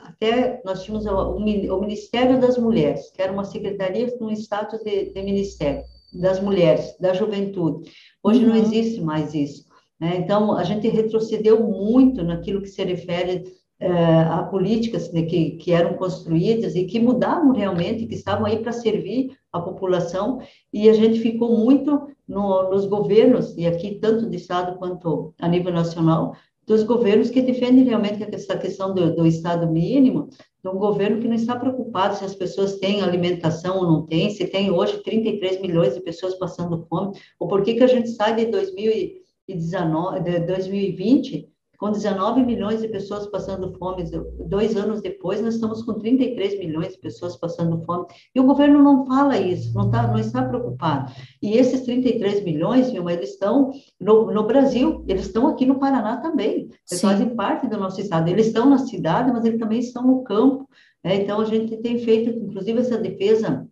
até 0.00 0.62
nós 0.64 0.82
tínhamos 0.82 1.06
o, 1.06 1.36
o, 1.36 1.80
Ministério 1.80 2.40
das 2.40 2.56
Mulheres, 2.56 3.10
que 3.10 3.20
era 3.20 3.32
uma 3.32 3.44
secretaria 3.44 4.10
com 4.16 4.30
status 4.30 4.80
de, 4.82 5.12
de 5.12 5.22
Ministério 5.22 5.82
das 6.12 6.40
Mulheres, 6.40 6.96
da 6.98 7.12
Juventude. 7.12 7.90
Hoje 8.22 8.40
uhum. 8.40 8.48
não 8.50 8.56
existe 8.56 9.00
mais 9.00 9.34
isso. 9.34 9.67
Né? 10.00 10.16
Então, 10.18 10.52
a 10.52 10.64
gente 10.64 10.88
retrocedeu 10.88 11.62
muito 11.62 12.22
naquilo 12.22 12.62
que 12.62 12.68
se 12.68 12.82
refere 12.84 13.44
é, 13.80 13.92
a 13.92 14.42
políticas 14.42 15.12
né, 15.12 15.22
que, 15.22 15.52
que 15.52 15.72
eram 15.72 15.94
construídas 15.94 16.74
e 16.74 16.84
que 16.84 16.98
mudavam 16.98 17.52
realmente, 17.52 18.06
que 18.06 18.14
estavam 18.14 18.46
aí 18.46 18.58
para 18.58 18.72
servir 18.72 19.36
a 19.52 19.60
população, 19.60 20.40
e 20.72 20.88
a 20.88 20.92
gente 20.92 21.20
ficou 21.20 21.56
muito 21.56 22.08
no, 22.26 22.70
nos 22.70 22.86
governos, 22.86 23.56
e 23.56 23.66
aqui 23.66 23.98
tanto 24.00 24.26
do 24.26 24.34
Estado 24.34 24.78
quanto 24.78 25.32
a 25.40 25.48
nível 25.48 25.72
nacional, 25.72 26.34
dos 26.66 26.82
governos 26.82 27.30
que 27.30 27.40
defendem 27.40 27.84
realmente 27.84 28.22
essa 28.34 28.56
questão 28.58 28.92
do, 28.92 29.16
do 29.16 29.26
Estado 29.26 29.66
mínimo, 29.66 30.28
de 30.62 30.68
um 30.68 30.76
governo 30.76 31.20
que 31.20 31.28
não 31.28 31.36
está 31.36 31.56
preocupado 31.56 32.16
se 32.16 32.24
as 32.24 32.34
pessoas 32.34 32.78
têm 32.78 33.00
alimentação 33.00 33.78
ou 33.78 33.84
não 33.84 34.02
têm, 34.06 34.28
se 34.28 34.46
tem 34.48 34.70
hoje 34.70 35.02
33 35.02 35.62
milhões 35.62 35.94
de 35.94 36.00
pessoas 36.00 36.34
passando 36.34 36.84
fome, 36.86 37.16
ou 37.38 37.48
por 37.48 37.62
que, 37.62 37.74
que 37.74 37.84
a 37.84 37.86
gente 37.86 38.10
sai 38.10 38.34
de 38.34 38.46
2000 38.46 38.92
2019, 38.92 39.08
de 39.08 39.27
2020, 39.54 41.48
com 41.78 41.92
19 41.92 42.44
milhões 42.44 42.82
de 42.82 42.88
pessoas 42.88 43.28
passando 43.28 43.72
fome, 43.78 44.02
dois 44.48 44.76
anos 44.76 45.00
depois, 45.00 45.40
nós 45.40 45.54
estamos 45.54 45.82
com 45.84 45.94
33 45.94 46.58
milhões 46.58 46.94
de 46.94 46.98
pessoas 46.98 47.36
passando 47.36 47.80
fome, 47.84 48.06
e 48.34 48.40
o 48.40 48.44
governo 48.44 48.82
não 48.82 49.06
fala 49.06 49.38
isso, 49.38 49.72
não, 49.74 49.88
tá, 49.88 50.08
não 50.08 50.18
está 50.18 50.42
preocupado. 50.42 51.12
E 51.40 51.56
esses 51.56 51.82
33 51.82 52.42
milhões, 52.44 52.90
Vilma, 52.90 53.12
eles 53.12 53.30
estão 53.30 53.70
no, 54.00 54.32
no 54.32 54.42
Brasil, 54.42 55.04
eles 55.06 55.26
estão 55.26 55.46
aqui 55.46 55.64
no 55.64 55.78
Paraná 55.78 56.16
também, 56.16 56.62
eles 56.62 56.72
Sim. 56.84 57.06
fazem 57.06 57.36
parte 57.36 57.68
do 57.68 57.78
nosso 57.78 58.00
estado, 58.00 58.28
eles 58.28 58.48
estão 58.48 58.68
na 58.68 58.78
cidade, 58.78 59.30
mas 59.32 59.44
eles 59.44 59.60
também 59.60 59.78
estão 59.78 60.04
no 60.04 60.24
campo, 60.24 60.68
né? 61.04 61.14
então 61.14 61.40
a 61.40 61.44
gente 61.44 61.76
tem 61.76 62.00
feito, 62.00 62.30
inclusive, 62.30 62.80
essa 62.80 62.98
defesa 62.98 63.68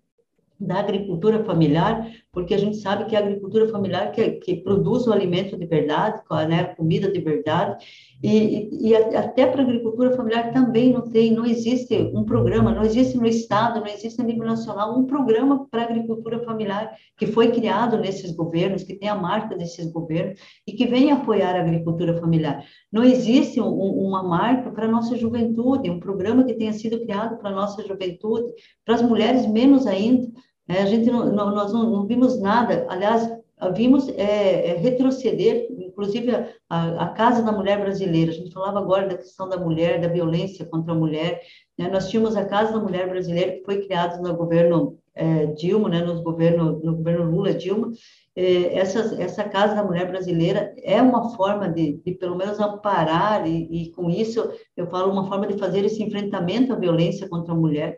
da 0.60 0.78
agricultura 0.78 1.44
familiar, 1.44 2.08
porque 2.36 2.52
a 2.52 2.58
gente 2.58 2.76
sabe 2.76 3.06
que 3.06 3.16
a 3.16 3.20
agricultura 3.20 3.66
familiar 3.68 4.12
que, 4.12 4.32
que 4.32 4.56
produz 4.56 5.06
o 5.06 5.12
alimento 5.12 5.56
de 5.56 5.64
verdade, 5.64 6.20
né, 6.46 6.64
comida 6.64 7.10
de 7.10 7.18
verdade, 7.18 7.82
e, 8.22 8.88
e, 8.90 8.94
até 8.94 9.46
para 9.46 9.62
a 9.62 9.64
agricultura 9.64 10.14
familiar 10.14 10.52
também 10.52 10.92
não 10.92 11.08
tem, 11.08 11.32
não 11.32 11.46
existe 11.46 11.94
um 12.14 12.24
programa, 12.24 12.74
não 12.74 12.82
existe 12.82 13.16
no 13.16 13.26
Estado, 13.26 13.80
não 13.80 13.86
existe 13.86 14.20
a 14.20 14.24
nível 14.24 14.44
nacional 14.46 14.98
um 14.98 15.06
programa 15.06 15.66
para 15.70 15.80
a 15.80 15.84
agricultura 15.86 16.44
familiar 16.44 16.94
que 17.16 17.26
foi 17.26 17.52
criado 17.52 17.96
nesses 17.96 18.32
governos, 18.32 18.84
que 18.84 18.96
tem 18.96 19.08
a 19.08 19.14
marca 19.14 19.56
desses 19.56 19.90
governos 19.90 20.38
e 20.66 20.72
que 20.72 20.86
vem 20.86 21.12
apoiar 21.12 21.56
a 21.56 21.60
agricultura 21.62 22.20
familiar. 22.20 22.62
Não 22.92 23.02
existe 23.02 23.62
um, 23.62 23.70
uma 23.70 24.22
marca 24.22 24.70
para 24.70 24.84
a 24.84 24.90
nossa 24.90 25.16
juventude, 25.16 25.88
um 25.88 26.00
programa 26.00 26.44
que 26.44 26.52
tenha 26.52 26.74
sido 26.74 27.00
criado 27.00 27.38
para 27.38 27.48
a 27.48 27.54
nossa 27.54 27.82
juventude, 27.82 28.52
para 28.84 28.96
as 28.96 29.02
mulheres 29.02 29.46
menos 29.46 29.86
ainda. 29.86 30.26
Né? 30.68 30.80
A 30.80 30.86
gente 30.86 31.10
não, 31.10 31.26
não, 31.26 31.54
nós 31.54 31.72
não, 31.72 31.90
não 31.90 32.06
vimos 32.06 32.40
nada, 32.40 32.86
aliás, 32.88 33.28
vimos 33.74 34.08
é, 34.10 34.70
é, 34.70 34.76
retroceder, 34.76 35.66
inclusive 35.70 36.30
a, 36.68 37.04
a, 37.04 37.08
Casa 37.08 37.42
da 37.42 37.52
Mulher 37.52 37.80
Brasileira. 37.80 38.30
A 38.30 38.34
gente 38.34 38.52
falava 38.52 38.78
agora 38.78 39.08
da 39.08 39.16
questão 39.16 39.48
da 39.48 39.56
mulher, 39.56 40.00
da 40.00 40.08
violência 40.08 40.66
contra 40.66 40.92
a 40.92 40.96
mulher. 40.96 41.40
Né? 41.78 41.88
Nós 41.88 42.10
tínhamos 42.10 42.36
a 42.36 42.44
Casa 42.44 42.72
da 42.72 42.80
Mulher 42.80 43.08
Brasileira, 43.08 43.52
que 43.52 43.64
foi 43.64 43.86
criada 43.86 44.18
no 44.18 44.36
governo 44.36 44.98
é, 45.14 45.46
Dilma, 45.46 45.88
né? 45.88 46.02
no, 46.02 46.22
governo, 46.22 46.80
no 46.82 46.96
governo 46.96 47.30
Lula-Dilma. 47.30 47.92
É, 48.36 48.78
essa, 48.78 49.22
essa 49.22 49.44
Casa 49.44 49.74
da 49.74 49.82
Mulher 49.82 50.06
Brasileira 50.06 50.74
é 50.82 51.00
uma 51.00 51.34
forma 51.34 51.66
de, 51.70 51.98
de 52.04 52.12
pelo 52.12 52.36
menos, 52.36 52.60
amparar, 52.60 53.48
e, 53.48 53.84
e 53.84 53.90
com 53.92 54.10
isso 54.10 54.50
eu 54.76 54.86
falo 54.88 55.10
uma 55.10 55.26
forma 55.26 55.46
de 55.46 55.56
fazer 55.56 55.82
esse 55.82 56.02
enfrentamento 56.02 56.74
à 56.74 56.76
violência 56.76 57.26
contra 57.26 57.54
a 57.54 57.56
mulher. 57.56 57.96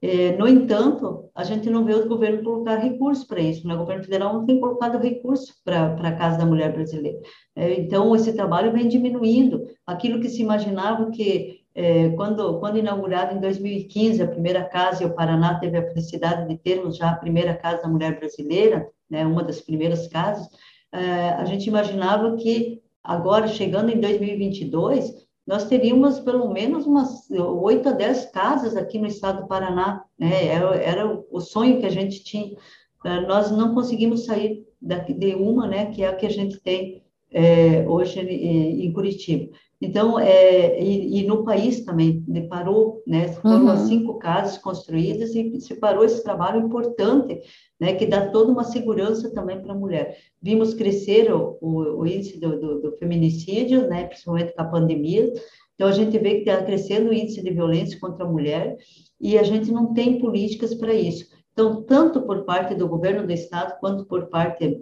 É, 0.00 0.36
no 0.36 0.46
entanto, 0.46 1.28
a 1.34 1.42
gente 1.42 1.68
não 1.68 1.84
vê 1.84 1.92
o 1.94 2.08
governo 2.08 2.44
colocar 2.44 2.76
recursos 2.76 3.24
para 3.24 3.40
isso, 3.40 3.66
né? 3.66 3.74
o 3.74 3.78
governo 3.78 4.04
federal 4.04 4.32
não 4.32 4.46
tem 4.46 4.60
colocado 4.60 4.96
recursos 4.98 5.52
para 5.64 5.94
a 5.94 6.12
Casa 6.12 6.38
da 6.38 6.46
Mulher 6.46 6.72
Brasileira. 6.72 7.18
É, 7.56 7.80
então, 7.80 8.14
esse 8.14 8.32
trabalho 8.32 8.72
vem 8.72 8.86
diminuindo. 8.86 9.64
Aquilo 9.84 10.20
que 10.20 10.28
se 10.28 10.40
imaginava 10.40 11.10
que, 11.10 11.64
é, 11.74 12.10
quando, 12.10 12.60
quando 12.60 12.78
inaugurado 12.78 13.36
em 13.36 13.40
2015, 13.40 14.22
a 14.22 14.28
primeira 14.28 14.64
casa, 14.64 15.02
e 15.02 15.06
o 15.06 15.14
Paraná 15.14 15.58
teve 15.58 15.76
a 15.76 15.88
felicidade 15.88 16.48
de 16.48 16.56
termos 16.58 16.96
já 16.96 17.10
a 17.10 17.16
primeira 17.16 17.54
Casa 17.54 17.82
da 17.82 17.88
Mulher 17.88 18.20
Brasileira, 18.20 18.88
né? 19.10 19.26
uma 19.26 19.42
das 19.42 19.60
primeiras 19.60 20.06
casas, 20.06 20.48
é, 20.92 21.30
a 21.30 21.44
gente 21.44 21.66
imaginava 21.66 22.36
que 22.36 22.80
agora, 23.02 23.48
chegando 23.48 23.90
em 23.90 24.00
2022, 24.00 25.27
nós 25.48 25.64
teríamos 25.64 26.20
pelo 26.20 26.52
menos 26.52 26.84
umas 26.84 27.30
oito 27.30 27.88
a 27.88 27.92
dez 27.92 28.26
casas 28.26 28.76
aqui 28.76 28.98
no 28.98 29.06
estado 29.06 29.40
do 29.40 29.48
Paraná, 29.48 30.04
né? 30.18 30.46
Era, 30.46 30.76
era 30.76 31.24
o 31.30 31.40
sonho 31.40 31.80
que 31.80 31.86
a 31.86 31.90
gente 31.90 32.22
tinha. 32.22 32.54
Eh, 33.02 33.20
nós 33.22 33.50
não 33.50 33.74
conseguimos 33.74 34.26
sair 34.26 34.66
daqui 34.78 35.14
de 35.14 35.34
uma, 35.34 35.66
né? 35.66 35.86
Que 35.86 36.02
é 36.02 36.08
a 36.08 36.14
que 36.14 36.26
a 36.26 36.30
gente 36.30 36.60
tem 36.60 37.02
é, 37.32 37.82
hoje 37.88 38.20
em 38.20 38.92
Curitiba. 38.92 39.50
Então, 39.80 40.18
é, 40.18 40.82
e, 40.82 41.20
e, 41.20 41.26
no 41.26 41.44
país 41.44 41.84
também, 41.84 42.24
parou, 42.48 43.00
né? 43.06 43.28
Foram 43.28 43.66
uhum. 43.66 43.86
cinco 43.86 44.18
casas 44.18 44.58
construídas 44.58 45.34
e 45.36 45.60
se 45.60 45.76
parou 45.76 46.04
esse 46.04 46.22
trabalho 46.22 46.66
importante, 46.66 47.40
né? 47.80 47.94
Que 47.94 48.04
dá 48.04 48.28
toda 48.28 48.50
uma 48.50 48.64
segurança 48.64 49.32
também 49.32 49.62
para 49.62 49.72
a 49.72 49.78
mulher. 49.78 50.18
Vimos 50.42 50.74
crescer 50.74 51.32
o, 51.32 51.56
o, 51.60 52.00
o 52.00 52.06
índice 52.06 52.40
do, 52.40 52.58
do, 52.58 52.80
do, 52.80 52.92
feminicídio, 52.96 53.86
né? 53.86 54.06
Principalmente 54.06 54.52
com 54.52 54.62
a 54.62 54.64
pandemia. 54.64 55.32
Então, 55.76 55.86
a 55.86 55.92
gente 55.92 56.18
vê 56.18 56.40
que 56.40 56.50
está 56.50 56.60
crescendo 56.64 57.10
o 57.10 57.14
índice 57.14 57.40
de 57.40 57.50
violência 57.52 58.00
contra 58.00 58.24
a 58.24 58.28
mulher 58.28 58.76
e 59.20 59.38
a 59.38 59.44
gente 59.44 59.70
não 59.70 59.94
tem 59.94 60.18
políticas 60.18 60.74
para 60.74 60.92
isso. 60.92 61.26
Então, 61.52 61.82
tanto 61.82 62.22
por 62.22 62.44
parte 62.44 62.74
do 62.74 62.88
governo 62.88 63.24
do 63.24 63.32
estado 63.32 63.78
quanto 63.78 64.04
por 64.06 64.26
parte 64.26 64.80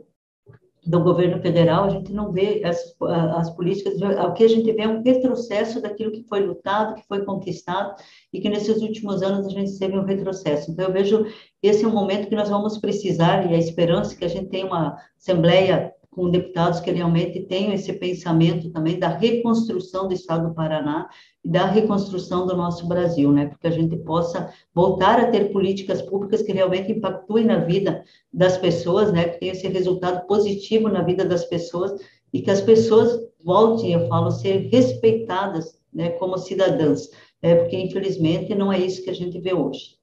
do 0.86 1.00
governo 1.00 1.40
federal, 1.42 1.84
a 1.84 1.90
gente 1.90 2.12
não 2.12 2.30
vê 2.30 2.62
as, 2.64 2.94
as 3.36 3.50
políticas, 3.50 4.00
o 4.00 4.32
que 4.32 4.44
a 4.44 4.48
gente 4.48 4.70
vê 4.72 4.82
é 4.82 4.88
um 4.88 5.02
retrocesso 5.02 5.82
daquilo 5.82 6.12
que 6.12 6.22
foi 6.28 6.40
lutado, 6.40 6.94
que 6.94 7.06
foi 7.06 7.24
conquistado, 7.24 7.96
e 8.32 8.40
que 8.40 8.48
nesses 8.48 8.80
últimos 8.80 9.22
anos 9.22 9.46
a 9.46 9.50
gente 9.50 9.78
teve 9.78 9.98
um 9.98 10.04
retrocesso. 10.04 10.70
Então, 10.70 10.86
eu 10.86 10.92
vejo 10.92 11.26
esse 11.62 11.84
é 11.84 11.88
um 11.88 11.92
momento 11.92 12.28
que 12.28 12.36
nós 12.36 12.48
vamos 12.48 12.78
precisar, 12.78 13.50
e 13.50 13.54
a 13.54 13.58
esperança 13.58 14.14
que 14.14 14.24
a 14.24 14.28
gente 14.28 14.48
tenha 14.48 14.66
uma 14.66 14.96
Assembleia 15.18 15.92
com 16.16 16.30
deputados 16.30 16.80
que 16.80 16.90
realmente 16.90 17.42
tenham 17.42 17.74
esse 17.74 17.92
pensamento 17.92 18.70
também 18.70 18.98
da 18.98 19.08
reconstrução 19.08 20.08
do 20.08 20.14
Estado 20.14 20.48
do 20.48 20.54
Paraná 20.54 21.10
e 21.44 21.48
da 21.50 21.66
reconstrução 21.66 22.46
do 22.46 22.56
nosso 22.56 22.88
Brasil, 22.88 23.30
né? 23.30 23.48
Porque 23.48 23.66
a 23.66 23.70
gente 23.70 23.94
possa 23.98 24.50
voltar 24.74 25.20
a 25.20 25.30
ter 25.30 25.52
políticas 25.52 26.00
públicas 26.00 26.40
que 26.40 26.52
realmente 26.52 26.90
impactuem 26.90 27.44
na 27.44 27.58
vida 27.58 28.02
das 28.32 28.56
pessoas, 28.56 29.12
né? 29.12 29.28
Que 29.28 29.40
tenham 29.40 29.52
esse 29.52 29.68
resultado 29.68 30.26
positivo 30.26 30.88
na 30.88 31.02
vida 31.02 31.22
das 31.22 31.44
pessoas 31.44 31.92
e 32.32 32.40
que 32.40 32.50
as 32.50 32.62
pessoas 32.62 33.20
voltem, 33.44 33.92
eu 33.92 34.08
falo, 34.08 34.28
a 34.28 34.30
ser 34.30 34.70
respeitadas, 34.72 35.78
né? 35.92 36.08
Como 36.12 36.38
cidadãs, 36.38 37.10
né? 37.42 37.56
Porque 37.56 37.76
infelizmente 37.76 38.54
não 38.54 38.72
é 38.72 38.80
isso 38.80 39.04
que 39.04 39.10
a 39.10 39.14
gente 39.14 39.38
vê 39.38 39.52
hoje. 39.52 39.98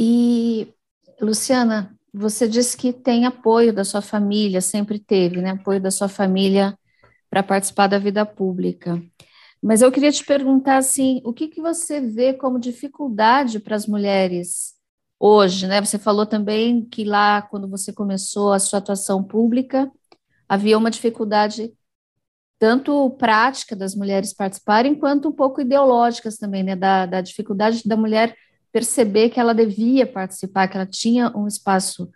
E 0.00 0.72
Luciana, 1.20 1.97
você 2.12 2.48
disse 2.48 2.76
que 2.76 2.92
tem 2.92 3.26
apoio 3.26 3.72
da 3.72 3.84
sua 3.84 4.00
família, 4.00 4.60
sempre 4.60 4.98
teve, 4.98 5.40
né? 5.40 5.50
Apoio 5.50 5.80
da 5.80 5.90
sua 5.90 6.08
família 6.08 6.76
para 7.30 7.42
participar 7.42 7.86
da 7.86 7.98
vida 7.98 8.24
pública. 8.24 9.02
Mas 9.62 9.82
eu 9.82 9.90
queria 9.90 10.12
te 10.12 10.24
perguntar 10.24 10.76
assim, 10.76 11.20
o 11.24 11.32
que, 11.32 11.48
que 11.48 11.60
você 11.60 12.00
vê 12.00 12.32
como 12.32 12.60
dificuldade 12.60 13.58
para 13.60 13.76
as 13.76 13.86
mulheres 13.86 14.74
hoje, 15.18 15.66
né? 15.66 15.80
Você 15.80 15.98
falou 15.98 16.24
também 16.26 16.84
que 16.84 17.04
lá, 17.04 17.42
quando 17.42 17.68
você 17.68 17.92
começou 17.92 18.52
a 18.52 18.58
sua 18.58 18.78
atuação 18.78 19.22
pública, 19.22 19.90
havia 20.48 20.78
uma 20.78 20.90
dificuldade 20.90 21.72
tanto 22.58 23.10
prática 23.10 23.76
das 23.76 23.94
mulheres 23.94 24.32
participarem, 24.32 24.94
quanto 24.94 25.28
um 25.28 25.32
pouco 25.32 25.60
ideológicas 25.60 26.36
também, 26.36 26.62
né? 26.62 26.76
Da, 26.76 27.06
da 27.06 27.20
dificuldade 27.20 27.82
da 27.86 27.96
mulher 27.96 28.34
perceber 28.72 29.30
que 29.30 29.40
ela 29.40 29.54
devia 29.54 30.06
participar, 30.06 30.68
que 30.68 30.76
ela 30.76 30.86
tinha 30.86 31.32
um 31.36 31.46
espaço 31.46 32.10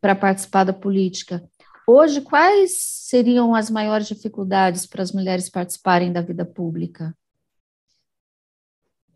para 0.00 0.14
participar 0.14 0.64
da 0.64 0.72
política. 0.72 1.42
Hoje, 1.86 2.20
quais 2.20 2.72
seriam 2.82 3.54
as 3.54 3.70
maiores 3.70 4.06
dificuldades 4.06 4.86
para 4.86 5.02
as 5.02 5.12
mulheres 5.12 5.48
participarem 5.48 6.12
da 6.12 6.20
vida 6.20 6.44
pública? 6.44 7.14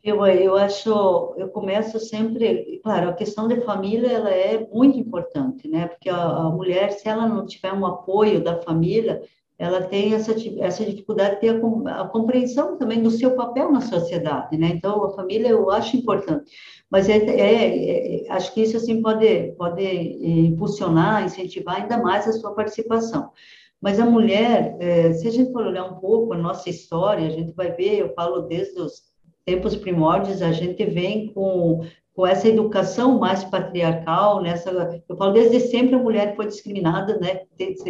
Eu, 0.03 0.27
eu 0.27 0.57
acho, 0.57 0.91
eu 1.37 1.49
começo 1.51 2.01
sempre, 2.01 2.81
claro, 2.83 3.11
a 3.11 3.13
questão 3.13 3.47
da 3.47 3.61
família 3.61 4.11
ela 4.11 4.31
é 4.31 4.67
muito 4.67 4.99
importante, 4.99 5.69
né? 5.69 5.87
Porque 5.87 6.09
a, 6.09 6.17
a 6.17 6.51
mulher, 6.51 6.91
se 6.91 7.09
ela 7.09 7.29
não 7.29 7.47
tiver 7.47 7.73
um 7.73 7.87
apoio 7.87 8.43
da 8.43 8.61
família, 8.61 9.23
ela 9.59 9.83
tem 9.83 10.15
essa, 10.15 10.35
essa 10.61 10.85
dificuldade 10.85 11.35
de 11.37 11.41
ter 11.41 11.61
a, 11.87 12.09
compreensão 12.09 12.77
também 12.77 13.03
do 13.03 13.11
seu 13.11 13.37
papel 13.37 13.71
na 13.71 13.81
sociedade, 13.81 14.57
né? 14.57 14.69
Então, 14.75 15.05
a 15.05 15.11
família 15.11 15.49
eu 15.49 15.71
acho 15.71 15.97
importante, 15.97 16.51
mas 16.91 17.09
é, 17.09 17.17
é, 17.19 18.25
é, 18.27 18.33
acho 18.33 18.53
que 18.53 18.63
isso, 18.63 18.77
assim, 18.77 19.01
pode, 19.01 19.53
pode 19.53 19.83
impulsionar, 19.85 21.25
incentivar 21.25 21.83
ainda 21.83 21.99
mais 21.99 22.27
a 22.27 22.33
sua 22.33 22.55
participação. 22.55 23.31
Mas 23.81 23.99
a 23.99 24.07
mulher, 24.07 24.77
é, 24.79 25.13
se 25.13 25.27
a 25.27 25.31
gente 25.31 25.53
for 25.53 25.67
olhar 25.67 25.85
um 25.85 25.97
pouco 25.97 26.33
a 26.33 26.39
nossa 26.39 26.71
história, 26.71 27.27
a 27.27 27.31
gente 27.31 27.53
vai 27.53 27.73
ver, 27.73 27.99
eu 27.99 28.15
falo 28.15 28.43
desde 28.43 28.81
os 28.81 29.13
tempos 29.45 29.75
primórdios, 29.75 30.41
a 30.41 30.53
gente 30.53 30.85
vem 30.85 31.33
com 31.33 31.81
com 32.15 32.27
essa 32.27 32.47
educação 32.47 33.19
mais 33.19 33.43
patriarcal, 33.43 34.43
nessa, 34.43 34.71
eu 35.09 35.17
falo 35.17 35.33
desde 35.33 35.61
sempre 35.61 35.95
a 35.95 35.99
mulher 35.99 36.37
foi 36.37 36.47
discriminada, 36.47 37.19
né, 37.19 37.43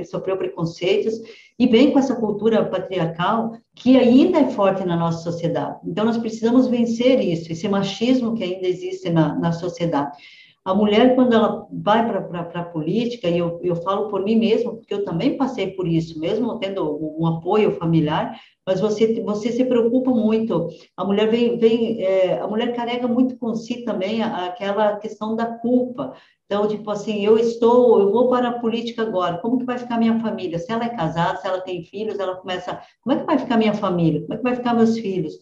sofreu 0.04 0.36
preconceitos 0.36 1.14
e 1.58 1.66
vem 1.66 1.90
com 1.90 1.98
essa 1.98 2.14
cultura 2.14 2.64
patriarcal 2.64 3.56
que 3.74 3.98
ainda 3.98 4.38
é 4.38 4.50
forte 4.50 4.84
na 4.84 4.96
nossa 4.96 5.22
sociedade. 5.24 5.78
Então 5.84 6.04
nós 6.04 6.18
precisamos 6.18 6.68
vencer 6.68 7.20
isso, 7.20 7.50
esse 7.50 7.68
machismo 7.68 8.34
que 8.34 8.44
ainda 8.44 8.66
existe 8.66 9.10
na, 9.10 9.34
na 9.34 9.50
sociedade. 9.50 10.16
A 10.64 10.72
mulher, 10.72 11.16
quando 11.16 11.32
ela 11.32 11.66
vai 11.72 12.06
para 12.06 12.60
a 12.60 12.64
política, 12.64 13.28
e 13.28 13.38
eu, 13.38 13.58
eu 13.64 13.74
falo 13.74 14.08
por 14.08 14.22
mim 14.22 14.36
mesma, 14.36 14.76
porque 14.76 14.94
eu 14.94 15.04
também 15.04 15.36
passei 15.36 15.72
por 15.72 15.88
isso, 15.88 16.20
mesmo 16.20 16.56
tendo 16.60 17.00
um 17.18 17.26
apoio 17.26 17.72
familiar, 17.72 18.38
mas 18.66 18.80
você, 18.80 19.20
você 19.22 19.52
se 19.52 19.64
preocupa 19.64 20.10
muito. 20.10 20.68
A 20.96 21.04
mulher 21.04 21.28
vem, 21.30 21.58
vem 21.58 22.02
é, 22.02 22.38
a 22.38 22.46
mulher 22.46 22.74
carrega 22.74 23.08
muito 23.08 23.36
com 23.36 23.54
si 23.54 23.84
também 23.84 24.22
aquela 24.22 24.96
questão 24.96 25.34
da 25.34 25.46
culpa. 25.46 26.14
Então, 26.52 26.68
tipo 26.68 26.90
assim, 26.90 27.24
eu 27.24 27.38
estou, 27.38 27.98
eu 27.98 28.12
vou 28.12 28.28
para 28.28 28.48
a 28.48 28.58
política 28.60 29.00
agora, 29.00 29.38
como 29.38 29.56
que 29.56 29.64
vai 29.64 29.78
ficar 29.78 29.96
minha 29.96 30.20
família? 30.20 30.58
Se 30.58 30.70
ela 30.70 30.84
é 30.84 30.90
casada, 30.90 31.38
se 31.38 31.46
ela 31.46 31.62
tem 31.62 31.82
filhos, 31.82 32.18
ela 32.18 32.36
começa, 32.36 32.78
como 33.00 33.16
é 33.16 33.20
que 33.20 33.24
vai 33.24 33.38
ficar 33.38 33.56
minha 33.56 33.72
família? 33.72 34.20
Como 34.20 34.34
é 34.34 34.36
que 34.36 34.42
vai 34.42 34.56
ficar 34.56 34.74
meus 34.74 34.98
filhos? 34.98 35.38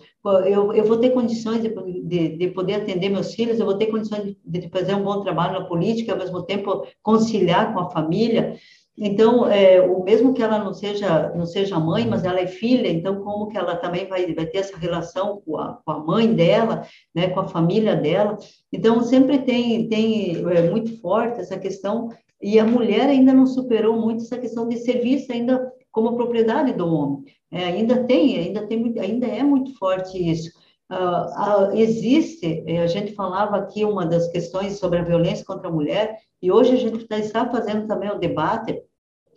Eu, 0.46 0.72
eu 0.72 0.84
vou 0.84 0.98
ter 0.98 1.10
condições 1.10 1.62
de, 1.62 1.68
de, 2.04 2.36
de 2.36 2.48
poder 2.50 2.74
atender 2.74 3.08
meus 3.08 3.34
filhos, 3.34 3.58
eu 3.58 3.66
vou 3.66 3.76
ter 3.76 3.86
condições 3.86 4.22
de, 4.22 4.36
de 4.44 4.68
fazer 4.68 4.94
um 4.94 5.02
bom 5.02 5.20
trabalho 5.20 5.58
na 5.58 5.66
política, 5.66 6.12
ao 6.12 6.18
mesmo 6.18 6.44
tempo 6.44 6.86
conciliar 7.02 7.74
com 7.74 7.80
a 7.80 7.90
família. 7.90 8.56
Então, 9.02 9.48
é, 9.48 9.80
o 9.80 10.04
mesmo 10.04 10.34
que 10.34 10.42
ela 10.42 10.58
não 10.58 10.74
seja 10.74 11.32
não 11.34 11.46
seja 11.46 11.80
mãe, 11.80 12.06
mas 12.06 12.22
ela 12.22 12.38
é 12.38 12.46
filha, 12.46 12.86
então 12.86 13.22
como 13.22 13.48
que 13.48 13.56
ela 13.56 13.74
também 13.74 14.06
vai, 14.06 14.34
vai 14.34 14.44
ter 14.44 14.58
essa 14.58 14.76
relação 14.76 15.40
com 15.40 15.56
a, 15.56 15.80
com 15.82 15.90
a 15.90 15.98
mãe 16.00 16.34
dela, 16.34 16.82
né, 17.14 17.30
com 17.30 17.40
a 17.40 17.48
família 17.48 17.96
dela? 17.96 18.36
Então, 18.70 19.02
sempre 19.02 19.38
tem 19.38 19.88
tem 19.88 20.36
é, 20.50 20.68
muito 20.70 21.00
forte 21.00 21.40
essa 21.40 21.58
questão 21.58 22.10
e 22.42 22.60
a 22.60 22.64
mulher 22.64 23.08
ainda 23.08 23.32
não 23.32 23.46
superou 23.46 23.96
muito 23.98 24.22
essa 24.22 24.36
questão 24.36 24.68
de 24.68 24.76
ser 24.76 25.00
vista 25.00 25.32
ainda 25.32 25.72
como 25.90 26.14
propriedade 26.14 26.74
do 26.74 26.86
homem. 26.86 27.24
É, 27.50 27.64
ainda 27.64 28.04
tem, 28.04 28.38
ainda 28.38 28.66
tem, 28.66 28.94
ainda 29.00 29.26
é 29.26 29.42
muito 29.42 29.76
forte 29.78 30.18
isso. 30.30 30.50
Uh, 30.90 31.70
uh, 31.70 31.76
existe, 31.76 32.64
a 32.66 32.86
gente 32.86 33.14
falava 33.14 33.56
aqui 33.56 33.84
uma 33.84 34.04
das 34.04 34.26
questões 34.28 34.78
sobre 34.78 34.98
a 34.98 35.04
violência 35.04 35.44
contra 35.44 35.68
a 35.68 35.72
mulher, 35.72 36.18
e 36.42 36.50
hoje 36.50 36.72
a 36.72 36.76
gente 36.76 37.06
está 37.14 37.48
fazendo 37.48 37.86
também 37.86 38.10
o 38.10 38.18
debate 38.18 38.82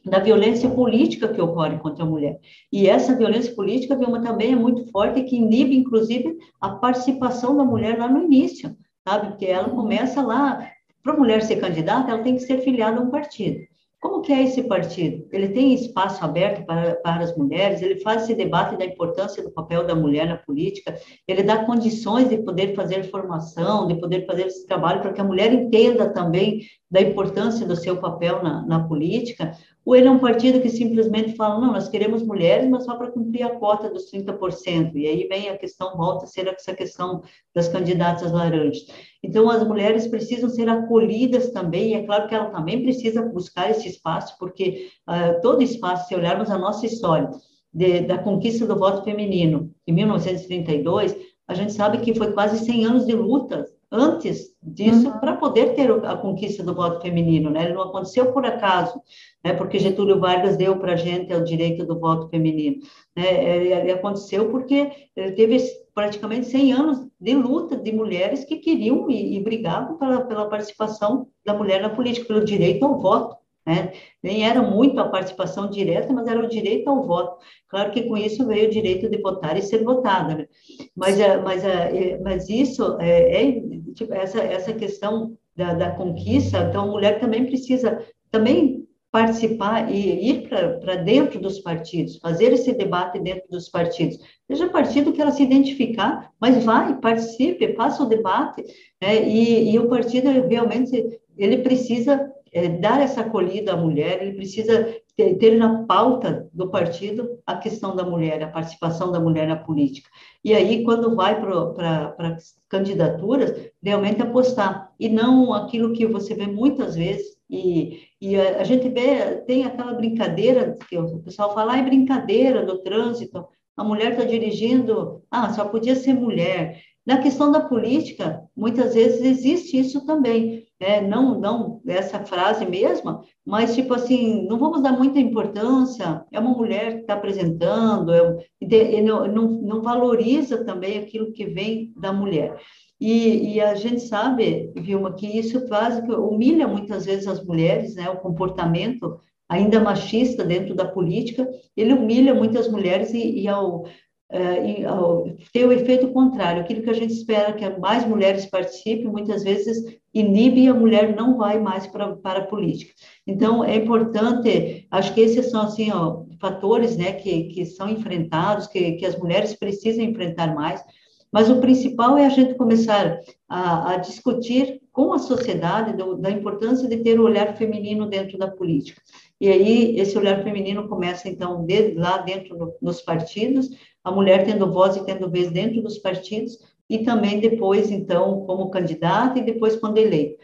da 0.06 0.20
violência 0.20 0.70
política 0.70 1.28
que 1.28 1.42
ocorre 1.42 1.78
contra 1.80 2.04
a 2.04 2.08
mulher. 2.08 2.40
E 2.72 2.88
essa 2.88 3.16
violência 3.16 3.56
política, 3.56 3.96
Vilma, 3.96 4.22
também 4.22 4.54
é 4.54 4.56
muito 4.56 4.90
forte, 4.92 5.24
que 5.24 5.38
inibe, 5.38 5.78
inclusive, 5.78 6.38
a 6.60 6.70
participação 6.70 7.56
da 7.56 7.64
mulher 7.64 7.98
lá 7.98 8.08
no 8.08 8.24
início, 8.24 8.76
sabe? 9.08 9.28
Porque 9.28 9.46
ela 9.46 9.70
começa 9.70 10.22
lá, 10.22 10.70
para 11.02 11.14
a 11.14 11.18
mulher 11.18 11.42
ser 11.42 11.58
candidata, 11.58 12.12
ela 12.12 12.24
tem 12.24 12.36
que 12.36 12.42
ser 12.42 12.60
filiada 12.60 13.00
a 13.00 13.04
um 13.04 13.10
partido. 13.10 13.60
Como 14.04 14.22
que 14.22 14.34
é 14.34 14.44
esse 14.44 14.64
partido? 14.64 15.26
Ele 15.32 15.48
tem 15.48 15.74
espaço 15.74 16.26
aberto 16.26 16.66
para, 16.66 16.96
para 16.96 17.24
as 17.24 17.38
mulheres, 17.38 17.82
ele 17.82 18.02
faz 18.02 18.24
esse 18.24 18.36
debate 18.36 18.76
da 18.76 18.84
importância 18.84 19.42
do 19.42 19.50
papel 19.50 19.88
da 19.88 19.96
mulher 19.96 20.28
na 20.28 20.36
política, 20.36 20.94
ele 21.26 21.42
dá 21.42 21.64
condições 21.64 22.28
de 22.28 22.38
poder 22.40 22.76
fazer 22.76 23.10
formação, 23.10 23.88
de 23.88 23.96
poder 23.96 24.26
fazer 24.26 24.48
esse 24.48 24.68
trabalho 24.68 25.00
para 25.02 25.14
que 25.14 25.22
a 25.22 25.24
mulher 25.24 25.54
entenda 25.54 26.10
também 26.10 26.64
da 26.94 27.02
importância 27.02 27.66
do 27.66 27.76
seu 27.76 27.98
papel 27.98 28.44
na, 28.44 28.64
na 28.68 28.88
política, 28.88 29.58
ou 29.84 29.96
ele 29.96 30.08
é 30.08 30.12
um 30.12 30.20
partido 30.20 30.62
que 30.62 30.70
simplesmente 30.70 31.36
fala, 31.36 31.60
não, 31.60 31.74
nós 31.74 31.90
queremos 31.90 32.22
mulheres, 32.22 32.70
mas 32.70 32.86
só 32.86 32.96
para 32.96 33.10
cumprir 33.10 33.42
a 33.42 33.56
cota 33.56 33.90
dos 33.90 34.12
30%, 34.12 34.92
e 34.94 35.08
aí 35.08 35.28
vem 35.28 35.50
a 35.50 35.58
questão, 35.58 35.98
volta 35.98 36.26
a 36.26 36.28
ser 36.28 36.46
essa 36.46 36.72
questão 36.72 37.24
das 37.54 37.68
candidatas 37.68 38.32
laranjas. 38.32 38.86
Então, 39.24 39.50
as 39.50 39.68
mulheres 39.68 40.06
precisam 40.06 40.48
ser 40.52 40.70
acolhidas 40.70 41.50
também, 41.50 41.94
e 41.94 41.94
é 41.96 42.04
claro 42.04 42.28
que 42.28 42.36
ela 42.36 42.52
também 42.52 42.84
precisa 42.84 43.24
buscar 43.24 43.72
esse 43.72 43.90
espaço, 43.90 44.38
porque 44.38 44.92
uh, 45.10 45.42
todo 45.42 45.64
espaço, 45.64 46.08
se 46.08 46.14
olharmos 46.14 46.52
a 46.52 46.60
nossa 46.60 46.86
história, 46.86 47.32
de, 47.74 48.02
da 48.02 48.20
conquista 48.20 48.68
do 48.68 48.78
voto 48.78 49.04
feminino, 49.04 49.74
em 49.88 49.94
1932, 49.94 51.18
a 51.48 51.56
gente 51.56 51.74
sabe 51.74 51.98
que 52.02 52.14
foi 52.14 52.34
quase 52.34 52.64
100 52.64 52.86
anos 52.86 53.08
de 53.08 53.16
luta 53.16 53.66
antes 53.94 54.52
disso 54.62 55.08
uhum. 55.08 55.20
para 55.20 55.36
poder 55.36 55.76
ter 55.76 55.92
a 55.92 56.18
conquista 56.18 56.64
do 56.64 56.74
voto 56.74 57.00
feminino, 57.00 57.52
né? 57.52 57.66
Ele 57.66 57.74
não 57.74 57.84
aconteceu 57.84 58.34
por 58.34 58.44
acaso, 58.44 59.00
né? 59.46 59.54
Porque 59.54 59.78
Getúlio 59.78 60.20
Vargas 60.20 60.58
deu 60.58 60.78
para 60.78 60.94
a 60.94 60.96
gente 60.96 61.32
o 61.32 61.44
direito 61.44 61.86
do 61.86 62.00
voto 62.00 62.28
feminino, 62.30 62.78
né? 63.16 63.56
Ele, 63.56 63.72
ele 63.72 63.92
aconteceu 63.92 64.50
porque 64.50 64.92
ele 65.16 65.32
teve 65.34 65.58
praticamente 65.94 66.48
100 66.48 66.74
anos 66.74 67.08
de 67.22 67.36
luta 67.36 67.78
de 67.78 67.92
mulheres 67.92 68.44
que 68.44 68.58
queriam 68.58 69.10
e, 69.12 69.38
e 69.38 69.44
brigavam 69.44 69.98
pela, 69.98 70.22
pela 70.22 70.50
participação 70.50 71.28
da 71.46 71.54
mulher 71.54 71.80
na 71.80 71.90
política, 71.90 72.26
pelo 72.26 72.44
direito 72.44 72.84
ao 72.84 73.00
voto. 73.00 73.43
Né? 73.66 73.94
Nem 74.22 74.46
era 74.46 74.62
muito 74.62 75.00
a 75.00 75.08
participação 75.08 75.70
direta, 75.70 76.12
mas 76.12 76.28
era 76.28 76.44
o 76.44 76.50
direito 76.50 76.90
ao 76.90 77.04
voto. 77.04 77.38
Claro 77.70 77.92
que 77.92 78.04
com 78.04 78.18
isso 78.18 78.46
veio 78.46 78.68
o 78.68 78.72
direito 78.72 79.10
de 79.10 79.22
votar 79.22 79.58
e 79.58 79.62
ser 79.62 79.84
votada, 79.84 80.36
né? 80.36 80.48
mas, 80.96 81.20
é, 81.20 81.38
mas, 81.42 81.64
é, 81.64 82.12
é, 82.12 82.20
mas 82.20 82.50
isso 82.50 82.98
é, 83.00 83.48
é 83.48 83.62
tipo, 83.96 84.14
essa, 84.14 84.40
essa 84.40 84.74
questão 84.74 85.38
da, 85.56 85.74
da, 85.74 85.92
conquista, 85.92 86.68
então 86.70 86.84
a 86.84 86.92
mulher 86.92 87.20
também 87.20 87.46
precisa 87.46 88.04
também 88.30 88.84
participar 89.12 89.92
e 89.92 90.32
ir 90.32 90.50
para 90.50 90.96
dentro 90.96 91.40
dos 91.40 91.60
partidos, 91.60 92.18
fazer 92.18 92.52
esse 92.52 92.74
debate 92.74 93.20
dentro 93.20 93.48
dos 93.48 93.70
partidos. 93.70 94.18
Seja 94.48 94.70
partido 94.70 95.14
que 95.14 95.22
ela 95.22 95.32
se 95.32 95.44
identificar, 95.44 96.32
mas 96.42 96.64
vai, 96.64 97.00
participe, 97.00 97.76
faça 97.76 98.02
o 98.02 98.10
debate, 98.10 98.64
né? 99.00 99.24
e, 99.30 99.72
e 99.72 99.78
o 99.78 99.88
partido 99.88 100.32
realmente 100.48 101.20
ele 101.38 101.60
precisa 101.60 102.33
é, 102.54 102.70
dar 102.70 103.02
essa 103.02 103.22
acolhida 103.22 103.74
à 103.74 103.78
mulher, 103.78 104.22
ele 104.22 104.34
precisa 104.34 104.96
ter, 105.16 105.36
ter, 105.36 105.58
na 105.58 105.84
pauta 105.84 106.50
do 106.54 106.70
partido 106.70 107.40
a 107.46 107.58
questão 107.58 107.96
da 107.96 108.04
mulher, 108.04 108.42
a 108.44 108.48
participação 108.48 109.12
da 109.12 109.20
mulher 109.20 109.48
na 109.48 109.56
política. 109.56 110.10
E 110.44 110.54
aí, 110.54 110.84
quando 110.84 111.16
vai 111.16 111.40
para 111.42 112.38
candidaturas, 112.70 113.72
realmente 113.82 114.22
apostar, 114.22 114.92
e 115.00 115.10
não 115.10 115.54
aquilo 115.54 115.94
que 115.94 116.06
você 116.06 116.34
vê 116.34 116.48
muitas 116.48 116.96
vezes, 116.96 117.34
e, 117.50 118.02
e 118.20 118.36
a, 118.36 118.62
a, 118.62 118.64
gente 118.64 118.88
vê, 118.90 119.38
tem 119.46 119.66
aquela 119.66 119.94
brincadeira, 119.94 120.76
que 120.90 120.98
o 120.98 121.20
pessoal 121.20 121.54
fala, 121.54 121.74
ah, 121.74 121.78
é 121.80 121.84
brincadeira 121.84 122.66
do 122.66 122.80
trânsito, 122.80 123.46
a 123.76 123.84
mulher 123.84 124.12
está 124.12 124.24
dirigindo, 124.24 125.24
ah, 125.30 125.52
só 125.54 125.66
podia 125.66 125.96
ser 125.96 126.14
mulher. 126.14 126.82
Na 127.06 127.18
questão 127.18 127.52
da 127.52 127.60
política, 127.60 128.44
muitas 128.56 128.94
vezes 128.94 129.22
existe 129.22 129.78
isso 129.78 130.06
também, 130.06 130.66
né? 130.84 131.00
não, 131.00 131.40
não 131.40 131.82
essa 131.88 132.20
frase 132.26 132.66
mesma, 132.66 133.24
mas 133.46 133.74
tipo 133.74 133.94
assim, 133.94 134.46
não 134.48 134.60
vamos 134.60 134.84
dar 134.84 134.92
muita 134.92 135.18
importância, 135.18 136.26
é 136.30 136.40
uma 136.40 136.52
mulher 136.52 136.96
que 136.96 137.02
está 137.02 137.14
apresentando, 137.14 138.14
é, 138.14 139.02
não, 139.02 139.26
não, 139.28 139.48
não, 139.62 139.82
valoriza 139.82 140.66
também 140.66 140.98
aquilo 140.98 141.32
que 141.32 141.46
vem 141.46 141.94
da 141.96 142.12
mulher. 142.12 142.60
E, 143.00 143.54
e, 143.54 143.62
a 143.62 143.76
gente 143.76 144.02
sabe, 144.02 144.72
Vilma, 144.76 145.14
que 145.14 145.26
isso 145.26 145.68
faz, 145.68 146.02
que 146.02 146.12
humilha 146.12 146.68
muitas 146.68 147.06
vezes 147.06 147.28
as 147.28 147.44
mulheres, 147.44 147.96
né? 147.96 148.10
o 148.10 148.18
comportamento 148.18 149.20
ainda 149.48 149.80
machista 149.80 150.44
dentro 150.44 150.76
da 150.76 150.86
política, 150.86 151.48
ele 151.76 151.94
humilha 151.94 152.34
muitas 152.34 152.70
mulheres 152.70 153.14
e, 153.14 153.42
e 153.42 153.48
ao 153.48 153.86
uh, 154.34 155.36
ter 155.52 155.66
o 155.66 155.72
efeito 155.72 156.08
contrário, 156.10 156.62
aquilo 156.62 156.82
que 156.82 156.90
a 156.90 156.94
gente 156.94 157.14
espera 157.14 157.54
que 157.54 157.68
mais 157.80 158.06
mulheres 158.08 158.46
participem, 158.46 159.08
muitas 159.08 159.44
vezes 159.44 159.78
inibe 160.14 160.62
e 160.62 160.68
a 160.68 160.74
mulher 160.74 161.16
não 161.16 161.38
vai 161.38 161.60
mais 161.60 161.88
para, 161.88 162.16
para 162.16 162.40
a 162.40 162.46
política. 162.46 162.94
Então, 163.26 163.64
é 163.64 163.76
importante, 163.76 164.88
acho 164.92 165.14
que 165.14 165.22
esses 165.22 165.50
são, 165.50 165.64
assim, 165.64 165.92
ó, 165.92 166.24
fatores, 166.40 166.98
né, 166.98 167.14
que, 167.14 167.46
que 167.46 167.66
são 167.66 167.90
enfrentados, 167.90 168.68
que, 168.68 168.94
que 168.94 169.06
as 169.06 169.18
mulheres 169.18 169.54
precisam 169.56 170.04
enfrentar 170.04 170.54
mais, 170.54 170.84
mas 171.32 171.50
o 171.50 171.60
principal 171.60 172.16
é 172.16 172.28
a 172.28 172.30
gente 172.30 172.54
começar 172.54 173.20
a, 173.50 173.94
a 173.94 173.98
discutir 173.98 174.82
com 174.92 175.14
a 175.14 175.18
sociedade 175.18 175.98
do, 175.98 176.16
da 176.16 176.30
importância 176.30 176.88
de 176.88 176.98
ter 176.98 177.20
o 177.20 177.24
olhar 177.24 177.58
feminino 177.58 178.06
dentro 178.06 178.38
da 178.38 178.48
política. 178.48 179.02
E 179.42 179.50
aí, 179.50 180.00
esse 180.00 180.16
olhar 180.16 180.44
feminino 180.44 180.88
começa, 180.88 181.28
então, 181.28 181.66
de, 181.66 181.96
lá 181.96 182.20
dentro 182.20 182.56
do, 182.56 182.76
dos 182.80 183.02
partidos, 183.02 183.72
a 184.04 184.12
mulher 184.12 184.46
tendo 184.46 184.72
voz 184.72 184.96
e 184.96 185.06
tendo 185.06 185.30
vez 185.30 185.52
dentro 185.52 185.82
dos 185.82 185.98
partidos, 185.98 186.58
e 186.90 187.00
também 187.00 187.40
depois, 187.40 187.90
então, 187.90 188.46
como 188.46 188.70
candidata 188.70 189.40
e 189.40 189.44
depois 189.44 189.76
quando 189.76 189.98
eleita. 189.98 190.38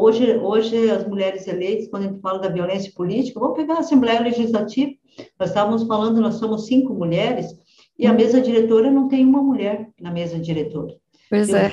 Hoje, 0.00 0.36
hoje, 0.38 0.90
as 0.90 1.06
mulheres 1.06 1.46
eleitas, 1.46 1.88
quando 1.88 2.04
a 2.04 2.06
gente 2.08 2.20
fala 2.20 2.38
da 2.38 2.48
violência 2.48 2.90
política, 2.94 3.38
vamos 3.38 3.56
pegar 3.56 3.74
a 3.74 3.80
Assembleia 3.80 4.20
Legislativa, 4.20 4.92
nós 5.38 5.50
estávamos 5.50 5.84
falando, 5.84 6.20
nós 6.20 6.36
somos 6.36 6.66
cinco 6.66 6.94
mulheres, 6.94 7.54
e 7.98 8.06
a 8.06 8.12
mesa 8.12 8.40
diretora 8.40 8.90
não 8.90 9.08
tem 9.08 9.24
uma 9.24 9.42
mulher 9.42 9.88
na 10.00 10.10
mesa 10.10 10.38
diretora. 10.38 10.94
Pois 11.28 11.52
é. 11.52 11.70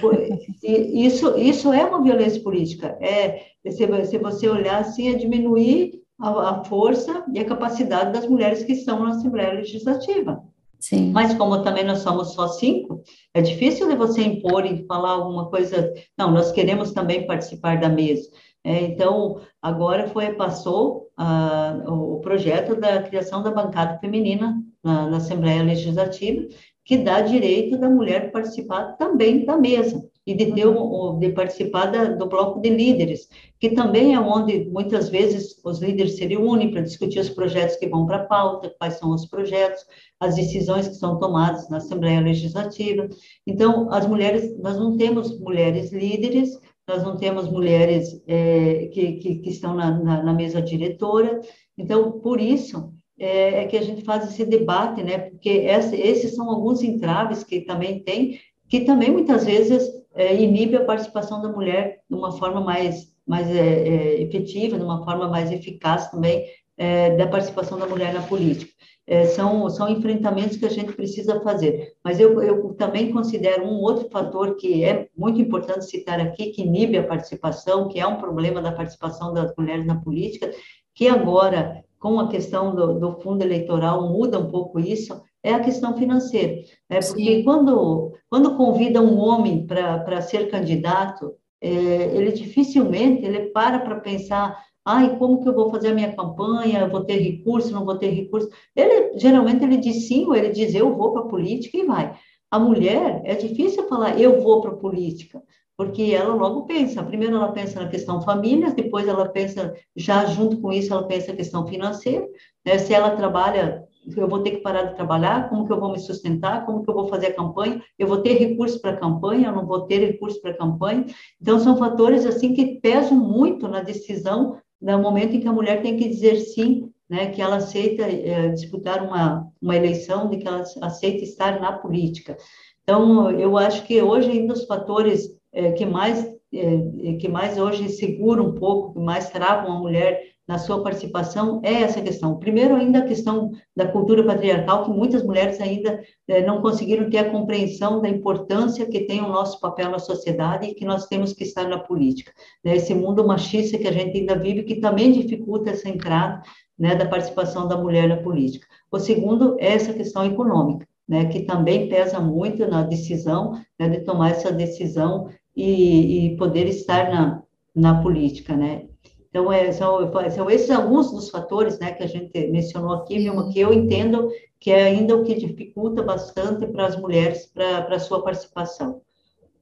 Isso, 0.63 1.38
isso 1.38 1.71
é 1.71 1.86
uma 1.86 2.03
violência 2.03 2.41
política. 2.41 2.97
É, 2.99 3.43
se, 3.69 4.05
se 4.05 4.17
você 4.17 4.49
olhar 4.49 4.82
assim, 4.82 5.09
é 5.09 5.13
diminuir 5.13 6.01
a, 6.19 6.49
a 6.49 6.63
força 6.65 7.23
e 7.34 7.39
a 7.39 7.45
capacidade 7.45 8.11
das 8.11 8.28
mulheres 8.28 8.63
que 8.63 8.73
estão 8.73 9.03
na 9.03 9.11
Assembleia 9.11 9.53
Legislativa. 9.53 10.43
Sim. 10.86 11.11
Mas 11.11 11.33
como 11.33 11.63
também 11.63 11.83
nós 11.83 11.99
somos 11.99 12.33
só 12.33 12.47
cinco, 12.47 13.01
é 13.33 13.41
difícil 13.41 13.89
de 13.89 13.95
você 13.95 14.21
impor 14.21 14.67
e 14.67 14.86
falar 14.86 15.13
alguma 15.13 15.49
coisa. 15.49 15.91
Não, 16.15 16.29
nós 16.29 16.51
queremos 16.51 16.91
também 16.91 17.25
participar 17.25 17.79
da 17.79 17.89
mesa. 17.89 18.29
É, 18.63 18.81
então, 18.81 19.41
agora 19.59 20.07
foi 20.07 20.33
passou 20.33 21.09
ah, 21.17 21.83
o 21.88 22.19
projeto 22.19 22.79
da 22.79 23.01
criação 23.01 23.41
da 23.41 23.49
bancada 23.49 23.97
feminina 23.97 24.61
na, 24.83 25.09
na 25.09 25.17
Assembleia 25.17 25.63
Legislativa, 25.63 26.47
que 26.83 26.97
dá 26.97 27.21
direito 27.21 27.79
da 27.79 27.89
mulher 27.89 28.31
participar 28.31 28.95
também 28.95 29.43
da 29.43 29.57
mesa 29.57 30.07
e 30.26 30.34
de 30.34 30.53
ter 30.53 30.67
um, 30.67 31.19
de 31.19 31.30
participar 31.30 31.86
da, 31.86 32.05
do 32.05 32.26
bloco 32.26 32.59
de 32.59 32.69
líderes, 32.69 33.30
que 33.59 33.69
também 33.69 34.15
é 34.15 34.19
onde 34.19 34.65
muitas 34.65 35.09
vezes 35.09 35.61
os 35.63 35.80
líderes 35.80 36.15
se 36.15 36.26
reúnem 36.26 36.71
para 36.71 36.82
discutir 36.82 37.19
os 37.19 37.30
projetos 37.30 37.76
que 37.76 37.88
vão 37.88 38.05
para 38.05 38.17
a 38.17 38.26
pauta, 38.26 38.73
quais 38.78 38.95
são 38.95 39.13
os 39.13 39.26
projetos, 39.26 39.86
as 40.19 40.36
decisões 40.36 40.88
que 40.88 40.95
são 40.95 41.19
tomadas 41.19 41.69
na 41.69 41.78
Assembleia 41.78 42.21
Legislativa. 42.21 43.07
Então, 43.45 43.91
as 43.91 44.07
mulheres, 44.07 44.57
nós 44.59 44.78
não 44.78 44.97
temos 44.97 45.39
mulheres 45.39 45.91
líderes, 45.91 46.59
nós 46.88 47.03
não 47.03 47.17
temos 47.17 47.49
mulheres 47.49 48.21
é, 48.28 48.88
que, 48.93 49.13
que, 49.13 49.36
que, 49.36 49.49
estão 49.49 49.76
na, 49.76 49.91
na, 49.91 50.23
na 50.23 50.34
mesa 50.34 50.61
diretora, 50.61 51.41
então, 51.78 52.19
por 52.19 52.39
isso, 52.39 52.93
é, 53.17 53.63
é, 53.63 53.67
que 53.67 53.78
a 53.78 53.82
gente 53.82 54.03
faz 54.03 54.30
esse 54.30 54.45
debate, 54.45 55.01
né? 55.03 55.17
Porque 55.17 55.49
essa, 55.49 55.95
esses 55.95 56.36
são 56.36 56.49
alguns 56.49 56.84
entraves 56.84 57.43
que 57.43 57.61
também 57.61 58.03
tem, 58.03 58.39
que 58.67 58.82
também 58.82 59.11
muitas 59.11 59.45
vezes 59.45 59.89
é, 60.16 60.34
inibe 60.34 60.78
a 60.78 60.86
participação 60.86 61.41
da 61.41 61.49
mulher 61.49 61.99
de 62.09 62.16
uma 62.16 62.32
forma 62.32 62.61
mais, 62.61 63.13
mais 63.28 63.47
é, 63.49 63.88
é 63.88 64.22
efetiva, 64.22 64.78
de 64.78 64.84
uma 64.84 65.03
forma 65.03 65.28
mais 65.28 65.51
eficaz 65.51 66.09
também 66.09 66.45
é, 66.78 67.16
da 67.16 67.28
participação 67.28 67.78
da 67.78 67.86
mulher 67.86 68.13
na 68.13 68.22
política. 68.22 68.72
É, 69.07 69.26
são, 69.26 69.70
são 69.70 69.88
enfrentamentos 69.88 70.57
que 70.57 70.66
a 70.66 70.70
gente 70.70 70.93
precisa 70.93 71.39
fazer. 71.41 71.93
Mas 72.03 72.20
eu, 72.20 72.41
eu 72.41 72.74
também 72.74 73.11
considero 73.11 73.63
um 73.63 73.80
outro 73.82 74.09
fator 74.09 74.55
que 74.55 74.84
é 74.84 75.07
muito 75.16 75.39
importante 75.39 75.86
citar 75.86 76.20
aqui, 76.20 76.47
que 76.47 76.63
inibe 76.63 76.97
a 76.97 77.05
participação, 77.05 77.88
que 77.88 77.99
é 77.99 78.07
um 78.07 78.18
problema 78.18 78.61
da 78.61 78.72
participação 78.72 79.32
das 79.32 79.53
mulheres 79.55 79.86
na 79.86 80.01
política, 80.01 80.51
que 80.95 81.07
agora, 81.07 81.84
com 81.99 82.20
a 82.20 82.30
questão 82.30 82.74
do, 82.74 82.99
do 82.99 83.22
fundo 83.22 83.43
eleitoral, 83.43 84.09
muda 84.09 84.39
um 84.39 84.49
pouco 84.49 84.80
isso, 84.80 85.22
é 85.46 85.54
a 85.54 85.60
questão 85.60 85.96
financeira. 85.96 86.56
Né? 86.89 87.00
Porque 87.00 87.43
quando, 87.43 88.14
quando 88.30 88.58
convida 88.58 89.02
um 89.02 89.18
homem 89.18 89.66
para 89.66 90.22
ser 90.22 90.50
candidato, 90.50 91.34
é, 91.62 91.70
ele 91.70 92.32
dificilmente 92.32 93.26
ele 93.26 93.48
para 93.52 93.80
para 93.80 94.00
pensar 94.00 94.64
Ai, 94.88 95.18
como 95.18 95.41
que 95.41 95.50
eu 95.50 95.56
vou 95.56 95.72
fazer 95.72 95.89
a 95.89 95.93
minha 95.96 96.16
campanha? 96.16 96.88
Vou 96.88 97.04
ter 97.04 97.18
recurso, 97.18 97.72
não 97.72 97.84
vou 97.84 97.98
ter 97.98 98.10
recurso? 98.12 98.48
Ele 98.76 99.18
geralmente 99.18 99.64
ele 99.64 99.78
diz 99.78 100.08
sim, 100.08 100.28
ou 100.28 100.36
ele 100.36 100.50
diz 100.50 100.76
eu 100.76 100.96
vou 100.96 101.12
para 101.12 101.24
a 101.24 101.28
política 101.28 101.76
e 101.76 101.86
vai. 101.86 102.16
A 102.52 102.60
mulher 102.60 103.20
é 103.26 103.34
difícil 103.34 103.88
falar 103.88 104.20
eu 104.22 104.43
vou 104.43 104.62
para 104.62 104.72
a 104.72 104.76
política, 104.76 105.41
porque 105.76 106.14
ela 106.16 106.36
logo 106.36 106.68
pensa. 106.68 107.02
Primeiro 107.02 107.36
ela 107.36 107.52
pensa 107.52 107.82
na 107.82 107.89
questão 107.89 108.22
família, 108.22 108.76
depois 108.76 109.08
ela 109.08 109.28
pensa 109.28 109.74
já 109.96 110.24
junto 110.26 110.62
com 110.62 110.72
isso 110.72 110.93
ela 110.93 111.08
pensa 111.08 111.32
na 111.32 111.38
questão 111.38 111.66
financeira. 111.66 112.28
Né? 112.64 112.78
Se 112.78 112.93
ela 112.93 113.10
trabalha 113.16 113.84
eu 114.16 114.28
vou 114.28 114.39
ter 114.39 114.51
que 114.51 114.58
parar 114.58 114.84
de 114.84 114.95
trabalhar, 114.95 115.49
como 115.49 115.66
que 115.66 115.74
eu 115.74 115.80
vou 115.80 115.91
me 115.91 115.99
sustentar, 115.99 116.66
como 116.66 116.84
que 116.84 116.89
eu 116.89 116.93
vou 116.93 117.08
fazer 117.08 117.28
a 117.28 117.34
campanha, 117.34 117.82
eu 117.97 118.08
vou 118.08 118.18
ter 118.18 118.34
recurso 118.34 118.80
para 118.80 118.91
a 118.91 118.97
campanha, 118.97 119.47
eu 119.47 119.56
não 119.56 119.66
vou 119.66 119.82
ter 119.82 119.99
recurso 119.99 120.41
para 120.41 120.51
a 120.51 120.58
campanha. 120.58 121.06
Então, 121.41 121.60
são 121.60 121.78
fatores 121.78 122.26
assim 122.26 122.53
que 122.53 122.80
pesam 122.80 123.18
muito 123.18 123.68
na 123.68 123.82
decisão 123.82 124.58
no 124.82 124.99
momento 124.99 125.36
em 125.36 125.39
que 125.39 125.47
a 125.47 125.53
mulher 125.53 125.82
tem 125.82 125.97
que 125.97 126.08
dizer 126.08 126.36
sim, 126.38 126.91
né, 127.10 127.28
que 127.28 127.41
ela 127.41 127.58
aceita 127.58 128.03
é, 128.03 128.49
disputar 128.49 129.03
uma, 129.03 129.47
uma 129.62 129.76
eleição, 129.76 130.30
de 130.30 130.38
que 130.38 130.47
ela 130.47 130.64
aceita 130.82 131.24
estar 131.24 131.60
na 131.60 131.72
política. 131.74 132.38
Então, 132.84 133.32
eu 133.32 133.58
acho 133.58 133.84
que 133.84 134.01
hoje 134.01 134.30
ainda 134.30 134.53
os 134.53 134.66
fatores 134.66 135.36
é, 135.51 135.72
que 135.72 135.86
mais 135.86 136.32
é, 136.53 137.14
que 137.20 137.28
mais 137.28 137.58
hoje 137.58 137.89
seguram 137.89 138.47
um 138.47 138.53
pouco, 138.53 138.93
que 138.93 138.99
mais 138.99 139.30
travam 139.30 139.76
a 139.76 139.80
mulher 139.80 140.34
na 140.48 140.60
sua 140.60 140.84
participação 140.84 141.60
é 141.64 141.82
essa 141.82 142.02
questão. 142.02 142.38
Primeiro, 142.38 142.76
ainda 142.76 143.00
a 143.00 143.06
questão 143.06 143.52
da 143.76 143.88
cultura 143.88 144.24
patriarcal, 144.24 144.86
que 144.86 144.91
muitas 144.91 145.24
mulheres 145.24 145.60
ainda 145.60 146.04
eh, 146.28 146.46
não 146.46 146.62
conseguiram 146.62 147.10
ter 147.10 147.18
a 147.18 147.32
compreensão 147.32 148.02
da 148.02 148.08
importância 148.08 148.86
que 148.86 149.02
tem 149.02 149.22
o 149.22 149.28
nosso 149.28 149.60
papel 149.60 149.89
na 149.89 149.98
sociedade 149.98 150.68
e 150.68 150.76
que 150.76 150.86
nós 150.86 151.08
temos 151.08 151.34
que 151.34 151.43
estar 151.43 151.68
na 151.68 151.80
política. 151.80 152.32
Né? 152.64 152.76
Esse 152.76 152.93
mundo 152.93 153.26
machista 153.26 153.78
que 153.78 153.88
a 153.88 153.91
gente 153.91 154.18
ainda 154.18 154.36
vive, 154.36 154.64
que 154.64 154.76
também 154.76 155.12
dificulta 155.12 155.72
essa 155.72 155.89
entrada 155.89 156.41
né, 156.78 156.96
da 156.96 157.06
participação 157.06 157.68
da 157.68 157.78
mulher 157.78 158.08
na 158.08 158.18
política. 158.18 158.68
O 158.91 159.00
segundo 159.00 159.58
é 159.60 159.74
essa 159.74 159.93
questão 159.93 160.26
econômica, 160.26 160.88
né, 161.08 161.26
que 161.26 161.41
também 161.41 161.89
pesa 161.89 162.20
muito 162.20 162.68
na 162.68 162.84
decisão 162.84 163.54
né, 163.80 163.89
de 163.89 164.02
tomar 164.02 164.32
essa 164.32 164.52
decisão 164.52 165.30
e, 165.56 166.34
e 166.34 166.38
poder 166.38 166.68
estar 166.68 167.10
na, 167.10 167.43
na 167.74 168.02
política, 168.02 168.56
né? 168.56 168.88
Então, 169.36 169.51
é, 169.51 169.69
são, 169.73 169.99
são 170.33 170.49
esses 170.49 170.71
alguns 170.71 171.11
dos 171.11 171.29
fatores 171.29 171.77
né, 171.77 171.91
que 171.91 172.01
a 172.01 172.07
gente 172.07 172.47
mencionou 172.47 172.93
aqui, 172.93 173.17
Vilma, 173.17 173.51
que 173.51 173.59
eu 173.59 173.73
entendo 173.73 174.31
que 174.57 174.71
é 174.71 174.83
ainda 174.83 175.13
o 175.13 175.25
que 175.25 175.36
dificulta 175.36 176.01
bastante 176.01 176.65
para 176.67 176.86
as 176.86 176.95
mulheres 176.95 177.45
para 177.53 177.93
a 177.93 177.99
sua 177.99 178.23
participação. 178.23 179.01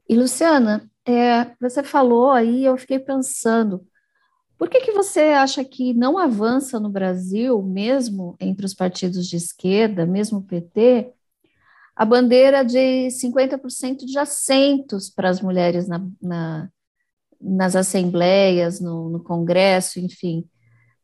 E, 0.07 0.15
Luciana, 0.15 0.88
é, 1.03 1.55
você 1.59 1.82
falou 1.82 2.30
aí, 2.30 2.63
eu 2.63 2.78
fiquei 2.78 2.99
pensando, 2.99 3.84
por 4.59 4.69
que, 4.69 4.80
que 4.82 4.91
você 4.91 5.21
acha 5.21 5.65
que 5.65 5.91
não 5.91 6.19
avança 6.19 6.80
no 6.80 6.89
Brasil, 6.89 7.59
mesmo 7.63 8.36
entre 8.39 8.67
os 8.67 8.76
partidos 8.76 9.28
de 9.28 9.38
esquerda, 9.38 10.05
mesmo 10.05 10.38
o 10.38 10.43
PT, 10.43 11.11
a 11.95 12.05
bandeira 12.05 12.63
de 12.63 13.07
50% 13.07 14.05
de 14.05 14.19
assentos 14.19 15.09
para 15.09 15.32
as 15.32 15.41
mulheres 15.41 15.88
na, 15.88 15.99
na 16.21 16.69
nas 17.44 17.76
assembleias, 17.76 18.80
no, 18.80 19.10
no 19.10 19.24
Congresso, 19.24 20.00
enfim, 20.00 20.48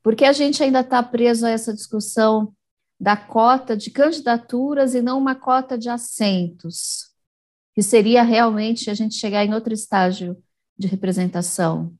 porque 0.02 0.24
a 0.24 0.32
gente 0.32 0.64
ainda 0.64 0.80
está 0.80 1.04
preso 1.04 1.46
a 1.46 1.50
essa 1.50 1.74
discussão 1.74 2.54
da 3.00 3.16
cota 3.16 3.76
de 3.76 3.92
candidaturas 3.92 4.96
e 4.96 5.02
não 5.02 5.18
uma 5.18 5.36
cota 5.36 5.78
de 5.78 5.90
assentos, 5.90 7.10
que 7.76 7.82
seria 7.82 8.24
realmente 8.24 8.90
a 8.90 8.94
gente 8.94 9.16
chegar 9.16 9.46
em 9.46 9.54
outro 9.54 9.74
estágio 9.74 10.38
de 10.78 10.88
representação. 10.88 11.94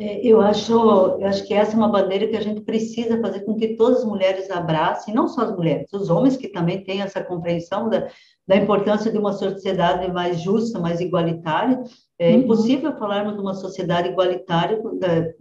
É, 0.00 0.26
eu 0.26 0.40
acho, 0.40 0.72
eu 0.72 1.26
acho 1.26 1.46
que 1.46 1.52
essa 1.52 1.74
é 1.74 1.76
uma 1.76 1.86
bandeira 1.86 2.26
que 2.26 2.36
a 2.36 2.40
gente 2.40 2.62
precisa 2.62 3.20
fazer 3.20 3.40
com 3.40 3.54
que 3.54 3.76
todas 3.76 3.98
as 3.98 4.04
mulheres 4.06 4.50
abracem, 4.50 5.12
não 5.12 5.28
só 5.28 5.42
as 5.42 5.54
mulheres, 5.54 5.92
os 5.92 6.08
homens 6.08 6.38
que 6.38 6.48
também 6.48 6.82
têm 6.82 7.02
essa 7.02 7.22
compreensão 7.22 7.86
da, 7.90 8.08
da 8.48 8.56
importância 8.56 9.12
de 9.12 9.18
uma 9.18 9.34
sociedade 9.34 10.10
mais 10.10 10.40
justa, 10.40 10.80
mais 10.80 11.02
igualitária. 11.02 11.84
É 12.18 12.30
uhum. 12.30 12.38
impossível 12.38 12.96
falarmos 12.96 13.34
de 13.34 13.40
uma 13.40 13.52
sociedade 13.52 14.08
igualitária, 14.08 14.80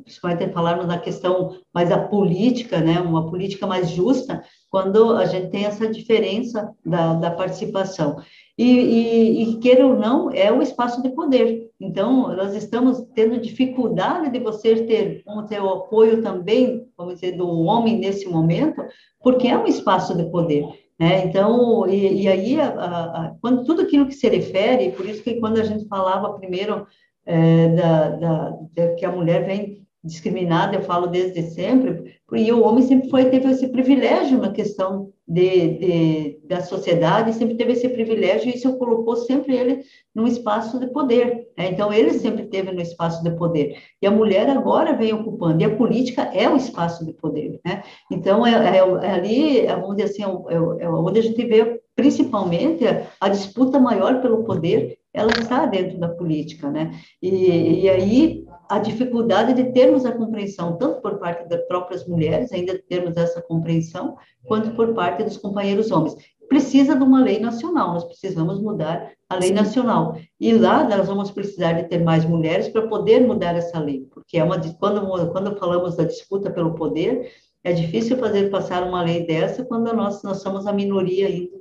principalmente 0.04 0.52
falarmos 0.52 0.88
da 0.88 0.98
questão 0.98 1.56
mais 1.74 1.88
da 1.88 1.98
política, 1.98 2.82
né, 2.82 3.00
uma 3.00 3.30
política 3.30 3.66
mais 3.66 3.90
justa, 3.90 4.44
quando 4.70 5.16
a 5.16 5.26
gente 5.26 5.52
tem 5.52 5.66
essa 5.66 5.88
diferença 5.88 6.70
da, 6.86 7.14
da 7.14 7.32
participação. 7.32 8.18
E, 8.60 8.66
e, 8.66 9.44
e, 9.44 9.60
queira 9.60 9.88
ou 9.88 9.96
não, 9.98 10.30
é 10.32 10.52
o 10.52 10.62
espaço 10.62 11.02
de 11.02 11.08
poder. 11.12 11.72
Então, 11.80 12.36
nós 12.36 12.54
estamos 12.54 13.02
tendo 13.16 13.40
dificuldade 13.40 14.30
de 14.30 14.40
você 14.40 14.84
ter, 14.84 15.24
ter 15.48 15.62
o 15.62 15.70
apoio 15.70 16.22
também, 16.22 16.86
vamos 16.98 17.14
dizer, 17.14 17.38
do 17.38 17.48
homem 17.48 18.00
nesse 18.00 18.28
momento, 18.28 18.84
porque 19.24 19.48
é 19.48 19.58
um 19.58 19.66
espaço 19.66 20.14
de 20.14 20.30
poder. 20.30 20.66
Né? 21.00 21.24
Então, 21.24 21.88
e, 21.88 22.24
e 22.24 22.28
aí, 22.28 22.60
a, 22.60 22.68
a, 22.68 23.36
quando 23.42 23.64
tudo 23.64 23.84
aquilo 23.84 24.08
que 24.08 24.14
se 24.14 24.28
refere, 24.28 24.92
por 24.92 25.08
isso 25.08 25.24
que 25.24 25.40
quando 25.40 25.58
a 25.58 25.64
gente 25.64 25.88
falava 25.88 26.34
primeiro 26.34 26.86
é, 27.26 27.70
da, 27.70 28.10
da, 28.10 28.58
da, 28.76 28.96
que 28.96 29.06
a 29.06 29.12
mulher 29.12 29.46
vem 29.46 29.88
discriminada, 30.04 30.76
eu 30.76 30.82
falo 30.82 31.08
desde 31.08 31.42
sempre, 31.44 32.16
e 32.34 32.52
o 32.52 32.64
homem 32.64 32.84
sempre 32.84 33.10
foi 33.10 33.26
teve 33.26 33.50
esse 33.50 33.68
privilégio 33.68 34.38
na 34.38 34.52
questão 34.52 35.12
de, 35.28 35.78
de, 35.78 36.40
da 36.48 36.62
sociedade, 36.62 37.34
sempre 37.34 37.56
teve 37.56 37.74
esse 37.74 37.88
privilégio, 37.90 38.50
e 38.50 38.56
isso 38.56 38.78
colocou 38.78 39.16
sempre 39.16 39.56
ele 39.56 39.84
num 40.16 40.26
espaço 40.26 40.80
de 40.80 40.88
poder. 40.88 41.48
Né? 41.58 41.70
Então, 41.70 41.92
ele 41.92 42.14
sempre 42.14 42.46
teve 42.46 42.72
no 42.72 42.82
espaço 42.82 43.22
de 43.24 43.32
poder. 43.32 43.78
E 44.02 44.08
a 44.08 44.12
mulher 44.12 44.50
agora 44.50 44.96
vem 44.96 45.14
ocupando, 45.14 45.62
e 45.62 45.66
a 45.66 45.76
política 45.76 46.24
é 46.34 46.50
o 46.50 46.56
espaço 46.56 47.06
de 47.06 47.14
poder. 47.14 47.60
Né? 47.66 47.84
Então, 48.12 48.46
é, 48.46 48.52
é, 48.52 48.78
é 48.78 49.12
ali, 49.12 49.60
é 49.60 49.76
onde, 49.76 50.02
assim, 50.02 50.24
é, 50.24 50.26
é, 50.26 50.86
é 50.86 50.90
onde 50.90 51.20
a 51.20 51.24
gente 51.24 51.46
vê 51.46 51.80
principalmente 51.96 52.88
a, 52.88 53.06
a 53.20 53.28
disputa 53.28 53.78
maior 53.78 54.22
pelo 54.22 54.46
poder, 54.46 54.98
ela 55.14 55.32
está 55.32 55.66
dentro 55.66 56.00
da 56.00 56.08
política, 56.08 56.70
né? 56.70 56.92
E, 57.22 57.82
e 57.82 57.90
aí 57.90 58.46
a 58.70 58.78
dificuldade 58.78 59.54
de 59.54 59.72
termos 59.72 60.06
a 60.06 60.12
compreensão, 60.12 60.78
tanto 60.78 61.02
por 61.02 61.18
parte 61.18 61.50
das 61.50 61.62
próprias 61.66 62.08
mulheres, 62.08 62.52
ainda 62.52 62.80
termos 62.88 63.18
essa 63.18 63.42
compreensão, 63.42 64.16
quanto 64.46 64.72
por 64.76 64.94
parte 64.94 65.24
dos 65.24 65.38
companheiros 65.38 65.90
homens. 65.90 66.16
Precisa 66.48 66.96
de 66.96 67.04
uma 67.04 67.24
lei 67.24 67.40
nacional, 67.40 67.94
nós 67.94 68.04
precisamos 68.04 68.62
mudar 68.62 69.12
a 69.28 69.36
lei 69.36 69.50
Sim. 69.50 69.56
nacional. 69.56 70.16
E 70.40 70.54
lá 70.54 70.84
nós 70.84 71.08
vamos 71.08 71.32
precisar 71.32 71.74
de 71.74 71.90
ter 71.90 72.04
mais 72.04 72.26
mulheres 72.26 72.70
para 72.70 72.88
poder 72.88 73.26
mudar 73.26 73.56
essa 73.56 73.80
lei, 73.80 74.08
porque 74.14 74.38
é 74.38 74.44
uma 74.44 74.60
quando 74.80 75.32
quando 75.32 75.58
falamos 75.58 75.96
da 75.96 76.04
disputa 76.04 76.52
pelo 76.52 76.76
poder, 76.76 77.32
é 77.64 77.74
difícil 77.74 78.18
fazer 78.18 78.52
passar 78.52 78.84
uma 78.84 79.04
lei 79.04 79.26
dessa 79.26 79.66
quando 79.66 79.94
nós 79.94 80.22
nós 80.24 80.42
somos 80.42 80.68
a 80.68 80.74
minoria 80.74 81.28
ainda 81.28 81.58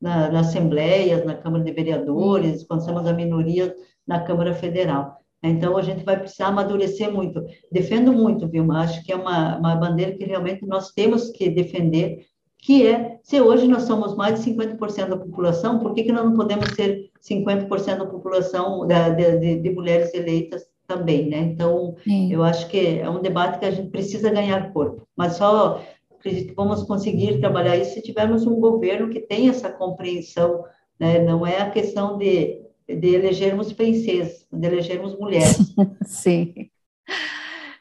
na, 0.00 0.30
na 0.30 0.40
Assembleia, 0.40 1.24
na 1.24 1.34
Câmara 1.34 1.62
de 1.62 1.72
Vereadores, 1.72 2.64
quando 2.64 2.84
somos 2.84 3.06
a 3.06 3.12
minoria 3.12 3.74
na 4.06 4.20
Câmara 4.20 4.54
Federal. 4.54 5.18
Então, 5.42 5.76
a 5.76 5.82
gente 5.82 6.04
vai 6.04 6.18
precisar 6.18 6.48
amadurecer 6.48 7.12
muito. 7.12 7.44
Defendo 7.70 8.12
muito, 8.12 8.48
Vilma, 8.48 8.82
acho 8.82 9.04
que 9.04 9.12
é 9.12 9.16
uma, 9.16 9.56
uma 9.58 9.76
bandeira 9.76 10.12
que 10.12 10.24
realmente 10.24 10.66
nós 10.66 10.90
temos 10.92 11.30
que 11.30 11.48
defender, 11.48 12.26
que 12.58 12.86
é, 12.86 13.18
se 13.22 13.40
hoje 13.40 13.68
nós 13.68 13.82
somos 13.84 14.16
mais 14.16 14.42
de 14.42 14.50
50% 14.50 15.08
da 15.08 15.16
população, 15.16 15.78
por 15.78 15.94
que, 15.94 16.02
que 16.02 16.12
nós 16.12 16.24
não 16.24 16.34
podemos 16.34 16.74
ser 16.74 17.10
50% 17.22 17.98
da 17.98 18.06
população 18.06 18.86
da, 18.86 19.10
de, 19.10 19.60
de, 19.60 19.70
mulheres 19.70 20.12
eleitas 20.12 20.64
também, 20.86 21.28
né? 21.28 21.38
Então, 21.38 21.94
Sim. 22.02 22.32
eu 22.32 22.42
acho 22.42 22.68
que 22.68 22.98
é 22.98 23.08
um 23.08 23.20
debate 23.20 23.60
que 23.60 23.64
a 23.64 23.70
gente 23.70 23.90
precisa 23.90 24.30
ganhar 24.30 24.72
corpo, 24.72 25.06
mas 25.16 25.34
só 25.34 25.80
acredito 26.18 26.48
que 26.48 26.54
vamos 26.54 26.82
conseguir 26.82 27.38
trabalhar 27.38 27.76
isso 27.76 27.94
se 27.94 28.02
tivermos 28.02 28.44
um 28.44 28.58
governo 28.58 29.08
que 29.08 29.20
tenha 29.20 29.50
essa 29.50 29.70
compreensão, 29.70 30.64
né? 30.98 31.20
Não 31.20 31.46
é 31.46 31.60
a 31.60 31.70
questão 31.70 32.18
de 32.18 32.67
de 32.88 33.14
elegermos 33.14 33.72
princesas, 33.72 34.46
de 34.50 34.66
elegermos 34.66 35.18
mulheres. 35.18 35.74
Sim. 36.06 36.70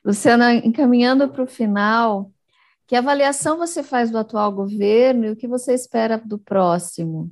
Luciana, 0.04 0.54
encaminhando 0.54 1.30
para 1.30 1.44
o 1.44 1.48
final, 1.48 2.32
que 2.86 2.96
avaliação 2.96 3.58
você 3.58 3.84
faz 3.84 4.12
do 4.12 4.18
atual 4.18 4.52
governo 4.52 5.26
e 5.26 5.32
o 5.32 5.36
que 5.36 5.48
você 5.48 5.74
espera 5.74 6.18
do 6.18 6.38
próximo? 6.38 7.32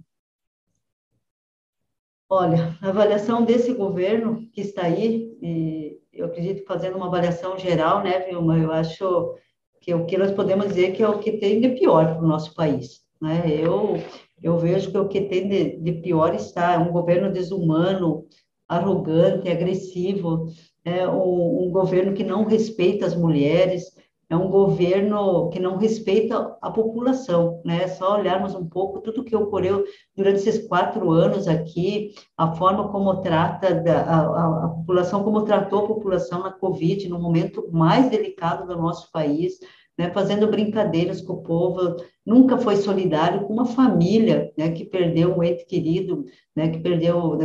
Olha, 2.30 2.78
a 2.82 2.89
avaliação 2.89 3.45
desse 3.45 3.73
governo 3.73 4.49
que 4.51 4.61
está 4.61 4.84
aí, 4.84 5.38
e 5.41 5.99
eu 6.11 6.26
acredito 6.26 6.65
fazendo 6.65 6.97
uma 6.97 7.07
avaliação 7.07 7.57
geral, 7.57 8.03
né, 8.03 8.19
Vilma, 8.21 8.57
eu 8.57 8.71
acho 8.71 9.36
que 9.80 9.93
o 9.93 10.05
que 10.05 10.17
nós 10.17 10.32
podemos 10.32 10.67
dizer 10.67 10.93
que 10.93 11.03
é 11.03 11.07
o 11.07 11.19
que 11.19 11.34
tem 11.34 11.61
de 11.61 11.69
pior 11.80 12.15
para 12.15 12.23
o 12.23 12.28
nosso 12.28 12.55
país. 12.55 13.05
Né? 13.21 13.43
Eu, 13.47 13.97
eu 14.42 14.58
vejo 14.58 14.92
que 14.92 14.98
o 14.98 15.08
que 15.08 15.22
tem 15.22 15.48
de, 15.48 15.78
de 15.78 15.92
pior 16.02 16.36
está 16.36 16.74
é 16.74 16.78
um 16.78 16.92
governo 16.92 17.32
desumano, 17.32 18.26
arrogante, 18.68 19.50
agressivo, 19.50 20.48
é 20.84 21.08
um, 21.08 21.66
um 21.66 21.72
governo 21.72 22.14
que 22.14 22.24
não 22.24 22.46
respeita 22.46 23.06
as 23.06 23.16
mulheres, 23.16 23.96
é 24.30 24.36
um 24.36 24.50
governo 24.50 25.50
que 25.50 25.60
não 25.60 25.78
respeita 25.78 26.58
a 26.62 26.72
população, 26.72 27.62
né? 27.64 27.84
É 27.84 27.88
só 27.88 28.16
olharmos 28.16 28.56
um 28.56 28.68
pouco 28.68 29.00
tudo 29.00 29.24
que 29.24 29.36
ocorreu 29.36 29.84
durante 30.16 30.40
esses 30.40 30.68
quatro 30.68 31.12
anos 31.12 31.48
aqui, 31.48 32.14
a 32.36 32.54
forma 32.56 32.90
como 32.92 33.22
trata 33.22 33.74
da, 33.76 34.02
a, 34.02 34.66
a, 34.66 34.70
população, 34.70 35.24
como 35.24 35.44
tratou 35.44 35.86
a 35.86 35.88
população 35.88 36.42
na 36.42 36.52
Covid, 36.52 37.08
no 37.08 37.20
momento 37.20 37.70
mais 37.72 38.10
delicado 38.10 38.68
do 38.68 38.76
nosso 38.76 39.12
país, 39.12 39.60
né? 39.98 40.10
Fazendo 40.12 40.48
brincadeiras 40.48 41.22
com 41.22 41.34
o 41.34 41.44
povo, 41.44 41.96
nunca 42.26 42.57
foi 42.57 42.76
solidário 42.78 43.41
com 43.41 43.53
uma 43.53 43.65
família, 43.65 44.51
né? 44.57 44.71
Que 44.71 44.84
perdeu 44.84 45.38
um 45.38 45.43
ente 45.43 45.65
querido, 45.65 46.26
né? 46.55 46.69
Que 46.69 46.80
perdeu, 46.80 47.38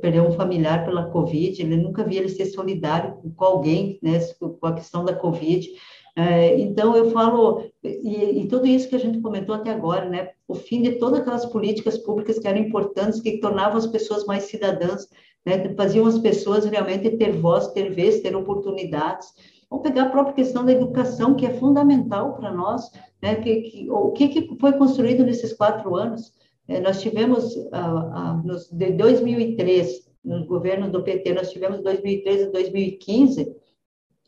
perdeu 0.00 0.24
um 0.24 0.32
familiar 0.32 0.84
pela 0.84 1.10
Covid, 1.10 1.62
ele 1.62 1.76
nunca 1.76 2.04
via 2.04 2.20
ele 2.20 2.28
ser 2.28 2.46
solidário 2.46 3.16
com 3.34 3.44
alguém, 3.44 3.98
né? 4.02 4.18
Com 4.38 4.66
a 4.66 4.74
questão 4.74 5.04
da 5.04 5.14
Covid. 5.14 5.68
É, 6.16 6.58
então, 6.60 6.96
eu 6.96 7.10
falo, 7.10 7.64
e, 7.82 8.42
e, 8.42 8.48
tudo 8.48 8.66
isso 8.66 8.88
que 8.88 8.96
a 8.96 8.98
gente 8.98 9.20
comentou 9.20 9.54
até 9.54 9.70
agora, 9.70 10.08
né? 10.08 10.30
O 10.46 10.54
fim 10.54 10.82
de 10.82 10.92
todas 10.92 11.20
aquelas 11.20 11.46
políticas 11.46 11.96
públicas 11.96 12.38
que 12.38 12.48
eram 12.48 12.58
importantes, 12.58 13.20
que 13.20 13.38
tornavam 13.38 13.78
as 13.78 13.86
pessoas 13.86 14.26
mais 14.26 14.44
cidadãs, 14.44 15.08
né? 15.46 15.72
faziam 15.74 16.06
as 16.06 16.18
pessoas 16.18 16.64
realmente 16.64 17.16
ter 17.16 17.32
voz, 17.32 17.68
ter 17.68 17.90
vez, 17.90 18.20
ter 18.20 18.36
oportunidades. 18.36 19.28
Vamos 19.70 19.86
pegar 19.86 20.04
a 20.04 20.10
própria 20.10 20.34
questão 20.34 20.64
da 20.64 20.72
educação, 20.72 21.36
que 21.36 21.46
é 21.46 21.54
fundamental 21.54 22.34
para 22.34 22.52
nós, 22.52 22.90
né? 23.22 23.36
Que, 23.36 23.62
que, 23.62 23.90
o 23.90 24.10
que, 24.10 24.28
que 24.28 24.58
foi 24.58 24.72
construído 24.72 25.24
nesses 25.24 25.52
quatro 25.52 25.94
anos? 25.94 26.32
É, 26.66 26.80
nós 26.80 27.00
tivemos, 27.00 27.56
ah, 27.72 28.10
ah, 28.14 28.42
nos, 28.44 28.68
de 28.68 28.92
2003, 28.92 30.10
no 30.24 30.44
governo 30.44 30.90
do 30.90 31.02
PT, 31.02 31.34
nós 31.34 31.50
tivemos 31.50 31.82
2013 31.82 32.44
a 32.44 32.50
2015, 32.50 33.56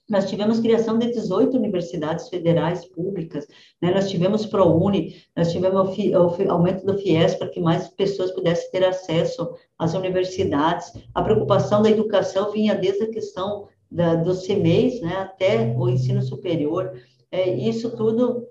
nós 0.09 0.29
tivemos 0.29 0.61
criação 0.61 0.99
de 0.99 1.11
18 1.11 1.57
universidades 1.57 2.29
federais 2.29 2.85
públicas, 2.85 3.47
né? 3.81 3.93
nós 3.95 4.11
tivemos 4.11 4.45
ProUni, 4.45 5.17
nós 5.37 5.51
tivemos 5.53 5.97
o, 5.97 6.51
aumento 6.51 6.85
do 6.85 6.99
FIES 6.99 7.35
para 7.37 7.49
que 7.49 7.61
mais 7.61 7.89
pessoas 7.89 8.31
pudessem 8.33 8.71
ter 8.71 8.85
acesso 8.85 9.55
às 9.79 9.95
universidades. 9.95 10.93
A 11.15 11.23
preocupação 11.23 11.83
da 11.83 11.91
educação 11.91 12.53
vinha 12.53 12.75
desde 12.75 13.05
a 13.05 13.11
questão 13.11 13.69
da, 13.93 14.15
dos 14.15 14.47
CMEs 14.47 15.01
né? 15.01 15.17
até 15.17 15.75
o 15.77 15.89
ensino 15.89 16.23
superior. 16.23 16.93
É, 17.31 17.49
isso 17.51 17.95
tudo 17.97 18.47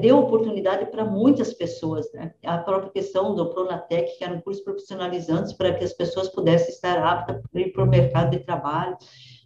deu 0.00 0.18
oportunidade 0.18 0.86
para 0.86 1.04
muitas 1.04 1.52
pessoas, 1.52 2.10
né? 2.12 2.32
A 2.44 2.58
própria 2.58 2.92
questão 2.92 3.34
do 3.34 3.50
Pronatec, 3.50 4.18
que 4.18 4.24
eram 4.24 4.40
cursos 4.40 4.62
profissionalizantes 4.62 5.52
para 5.52 5.72
que 5.72 5.82
as 5.82 5.92
pessoas 5.92 6.28
pudessem 6.28 6.68
estar 6.68 6.98
aptas 6.98 7.40
para 7.50 7.60
ir 7.60 7.72
para 7.72 7.84
o 7.84 7.88
mercado 7.88 8.30
de 8.30 8.44
trabalho. 8.44 8.96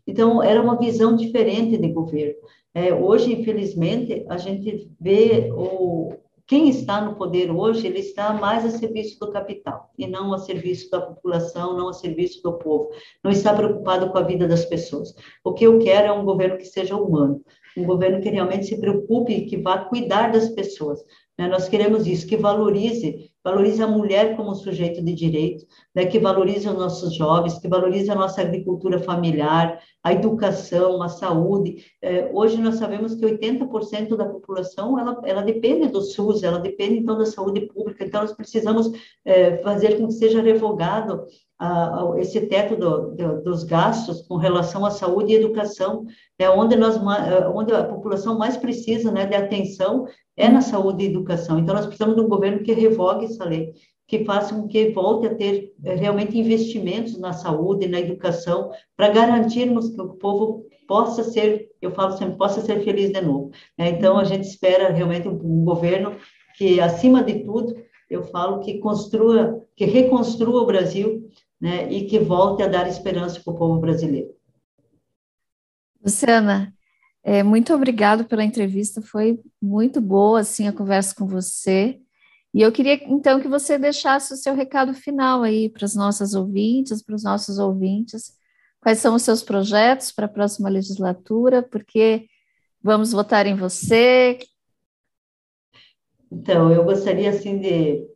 Então, 0.07 0.43
era 0.43 0.61
uma 0.61 0.77
visão 0.77 1.15
diferente 1.15 1.79
de 1.79 1.89
governo. 1.89 2.35
É, 2.75 2.93
hoje, 2.93 3.33
infelizmente, 3.33 4.27
a 4.29 4.37
gente 4.37 4.91
vê 5.01 5.51
o, 5.55 6.13
quem 6.49 6.71
está 6.71 6.99
no 6.99 7.15
poder 7.15 7.51
hoje, 7.51 7.87
ele 7.87 7.99
está 7.99 8.33
mais 8.33 8.65
a 8.65 8.71
serviço 8.71 9.21
do 9.21 9.31
capital 9.31 9.93
e 9.99 10.07
não 10.07 10.33
a 10.33 10.39
serviço 10.39 10.91
da 10.91 10.99
população, 10.99 11.77
não 11.77 11.91
a 11.91 11.93
serviço 11.93 12.43
do 12.43 12.55
povo. 12.55 12.89
Não 13.23 13.31
está 13.31 13.53
preocupado 13.53 14.11
com 14.11 14.17
a 14.17 14.23
vida 14.23 14.49
das 14.49 14.65
pessoas. 14.65 15.15
O 15.45 15.53
que 15.53 15.67
eu 15.67 15.79
quero 15.79 16.07
é 16.07 16.13
um 16.13 16.25
governo 16.25 16.57
que 16.57 16.65
seja 16.65 16.97
humano, 16.97 17.43
um 17.77 17.85
governo 17.85 18.23
que 18.23 18.31
realmente 18.31 18.65
se 18.65 18.81
preocupe 18.81 19.31
e 19.31 19.45
que 19.45 19.59
vá 19.59 19.77
cuidar 19.77 20.33
das 20.33 20.49
pessoas. 20.49 21.05
Né? 21.37 21.47
Nós 21.49 21.69
queremos 21.69 22.07
isso, 22.07 22.27
que 22.27 22.39
valorize, 22.39 23.28
valorize 23.45 23.83
a 23.83 23.87
mulher 23.87 24.37
como 24.37 24.55
sujeito 24.55 25.03
de 25.03 25.15
direito, 25.15 25.65
né? 25.95 26.07
que 26.07 26.19
valorize 26.19 26.69
os 26.69 26.75
nossos 26.75 27.15
jovens, 27.15 27.59
que 27.59 27.69
valorize 27.69 28.11
a 28.11 28.15
nossa 28.15 28.41
agricultura 28.41 28.99
familiar, 28.99 29.81
a 30.03 30.13
educação, 30.13 31.03
a 31.03 31.09
saúde. 31.09 31.85
É, 32.03 32.31
hoje 32.33 32.59
nós 32.59 32.77
sabemos 32.77 33.15
que 33.15 33.25
80% 33.25 34.17
da 34.17 34.27
população, 34.27 34.99
ela, 34.99 35.21
ela 35.25 35.43
depende 35.43 35.89
do 35.89 36.01
SUS, 36.01 36.43
ela 36.43 36.59
depende 36.59 36.99
então 36.99 37.17
da 37.17 37.27
saúde 37.27 37.63
pública, 37.63 38.05
então 38.05 38.23
nós 38.23 38.33
precisamos 38.33 38.91
é, 39.25 39.57
fazer 39.59 39.99
com 39.99 40.09
que 40.09 40.15
seja 40.15 40.43
revogado 40.43 41.27
esse 42.19 42.41
teto 42.43 42.77
do, 42.77 43.17
do, 43.17 43.43
dos 43.43 43.65
gastos 43.65 44.23
com 44.23 44.37
relação 44.37 44.87
à 44.87 44.91
saúde 44.91 45.33
e 45.33 45.37
educação, 45.37 46.07
é 46.39 46.49
onde, 46.49 46.77
nós, 46.77 46.97
é, 46.97 47.49
onde 47.49 47.73
a 47.73 47.83
população 47.83 48.39
mais 48.39 48.57
precisa 48.57 49.11
né, 49.11 49.27
de 49.27 49.35
atenção 49.35 50.07
é 50.39 50.49
na 50.49 50.61
saúde 50.61 51.03
e 51.03 51.09
educação. 51.09 51.59
Então, 51.59 51.75
nós 51.75 51.85
precisamos 51.85 52.15
de 52.15 52.23
um 52.23 52.29
governo 52.29 52.63
que 52.63 52.73
revogue 52.73 53.27
essa 53.27 53.45
lei, 53.45 53.75
que 54.07 54.25
faça 54.25 54.55
com 54.55 54.69
que 54.69 54.91
volte 54.91 55.27
a 55.27 55.35
ter 55.35 55.75
é, 55.85 55.95
realmente 55.97 56.39
investimentos 56.39 57.19
na 57.19 57.33
saúde 57.33 57.85
e 57.85 57.89
na 57.89 58.01
educação, 58.01 58.71
para 58.97 59.09
garantirmos 59.09 59.91
que 59.91 60.01
o 60.01 60.15
povo 60.15 60.65
possa 60.87 61.25
ser, 61.25 61.69
eu 61.83 61.91
falo 61.91 62.17
sempre, 62.17 62.39
possa 62.39 62.61
ser 62.63 62.83
feliz 62.85 63.13
de 63.13 63.21
novo. 63.21 63.51
Né? 63.77 63.91
Então, 63.91 64.17
a 64.17 64.25
gente 64.25 64.45
espera 64.45 64.91
realmente 64.91 65.29
um, 65.29 65.35
um 65.35 65.65
governo 65.65 66.17
que, 66.57 66.81
acima 66.81 67.23
de 67.23 67.45
tudo, 67.45 67.75
eu 68.09 68.23
falo 68.23 68.61
que 68.61 68.79
construa, 68.79 69.63
que 69.77 69.85
reconstrua 69.85 70.63
o 70.63 70.67
Brasil 70.67 71.29
né, 71.61 71.93
e 71.93 72.07
que 72.07 72.19
volte 72.19 72.63
a 72.63 72.69
dar 72.69 72.89
esperança 72.89 73.41
para 73.41 73.53
o 73.53 73.57
povo 73.59 73.81
brasileiro. 73.81 74.31
Luciana, 76.03 76.73
é, 77.29 77.43
muito 77.43 77.75
obrigado 77.75 78.25
pela 78.25 78.43
entrevista, 78.43 79.03
foi 79.03 79.39
muito 79.61 80.01
boa 80.01 80.41
assim 80.41 80.67
a 80.67 80.73
conversa 80.73 81.15
com 81.15 81.27
você. 81.27 82.01
E 82.55 82.63
eu 82.63 82.73
queria 82.73 82.95
então 83.05 83.39
que 83.39 83.47
você 83.47 83.79
deixasse 83.79 84.33
o 84.33 84.37
seu 84.37 84.55
recado 84.55 84.95
final 84.95 85.43
aí 85.43 85.69
para 85.69 85.85
as 85.85 85.95
nossas 85.95 86.33
ouvintes, 86.33 87.03
para 87.03 87.15
os 87.15 87.23
nossos 87.23 87.59
ouvintes. 87.59 88.33
Quais 88.81 88.99
são 89.01 89.15
os 89.15 89.23
seus 89.23 89.43
projetos 89.43 90.11
para 90.11 90.25
a 90.25 90.31
próxima 90.31 90.71
legislatura? 90.71 91.63
Porque 91.63 92.27
vamos 92.83 93.13
votar 93.13 93.47
em 93.47 93.55
você. 93.55 94.39
Então, 96.33 96.73
eu 96.73 96.83
gostaria 96.83 97.29
assim 97.29 97.59
de 97.59 98.09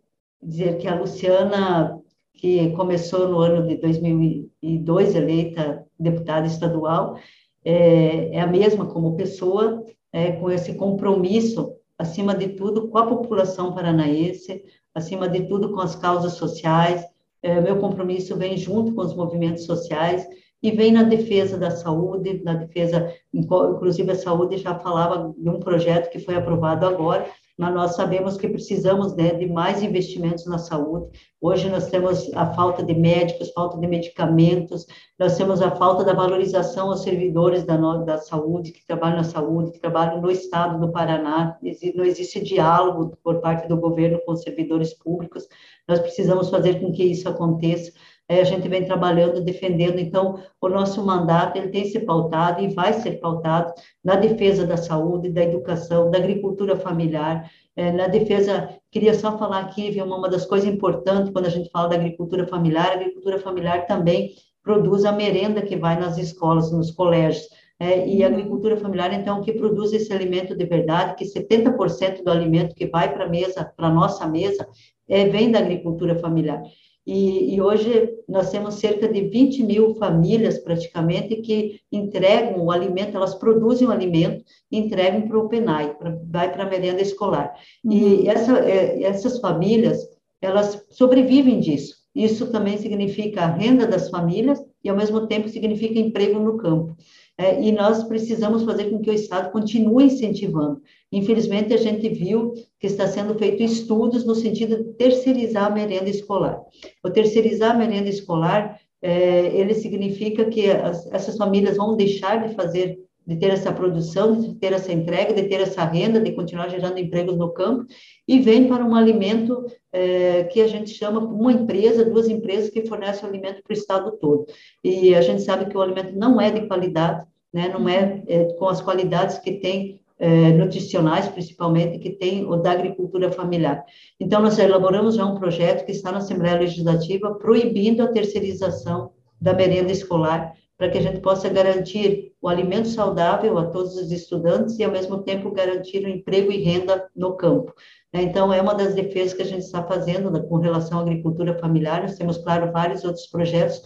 dizer 0.42 0.78
que 0.78 0.88
a 0.88 0.98
Luciana 0.98 2.02
que 2.32 2.70
começou 2.72 3.28
no 3.28 3.38
ano 3.40 3.68
de 3.68 3.76
2002, 3.76 5.14
eleita 5.14 5.86
deputada 6.00 6.46
estadual, 6.46 7.18
é, 7.64 8.34
é 8.34 8.40
a 8.40 8.46
mesma 8.46 8.86
como 8.86 9.16
pessoa, 9.16 9.84
é, 10.12 10.32
com 10.32 10.50
esse 10.50 10.74
compromisso, 10.74 11.74
acima 11.98 12.34
de 12.34 12.48
tudo, 12.48 12.88
com 12.88 12.98
a 12.98 13.06
população 13.06 13.72
paranaense, 13.72 14.64
acima 14.94 15.28
de 15.28 15.44
tudo, 15.48 15.72
com 15.72 15.80
as 15.80 15.96
causas 15.96 16.34
sociais. 16.34 17.04
É, 17.42 17.60
meu 17.60 17.78
compromisso 17.78 18.36
vem 18.36 18.56
junto 18.56 18.94
com 18.94 19.00
os 19.00 19.14
movimentos 19.14 19.64
sociais 19.64 20.26
e 20.62 20.70
vem 20.70 20.92
na 20.92 21.02
defesa 21.02 21.58
da 21.58 21.70
saúde, 21.70 22.40
na 22.44 22.54
defesa, 22.54 23.12
inclusive 23.34 24.12
a 24.12 24.16
saúde 24.16 24.58
já 24.58 24.78
falava 24.78 25.34
de 25.36 25.48
um 25.48 25.58
projeto 25.58 26.10
que 26.10 26.20
foi 26.20 26.36
aprovado 26.36 26.86
agora, 26.86 27.28
mas 27.58 27.74
nós 27.74 27.94
sabemos 27.94 28.36
que 28.36 28.48
precisamos 28.48 29.14
né, 29.14 29.34
de 29.34 29.46
mais 29.46 29.82
investimentos 29.82 30.46
na 30.46 30.58
saúde. 30.58 31.10
Hoje 31.40 31.68
nós 31.68 31.88
temos 31.88 32.32
a 32.34 32.52
falta 32.54 32.82
de 32.82 32.94
médicos, 32.94 33.50
falta 33.52 33.78
de 33.78 33.86
medicamentos, 33.86 34.86
nós 35.18 35.36
temos 35.36 35.60
a 35.60 35.70
falta 35.70 36.04
da 36.04 36.14
valorização 36.14 36.88
aos 36.88 37.02
servidores 37.02 37.64
da, 37.64 37.76
da 37.76 38.18
saúde, 38.18 38.72
que 38.72 38.86
trabalham 38.86 39.16
na 39.16 39.24
saúde, 39.24 39.72
que 39.72 39.80
trabalham 39.80 40.20
no 40.20 40.30
estado 40.30 40.80
do 40.80 40.92
Paraná, 40.92 41.58
não 41.94 42.04
existe 42.04 42.42
diálogo 42.42 43.16
por 43.22 43.40
parte 43.40 43.68
do 43.68 43.76
governo 43.76 44.20
com 44.24 44.32
os 44.32 44.42
servidores 44.42 44.94
públicos, 44.94 45.46
nós 45.86 45.98
precisamos 45.98 46.48
fazer 46.48 46.80
com 46.80 46.92
que 46.92 47.04
isso 47.04 47.28
aconteça. 47.28 47.92
É, 48.28 48.40
a 48.40 48.44
gente 48.44 48.68
vem 48.68 48.84
trabalhando, 48.84 49.44
defendendo, 49.44 49.98
então, 49.98 50.38
o 50.60 50.68
nosso 50.68 51.04
mandato, 51.04 51.56
ele 51.56 51.68
tem 51.68 51.84
se 51.84 52.00
pautado 52.00 52.62
e 52.62 52.72
vai 52.72 52.92
ser 52.94 53.20
pautado 53.20 53.72
na 54.02 54.14
defesa 54.14 54.66
da 54.66 54.76
saúde, 54.76 55.28
da 55.28 55.42
educação, 55.42 56.10
da 56.10 56.18
agricultura 56.18 56.76
familiar, 56.76 57.50
é, 57.74 57.90
na 57.90 58.06
defesa, 58.06 58.68
queria 58.90 59.14
só 59.14 59.38
falar 59.38 59.60
aqui, 59.60 59.90
viu, 59.90 60.04
uma 60.04 60.28
das 60.28 60.44
coisas 60.44 60.68
importantes 60.68 61.32
quando 61.32 61.46
a 61.46 61.50
gente 61.50 61.70
fala 61.70 61.88
da 61.88 61.96
agricultura 61.96 62.46
familiar, 62.46 62.90
a 62.90 62.94
agricultura 62.94 63.38
familiar 63.38 63.86
também 63.86 64.34
produz 64.62 65.04
a 65.04 65.12
merenda 65.12 65.62
que 65.62 65.76
vai 65.76 65.98
nas 65.98 66.18
escolas, 66.18 66.70
nos 66.70 66.90
colégios, 66.90 67.48
é, 67.80 68.06
e 68.06 68.22
a 68.22 68.28
agricultura 68.28 68.76
familiar, 68.76 69.12
então, 69.12 69.42
que 69.42 69.52
produz 69.54 69.92
esse 69.92 70.12
alimento 70.12 70.54
de 70.54 70.64
verdade, 70.66 71.16
que 71.16 71.24
70% 71.24 72.22
do 72.22 72.30
alimento 72.30 72.74
que 72.74 72.86
vai 72.86 73.12
para 73.12 73.24
a 73.24 73.28
mesa, 73.28 73.64
para 73.76 73.90
nossa 73.90 74.26
mesa, 74.28 74.68
é, 75.08 75.24
vem 75.28 75.50
da 75.50 75.58
agricultura 75.58 76.16
familiar. 76.18 76.62
E, 77.06 77.54
e, 77.54 77.60
hoje 77.60 78.10
nós 78.28 78.50
temos 78.50 78.76
cerca 78.76 79.08
de 79.08 79.22
20 79.22 79.64
mil 79.64 79.94
famílias, 79.96 80.58
praticamente, 80.58 81.36
que 81.36 81.80
entregam 81.90 82.64
o 82.64 82.70
alimento, 82.70 83.16
elas 83.16 83.34
produzem 83.34 83.88
o 83.88 83.90
alimento 83.90 84.44
e 84.70 84.78
entregam 84.78 85.22
para 85.22 85.38
o 85.38 85.48
PENAI, 85.48 85.94
pra, 85.94 86.16
vai 86.30 86.52
para 86.52 86.62
a 86.62 86.70
merenda 86.70 87.02
escolar. 87.02 87.52
Uhum. 87.84 87.92
E 87.92 88.28
essa, 88.28 88.58
é, 88.60 89.02
essas 89.02 89.40
famílias, 89.40 89.98
elas 90.40 90.86
sobrevivem 90.90 91.58
disso. 91.58 92.02
Isso 92.14 92.50
também 92.52 92.76
significa 92.76 93.42
a 93.42 93.46
renda 93.46 93.86
das 93.86 94.08
famílias 94.08 94.60
e, 94.84 94.88
ao 94.88 94.96
mesmo 94.96 95.26
tempo, 95.26 95.48
significa 95.48 95.98
emprego 95.98 96.38
no 96.38 96.56
campo. 96.56 96.96
É, 97.38 97.62
e 97.62 97.72
nós 97.72 98.04
precisamos 98.04 98.62
fazer 98.62 98.90
com 98.90 99.00
que 99.00 99.10
o 99.10 99.14
Estado 99.14 99.50
continue 99.50 100.04
incentivando. 100.04 100.82
Infelizmente, 101.10 101.72
a 101.72 101.78
gente 101.78 102.08
viu 102.08 102.52
que 102.78 102.86
está 102.86 103.06
sendo 103.06 103.34
feito 103.38 103.62
estudos 103.62 104.24
no 104.24 104.34
sentido 104.34 104.76
de 104.76 104.92
terceirizar 104.94 105.66
a 105.66 105.70
merenda 105.70 106.10
escolar. 106.10 106.60
O 107.02 107.10
terceirizar 107.10 107.72
a 107.72 107.78
merenda 107.78 108.08
escolar, 108.08 108.78
é, 109.00 109.46
ele 109.56 109.74
significa 109.74 110.44
que 110.44 110.70
as, 110.70 111.06
essas 111.12 111.36
famílias 111.36 111.76
vão 111.76 111.96
deixar 111.96 112.46
de 112.46 112.54
fazer 112.54 112.98
de 113.26 113.36
ter 113.36 113.50
essa 113.50 113.72
produção, 113.72 114.40
de 114.40 114.54
ter 114.54 114.72
essa 114.72 114.92
entrega, 114.92 115.32
de 115.32 115.44
ter 115.44 115.60
essa 115.60 115.84
renda, 115.84 116.20
de 116.20 116.32
continuar 116.32 116.68
gerando 116.68 116.98
empregos 116.98 117.36
no 117.36 117.52
campo, 117.52 117.86
e 118.26 118.40
vem 118.40 118.66
para 118.66 118.84
um 118.84 118.94
alimento 118.94 119.64
é, 119.92 120.44
que 120.44 120.60
a 120.60 120.66
gente 120.66 120.90
chama 120.90 121.20
uma 121.20 121.52
empresa, 121.52 122.04
duas 122.04 122.28
empresas 122.28 122.70
que 122.70 122.86
fornecem 122.86 123.28
alimento 123.28 123.62
para 123.62 123.72
o 123.72 123.78
estado 123.78 124.12
todo. 124.18 124.46
E 124.82 125.14
a 125.14 125.20
gente 125.20 125.42
sabe 125.42 125.66
que 125.66 125.76
o 125.76 125.80
alimento 125.80 126.16
não 126.16 126.40
é 126.40 126.50
de 126.50 126.66
qualidade, 126.66 127.24
né, 127.52 127.68
não 127.68 127.88
é, 127.88 128.22
é 128.26 128.44
com 128.54 128.68
as 128.68 128.80
qualidades 128.80 129.38
que 129.38 129.52
tem 129.52 130.00
é, 130.18 130.52
nutricionais, 130.52 131.28
principalmente, 131.28 131.98
que 131.98 132.10
tem 132.10 132.44
o 132.46 132.56
da 132.56 132.70
agricultura 132.70 133.32
familiar. 133.32 133.84
Então, 134.20 134.40
nós 134.40 134.58
elaboramos 134.58 135.16
já 135.16 135.26
um 135.26 135.34
projeto 135.34 135.84
que 135.84 135.90
está 135.92 136.12
na 136.12 136.18
Assembleia 136.18 136.60
Legislativa 136.60 137.34
proibindo 137.34 138.02
a 138.02 138.08
terceirização 138.08 139.10
da 139.40 139.52
merenda 139.52 139.90
escolar, 139.90 140.54
para 140.82 140.90
que 140.90 140.98
a 140.98 141.02
gente 141.02 141.20
possa 141.20 141.48
garantir 141.48 142.34
o 142.42 142.48
alimento 142.48 142.88
saudável 142.88 143.56
a 143.56 143.66
todos 143.66 143.94
os 143.94 144.10
estudantes 144.10 144.76
e, 144.80 144.82
ao 144.82 144.90
mesmo 144.90 145.22
tempo, 145.22 145.52
garantir 145.52 146.04
o 146.04 146.08
emprego 146.08 146.50
e 146.50 146.60
renda 146.60 147.08
no 147.14 147.36
campo. 147.36 147.72
Né? 148.12 148.22
Então, 148.22 148.52
é 148.52 148.60
uma 148.60 148.74
das 148.74 148.92
defesas 148.92 149.32
que 149.32 149.42
a 149.42 149.46
gente 149.46 149.62
está 149.62 149.84
fazendo 149.84 150.28
né, 150.28 150.40
com 150.40 150.56
relação 150.56 150.98
à 150.98 151.02
agricultura 151.02 151.56
familiar. 151.56 152.02
Nós 152.02 152.16
temos, 152.16 152.36
claro, 152.38 152.72
vários 152.72 153.04
outros 153.04 153.28
projetos, 153.28 153.80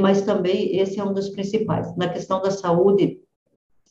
mas 0.00 0.22
também 0.22 0.76
esse 0.78 1.00
é 1.00 1.04
um 1.04 1.12
dos 1.12 1.28
principais. 1.28 1.92
Na 1.96 2.08
questão 2.08 2.40
da 2.40 2.52
saúde, 2.52 3.18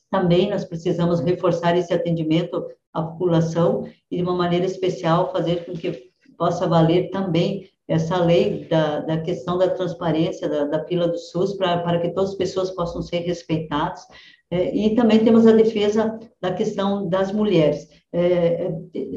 também 0.10 0.50
nós 0.50 0.64
precisamos 0.64 1.20
reforçar 1.20 1.76
esse 1.76 1.94
atendimento 1.94 2.66
à 2.94 3.04
população 3.04 3.86
e, 4.10 4.16
de 4.16 4.24
uma 4.24 4.38
maneira 4.38 4.66
especial, 4.66 5.34
fazer 5.34 5.66
com 5.66 5.74
que 5.74 6.12
possa 6.38 6.66
valer 6.66 7.10
também 7.10 7.70
essa 7.92 8.18
lei 8.18 8.68
da, 8.70 9.02
da 9.02 9.18
questão 9.18 9.58
da 9.58 9.70
transparência 9.70 10.48
da, 10.48 10.64
da 10.64 10.86
fila 10.86 11.08
do 11.08 11.18
SUS 11.18 11.54
para, 11.56 12.00
que 12.00 12.10
todas 12.10 12.32
as 12.32 12.36
pessoas 12.38 12.72
possam 12.72 13.02
ser 13.02 13.20
respeitadas. 13.20 14.02
É, 14.50 14.74
e 14.76 14.96
também 14.96 15.24
temos 15.24 15.46
a 15.46 15.52
defesa 15.52 16.20
da 16.42 16.52
questão 16.54 17.08
das 17.08 17.32
mulheres. 17.32 17.88
É, 18.14 18.72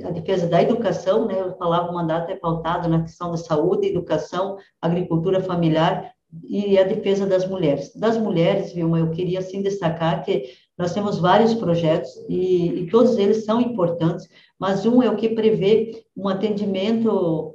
a 0.04 0.10
defesa 0.10 0.46
da 0.46 0.62
educação, 0.62 1.26
né, 1.26 1.40
eu 1.40 1.56
falava, 1.56 1.90
o 1.90 1.94
mandato 1.94 2.30
é 2.30 2.36
pautado 2.36 2.88
na 2.88 3.02
questão 3.02 3.30
da 3.30 3.36
saúde, 3.36 3.88
educação, 3.88 4.56
agricultura 4.80 5.40
familiar 5.40 6.12
e 6.48 6.76
a 6.78 6.84
defesa 6.84 7.26
das 7.26 7.48
mulheres. 7.48 7.94
Das 7.94 8.16
mulheres, 8.16 8.72
Vilma, 8.72 8.98
eu 8.98 9.10
queria, 9.10 9.38
assim, 9.38 9.62
destacar 9.62 10.24
que 10.24 10.44
nós 10.76 10.92
temos 10.92 11.18
vários 11.18 11.54
projetos 11.54 12.10
e, 12.28 12.82
e 12.82 12.86
todos 12.88 13.16
eles 13.18 13.44
são 13.44 13.60
importantes, 13.60 14.28
mas 14.58 14.86
um 14.86 15.02
é 15.02 15.10
o 15.10 15.16
que 15.16 15.30
prevê 15.30 16.04
um 16.16 16.28
atendimento, 16.28 17.54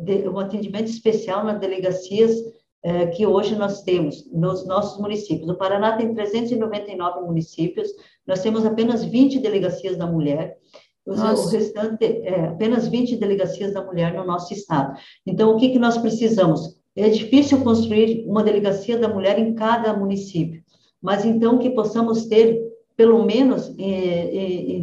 de, 0.00 0.28
um 0.28 0.38
atendimento 0.38 0.88
especial 0.88 1.44
nas 1.44 1.58
delegacias 1.58 2.32
uh, 2.84 3.10
que 3.14 3.26
hoje 3.26 3.56
nós 3.56 3.82
temos 3.82 4.30
nos 4.32 4.66
nossos 4.66 5.00
municípios. 5.00 5.46
No 5.46 5.56
Paraná 5.56 5.96
tem 5.96 6.14
399 6.14 7.20
municípios, 7.22 7.88
nós 8.26 8.40
temos 8.40 8.64
apenas 8.64 9.04
20 9.04 9.40
delegacias 9.40 9.96
da 9.96 10.06
mulher, 10.06 10.56
Nossa. 11.06 11.42
o 11.42 11.48
restante 11.48 12.04
é 12.04 12.46
apenas 12.46 12.86
20 12.86 13.16
delegacias 13.16 13.72
da 13.72 13.84
mulher 13.84 14.14
no 14.14 14.24
nosso 14.24 14.52
estado. 14.52 14.98
Então, 15.26 15.54
o 15.54 15.56
que, 15.56 15.70
que 15.70 15.78
nós 15.78 15.98
precisamos? 15.98 16.78
É 16.94 17.08
difícil 17.08 17.62
construir 17.62 18.24
uma 18.26 18.42
delegacia 18.42 18.98
da 18.98 19.08
mulher 19.08 19.38
em 19.38 19.54
cada 19.54 19.96
município, 19.96 20.62
mas 21.00 21.24
então 21.24 21.58
que 21.58 21.70
possamos 21.70 22.26
ter 22.26 22.67
pelo 22.98 23.24
menos 23.24 23.72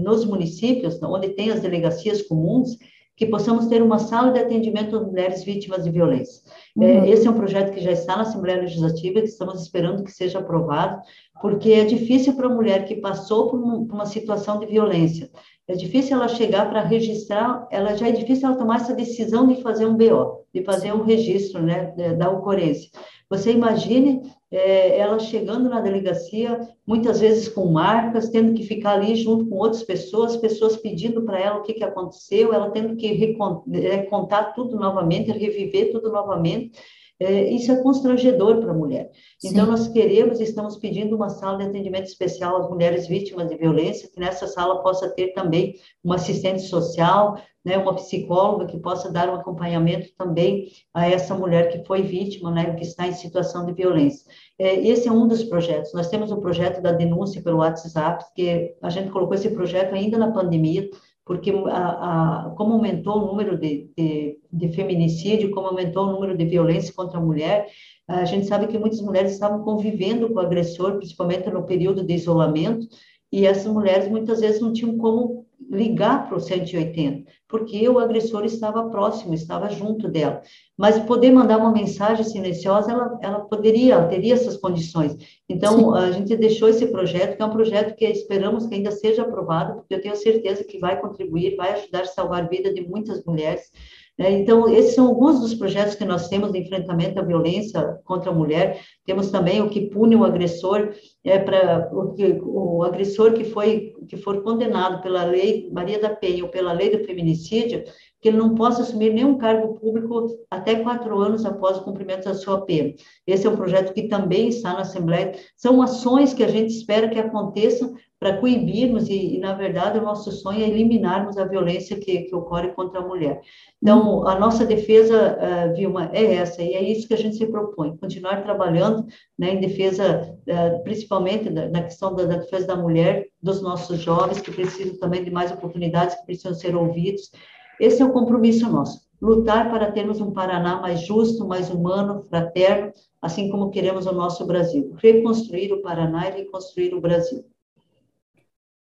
nos 0.02 0.24
municípios, 0.24 0.98
onde 1.04 1.30
tem 1.30 1.52
as 1.52 1.60
delegacias 1.60 2.22
comuns, 2.22 2.78
que 3.18 3.26
possamos 3.26 3.68
ter 3.68 3.82
uma 3.82 4.00
sala 4.00 4.32
de 4.32 4.40
atendimento 4.40 4.96
às 4.96 5.06
mulheres 5.06 5.44
vítimas 5.44 5.84
de 5.84 5.92
violência. 5.92 6.42
Uhum. 6.76 6.84
É, 6.84 7.10
esse 7.10 7.28
é 7.28 7.30
um 7.30 7.36
projeto 7.36 7.74
que 7.74 7.82
já 7.82 7.92
está 7.92 8.16
na 8.16 8.24
Assembleia 8.24 8.62
Legislativa, 8.62 9.20
que 9.20 9.28
estamos 9.28 9.62
esperando 9.62 10.04
que 10.04 10.12
seja 10.12 10.40
aprovado, 10.40 11.02
porque 11.42 11.72
é 11.74 11.84
difícil 11.84 12.34
para 12.36 12.48
a 12.48 12.54
mulher 12.54 12.86
que 12.86 12.96
passou 12.96 13.50
por 13.50 13.60
uma, 13.60 13.86
por 13.86 13.94
uma 13.94 14.06
situação 14.06 14.60
de 14.60 14.66
violência, 14.66 15.30
é 15.68 15.74
difícil 15.74 16.16
ela 16.16 16.28
chegar 16.28 16.70
para 16.70 16.82
registrar, 16.82 17.68
ela 17.72 17.96
já 17.96 18.08
é 18.08 18.12
difícil 18.12 18.48
ela 18.48 18.58
tomar 18.58 18.78
essa 18.78 18.94
decisão 18.94 19.48
de 19.48 19.62
fazer 19.62 19.86
um 19.86 19.96
BO, 19.98 20.46
de 20.54 20.64
fazer 20.64 20.94
um 20.94 21.04
registro 21.04 21.62
né, 21.62 21.92
da 22.18 22.30
ocorrência. 22.30 22.90
Você 23.30 23.52
imagine 23.52 24.22
é, 24.52 24.98
ela 25.00 25.20
chegando 25.20 25.70
na 25.70 25.82
delegacia, 25.82 26.68
muitas 26.86 27.20
vezes 27.20 27.48
com 27.48 27.66
marcas, 27.72 28.30
tendo 28.30 28.54
que 28.54 28.64
ficar 28.64 28.94
ali 28.94 29.16
junto 29.16 29.48
com 29.48 29.56
outras 29.56 29.84
pessoas, 29.84 30.38
pessoas 30.38 30.78
pedindo 30.78 31.24
para 31.24 31.40
ela 31.40 31.60
o 31.60 31.64
que, 31.64 31.74
que 31.74 31.84
aconteceu, 31.84 32.54
ela 32.54 32.70
tendo 32.70 32.96
que 32.96 33.36
é, 33.74 34.04
contar 34.04 34.54
tudo 34.54 34.76
novamente, 34.78 35.32
reviver 35.32 35.92
tudo 35.92 36.12
novamente. 36.12 36.80
É, 37.20 37.50
isso 37.50 37.72
é 37.72 37.82
constrangedor 37.82 38.60
para 38.60 38.72
a 38.72 38.74
mulher. 38.74 39.10
Sim. 39.40 39.50
Então, 39.50 39.66
nós 39.66 39.88
queremos, 39.88 40.42
estamos 40.42 40.76
pedindo 40.78 41.16
uma 41.16 41.30
sala 41.30 41.58
de 41.58 41.66
atendimento 41.66 42.08
especial 42.08 42.58
às 42.58 42.70
mulheres 42.70 43.08
vítimas 43.08 43.48
de 43.48 43.56
violência, 43.56 44.10
que 44.14 44.20
nessa 44.20 44.48
sala 44.48 44.84
possa 44.84 45.10
ter 45.10 45.34
também 45.34 45.76
uma 46.04 46.16
assistente 46.16 46.64
social, 46.64 47.38
né, 47.64 47.78
uma 47.78 47.96
psicóloga 47.96 48.68
que 48.68 48.78
possa 48.78 49.12
dar 49.12 49.30
um 49.30 49.36
acompanhamento 49.36 50.10
também 50.18 50.68
a 50.94 51.10
essa 51.10 51.34
mulher 51.34 51.70
que 51.72 51.86
foi 51.86 52.04
vítima, 52.04 52.52
né, 52.52 52.76
que 52.76 52.84
está 52.84 53.08
em 53.08 53.14
situação 53.14 53.66
de 53.66 53.74
violência. 53.74 54.30
É, 54.60 54.76
esse 54.88 55.08
é 55.08 55.12
um 55.12 55.28
dos 55.28 55.44
projetos. 55.44 55.94
Nós 55.94 56.10
temos 56.10 56.32
o 56.32 56.42
projeto 56.42 56.82
da 56.82 56.92
denúncia 56.92 57.42
pelo 57.42 57.58
WhatsApp, 57.58 58.24
que 58.36 58.76
a 58.82 58.90
gente 58.90 59.10
colocou 59.10 59.34
esse 59.34 59.50
projeto 59.50 59.96
ainda 59.96 60.18
na 60.18 60.32
pandemia, 60.32 60.88
porque 61.26 61.52
a, 61.52 62.46
a, 62.46 62.50
como 62.52 62.74
aumentou 62.74 63.18
o 63.18 63.26
número 63.26 63.58
de, 63.58 63.90
de, 63.98 64.38
de, 64.56 64.70
feminicídio, 64.70 65.52
como 65.52 65.68
aumentou 65.68 66.06
o 66.08 66.12
número 66.12 66.38
de 66.38 66.46
violência 66.46 66.94
contra 66.94 67.18
a 67.18 67.22
mulher, 67.22 67.68
a 68.08 68.26
gente 68.26 68.46
sabe 68.46 68.68
que 68.68 68.78
muitas 68.78 69.02
mulheres 69.02 69.32
estavam 69.32 69.64
convivendo 69.64 70.30
com 70.30 70.36
o 70.36 70.40
agressor, 70.40 70.98
principalmente 70.98 71.50
no 71.50 71.64
período 71.64 72.04
de 72.04 72.14
isolamento, 72.14 72.88
e 73.32 73.46
essas 73.46 73.72
mulheres 73.72 74.08
muitas 74.08 74.40
vezes 74.40 74.62
não 74.62 74.72
tinham 74.72 74.98
como 74.98 75.46
ligar 75.70 76.28
para 76.28 76.38
o 76.38 76.40
180, 76.40 77.30
porque 77.48 77.88
o 77.90 77.98
agressor 77.98 78.46
estava 78.46 78.90
próximo, 78.90 79.34
estava 79.34 79.70
junto 79.70 80.08
dela. 80.08 80.42
Mas 80.78 81.00
poder 81.00 81.32
mandar 81.32 81.58
uma 81.58 81.72
mensagem 81.72 82.24
silenciosa, 82.24 82.92
ela, 82.92 83.20
ela 83.22 83.40
poderia, 83.40 83.96
ela 83.96 84.08
teria 84.08 84.34
essas 84.34 84.58
condições. 84.58 85.18
Então, 85.50 85.78
Sim. 85.78 85.98
a 85.98 86.12
gente 86.12 86.36
deixou 86.36 86.70
esse 86.70 86.86
projeto, 86.88 87.36
que 87.36 87.42
é 87.42 87.46
um 87.46 87.52
projeto 87.52 87.96
que 87.96 88.06
esperamos 88.06 88.68
que 88.68 88.76
ainda 88.76 88.92
seja 88.92 89.24
aprovado, 89.24 89.76
porque 89.76 89.96
eu 89.96 90.02
tenho 90.02 90.16
certeza 90.16 90.64
que 90.64 90.78
vai 90.78 91.00
contribuir, 91.00 91.56
vai 91.56 91.74
ajudar 91.74 92.02
a 92.02 92.06
salvar 92.06 92.44
a 92.44 92.48
vida 92.48 92.74
de 92.74 92.82
muitas 92.82 93.24
mulheres. 93.26 93.72
Né? 94.18 94.32
Então, 94.32 94.68
esses 94.70 94.96
são 94.96 95.08
alguns 95.08 95.40
dos 95.40 95.54
projetos 95.54 95.96
que 95.96 96.06
nós 96.06 96.30
temos 96.30 96.52
de 96.52 96.60
enfrentamento 96.60 97.20
à 97.20 97.24
violência 97.24 98.00
contra 98.06 98.32
a 98.32 98.34
mulher. 98.34 98.82
Temos 99.06 99.30
também 99.30 99.62
o 99.62 99.70
que 99.70 99.90
pune 99.90 100.16
o 100.16 100.24
agressor, 100.24 100.94
é 101.26 101.40
para 101.40 101.90
o, 101.92 102.78
o 102.78 102.84
agressor 102.84 103.34
que 103.34 103.44
foi 103.44 103.96
que 104.08 104.16
for 104.16 104.44
condenado 104.44 105.02
pela 105.02 105.24
lei 105.24 105.70
Maria 105.74 106.00
da 106.00 106.10
Penha 106.10 106.44
ou 106.44 106.50
pela 106.50 106.72
lei 106.72 106.96
do 106.96 107.04
feminicídio, 107.04 107.84
que 108.22 108.30
ele 108.30 108.38
não 108.38 108.56
possa 108.56 108.82
assumir 108.82 109.14
nenhum 109.14 109.38
cargo 109.38 109.80
público 109.80 110.28
até 110.50 110.76
quatro 110.76 111.18
anos 111.20 111.46
após 111.46 111.78
o 111.78 111.84
cumprimento 111.84 112.26
da 112.26 112.34
sua 112.34 112.62
pena. 112.66 112.94
Esse 113.26 113.46
é 113.46 113.50
um 113.50 113.56
projeto 113.56 113.94
que 113.94 114.08
também 114.08 114.48
está 114.48 114.74
na 114.74 114.82
Assembleia. 114.82 115.34
São 115.58 115.82
ações 115.82 116.34
que 116.34 116.44
a 116.44 116.48
gente 116.48 116.72
espera 116.72 117.10
que 117.10 117.20
aconteçam 117.20 117.96
para 118.20 118.38
coibirmos, 118.38 119.08
e, 119.10 119.36
e, 119.36 119.40
na 119.40 119.54
verdade, 119.54 120.00
o 120.00 120.02
nosso 120.02 120.32
sonho 120.32 120.64
é 120.64 120.68
eliminarmos 120.68 121.38
a 121.38 121.46
violência 121.46 122.00
que, 122.00 122.22
que 122.22 122.36
ocorre 122.36 122.70
contra 122.70 123.00
a 123.00 123.08
mulher. 123.08 123.42
Então, 123.80 124.28
a 124.28 124.40
nossa 124.40 124.66
defesa, 124.66 125.38
uh, 125.38 125.76
Vilma, 125.76 126.10
é 126.12 126.34
essa, 126.36 126.64
e 126.64 126.74
é 126.74 126.82
isso 126.82 127.08
que 127.08 127.14
a 127.14 127.18
gente 127.18 127.36
se 127.36 127.46
propõe, 127.46 127.96
continuar 127.98 128.42
trabalhando 128.42 129.06
né, 129.38 129.54
em 129.54 129.60
defesa, 129.60 130.36
uh, 130.48 130.84
principalmente 130.84 131.15
da, 131.24 131.70
na 131.70 131.84
questão 131.84 132.14
da, 132.14 132.26
defesa 132.26 132.68
da 132.68 132.76
mulher, 132.76 133.28
dos 133.42 133.62
nossos 133.62 134.00
jovens, 134.00 134.40
que 134.40 134.52
precisam 134.52 134.98
também 134.98 135.24
de 135.24 135.32
mais 135.32 135.52
oportunidades, 135.52 136.16
que 136.16 136.26
precisam 136.26 136.54
ser 136.54 136.76
ouvidos. 136.76 137.32
Esse 137.80 138.02
é 138.02 138.06
o 138.06 138.14
compromisso 138.14 138.70
nosso, 138.70 139.02
lutar 139.22 139.70
para 139.70 139.92
termos 139.92 140.22
um 140.22 140.32
Paraná 140.32 140.80
mais 140.80 141.02
justo, 141.02 141.48
mais 141.48 141.70
humano, 141.70 142.24
fraterno, 142.24 142.92
assim 143.22 143.50
como 143.50 143.72
queremos 143.72 144.06
o 144.06 144.12
nosso 144.12 144.46
Brasil. 144.46 144.96
Reconstruir 145.02 145.74
o 145.74 145.82
Paraná 145.82 146.30
e 146.30 146.44
reconstruir 146.44 146.94
o 146.94 147.02
Brasil. 147.02 147.46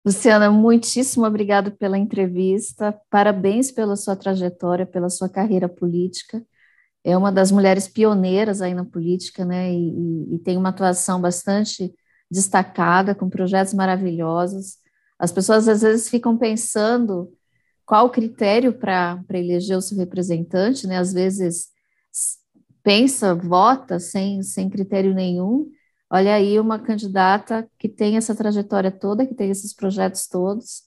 Luciana, 0.04 0.50
muitíssimo 0.50 1.26
obrigado 1.26 1.72
pela 1.72 1.98
entrevista. 1.98 2.98
Parabéns 3.10 3.70
pela 3.70 3.96
sua 3.96 4.16
trajetória, 4.16 4.86
pela 4.86 5.10
sua 5.10 5.28
carreira 5.28 5.68
política. 5.68 6.42
É 7.04 7.16
uma 7.16 7.30
das 7.30 7.50
mulheres 7.50 7.86
pioneiras 7.86 8.62
aí 8.62 8.72
na 8.72 8.84
política, 8.84 9.44
né? 9.44 9.72
E, 9.72 10.34
e 10.34 10.38
tem 10.38 10.56
uma 10.56 10.70
atuação 10.70 11.20
bastante 11.20 11.94
destacada, 12.30 13.14
com 13.14 13.28
projetos 13.28 13.74
maravilhosos. 13.74 14.78
As 15.18 15.32
pessoas 15.32 15.68
às 15.68 15.82
vezes 15.82 16.08
ficam 16.08 16.36
pensando 16.36 17.32
qual 17.84 18.06
o 18.06 18.10
critério 18.10 18.72
para 18.72 19.22
eleger 19.30 19.76
o 19.76 19.82
seu 19.82 19.98
representante, 19.98 20.86
né? 20.86 20.98
Às 20.98 21.12
vezes 21.12 21.68
pensa, 22.82 23.34
vota 23.34 23.98
sem, 23.98 24.42
sem 24.42 24.70
critério 24.70 25.14
nenhum, 25.14 25.70
Olha 26.12 26.34
aí 26.34 26.58
uma 26.58 26.76
candidata 26.76 27.70
que 27.78 27.88
tem 27.88 28.16
essa 28.16 28.34
trajetória 28.34 28.90
toda, 28.90 29.24
que 29.24 29.34
tem 29.34 29.48
esses 29.48 29.72
projetos 29.72 30.26
todos. 30.26 30.82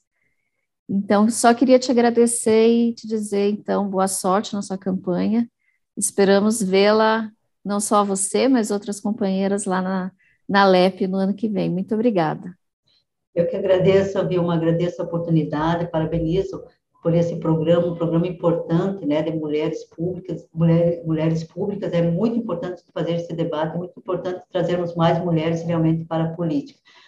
Então, 0.86 1.30
só 1.30 1.54
queria 1.54 1.78
te 1.78 1.90
agradecer 1.90 2.68
e 2.68 2.94
te 2.94 3.08
dizer, 3.08 3.50
então, 3.50 3.88
boa 3.88 4.06
sorte 4.06 4.52
na 4.52 4.60
sua 4.60 4.76
campanha. 4.76 5.50
Esperamos 5.96 6.62
vê-la, 6.62 7.30
não 7.64 7.80
só 7.80 8.04
você, 8.04 8.48
mas 8.48 8.70
outras 8.70 9.00
companheiras 9.00 9.64
lá 9.64 9.80
na, 9.80 10.12
na 10.48 10.66
LEP 10.66 11.06
no 11.06 11.16
ano 11.16 11.34
que 11.34 11.48
vem. 11.48 11.70
Muito 11.70 11.94
obrigada. 11.94 12.54
Eu 13.34 13.48
que 13.48 13.56
agradeço, 13.56 14.26
Vilma, 14.28 14.54
agradeço 14.54 15.02
a 15.02 15.04
oportunidade, 15.04 15.90
parabenizo 15.90 16.62
por 17.02 17.14
esse 17.14 17.36
programa, 17.36 17.88
um 17.88 17.94
programa 17.94 18.26
importante, 18.26 19.04
né, 19.04 19.20
de 19.20 19.30
mulheres 19.32 19.84
públicas, 19.84 20.48
mulheres, 20.54 21.04
mulheres 21.04 21.44
públicas, 21.44 21.92
é 21.92 22.00
muito 22.00 22.38
importante 22.38 22.82
fazer 22.94 23.16
esse 23.16 23.34
debate, 23.34 23.74
é 23.74 23.78
muito 23.78 23.98
importante 23.98 24.42
trazermos 24.50 24.94
mais 24.94 25.22
mulheres 25.22 25.62
realmente 25.64 26.06
para 26.06 26.24
a 26.24 26.32
política. 26.34 26.80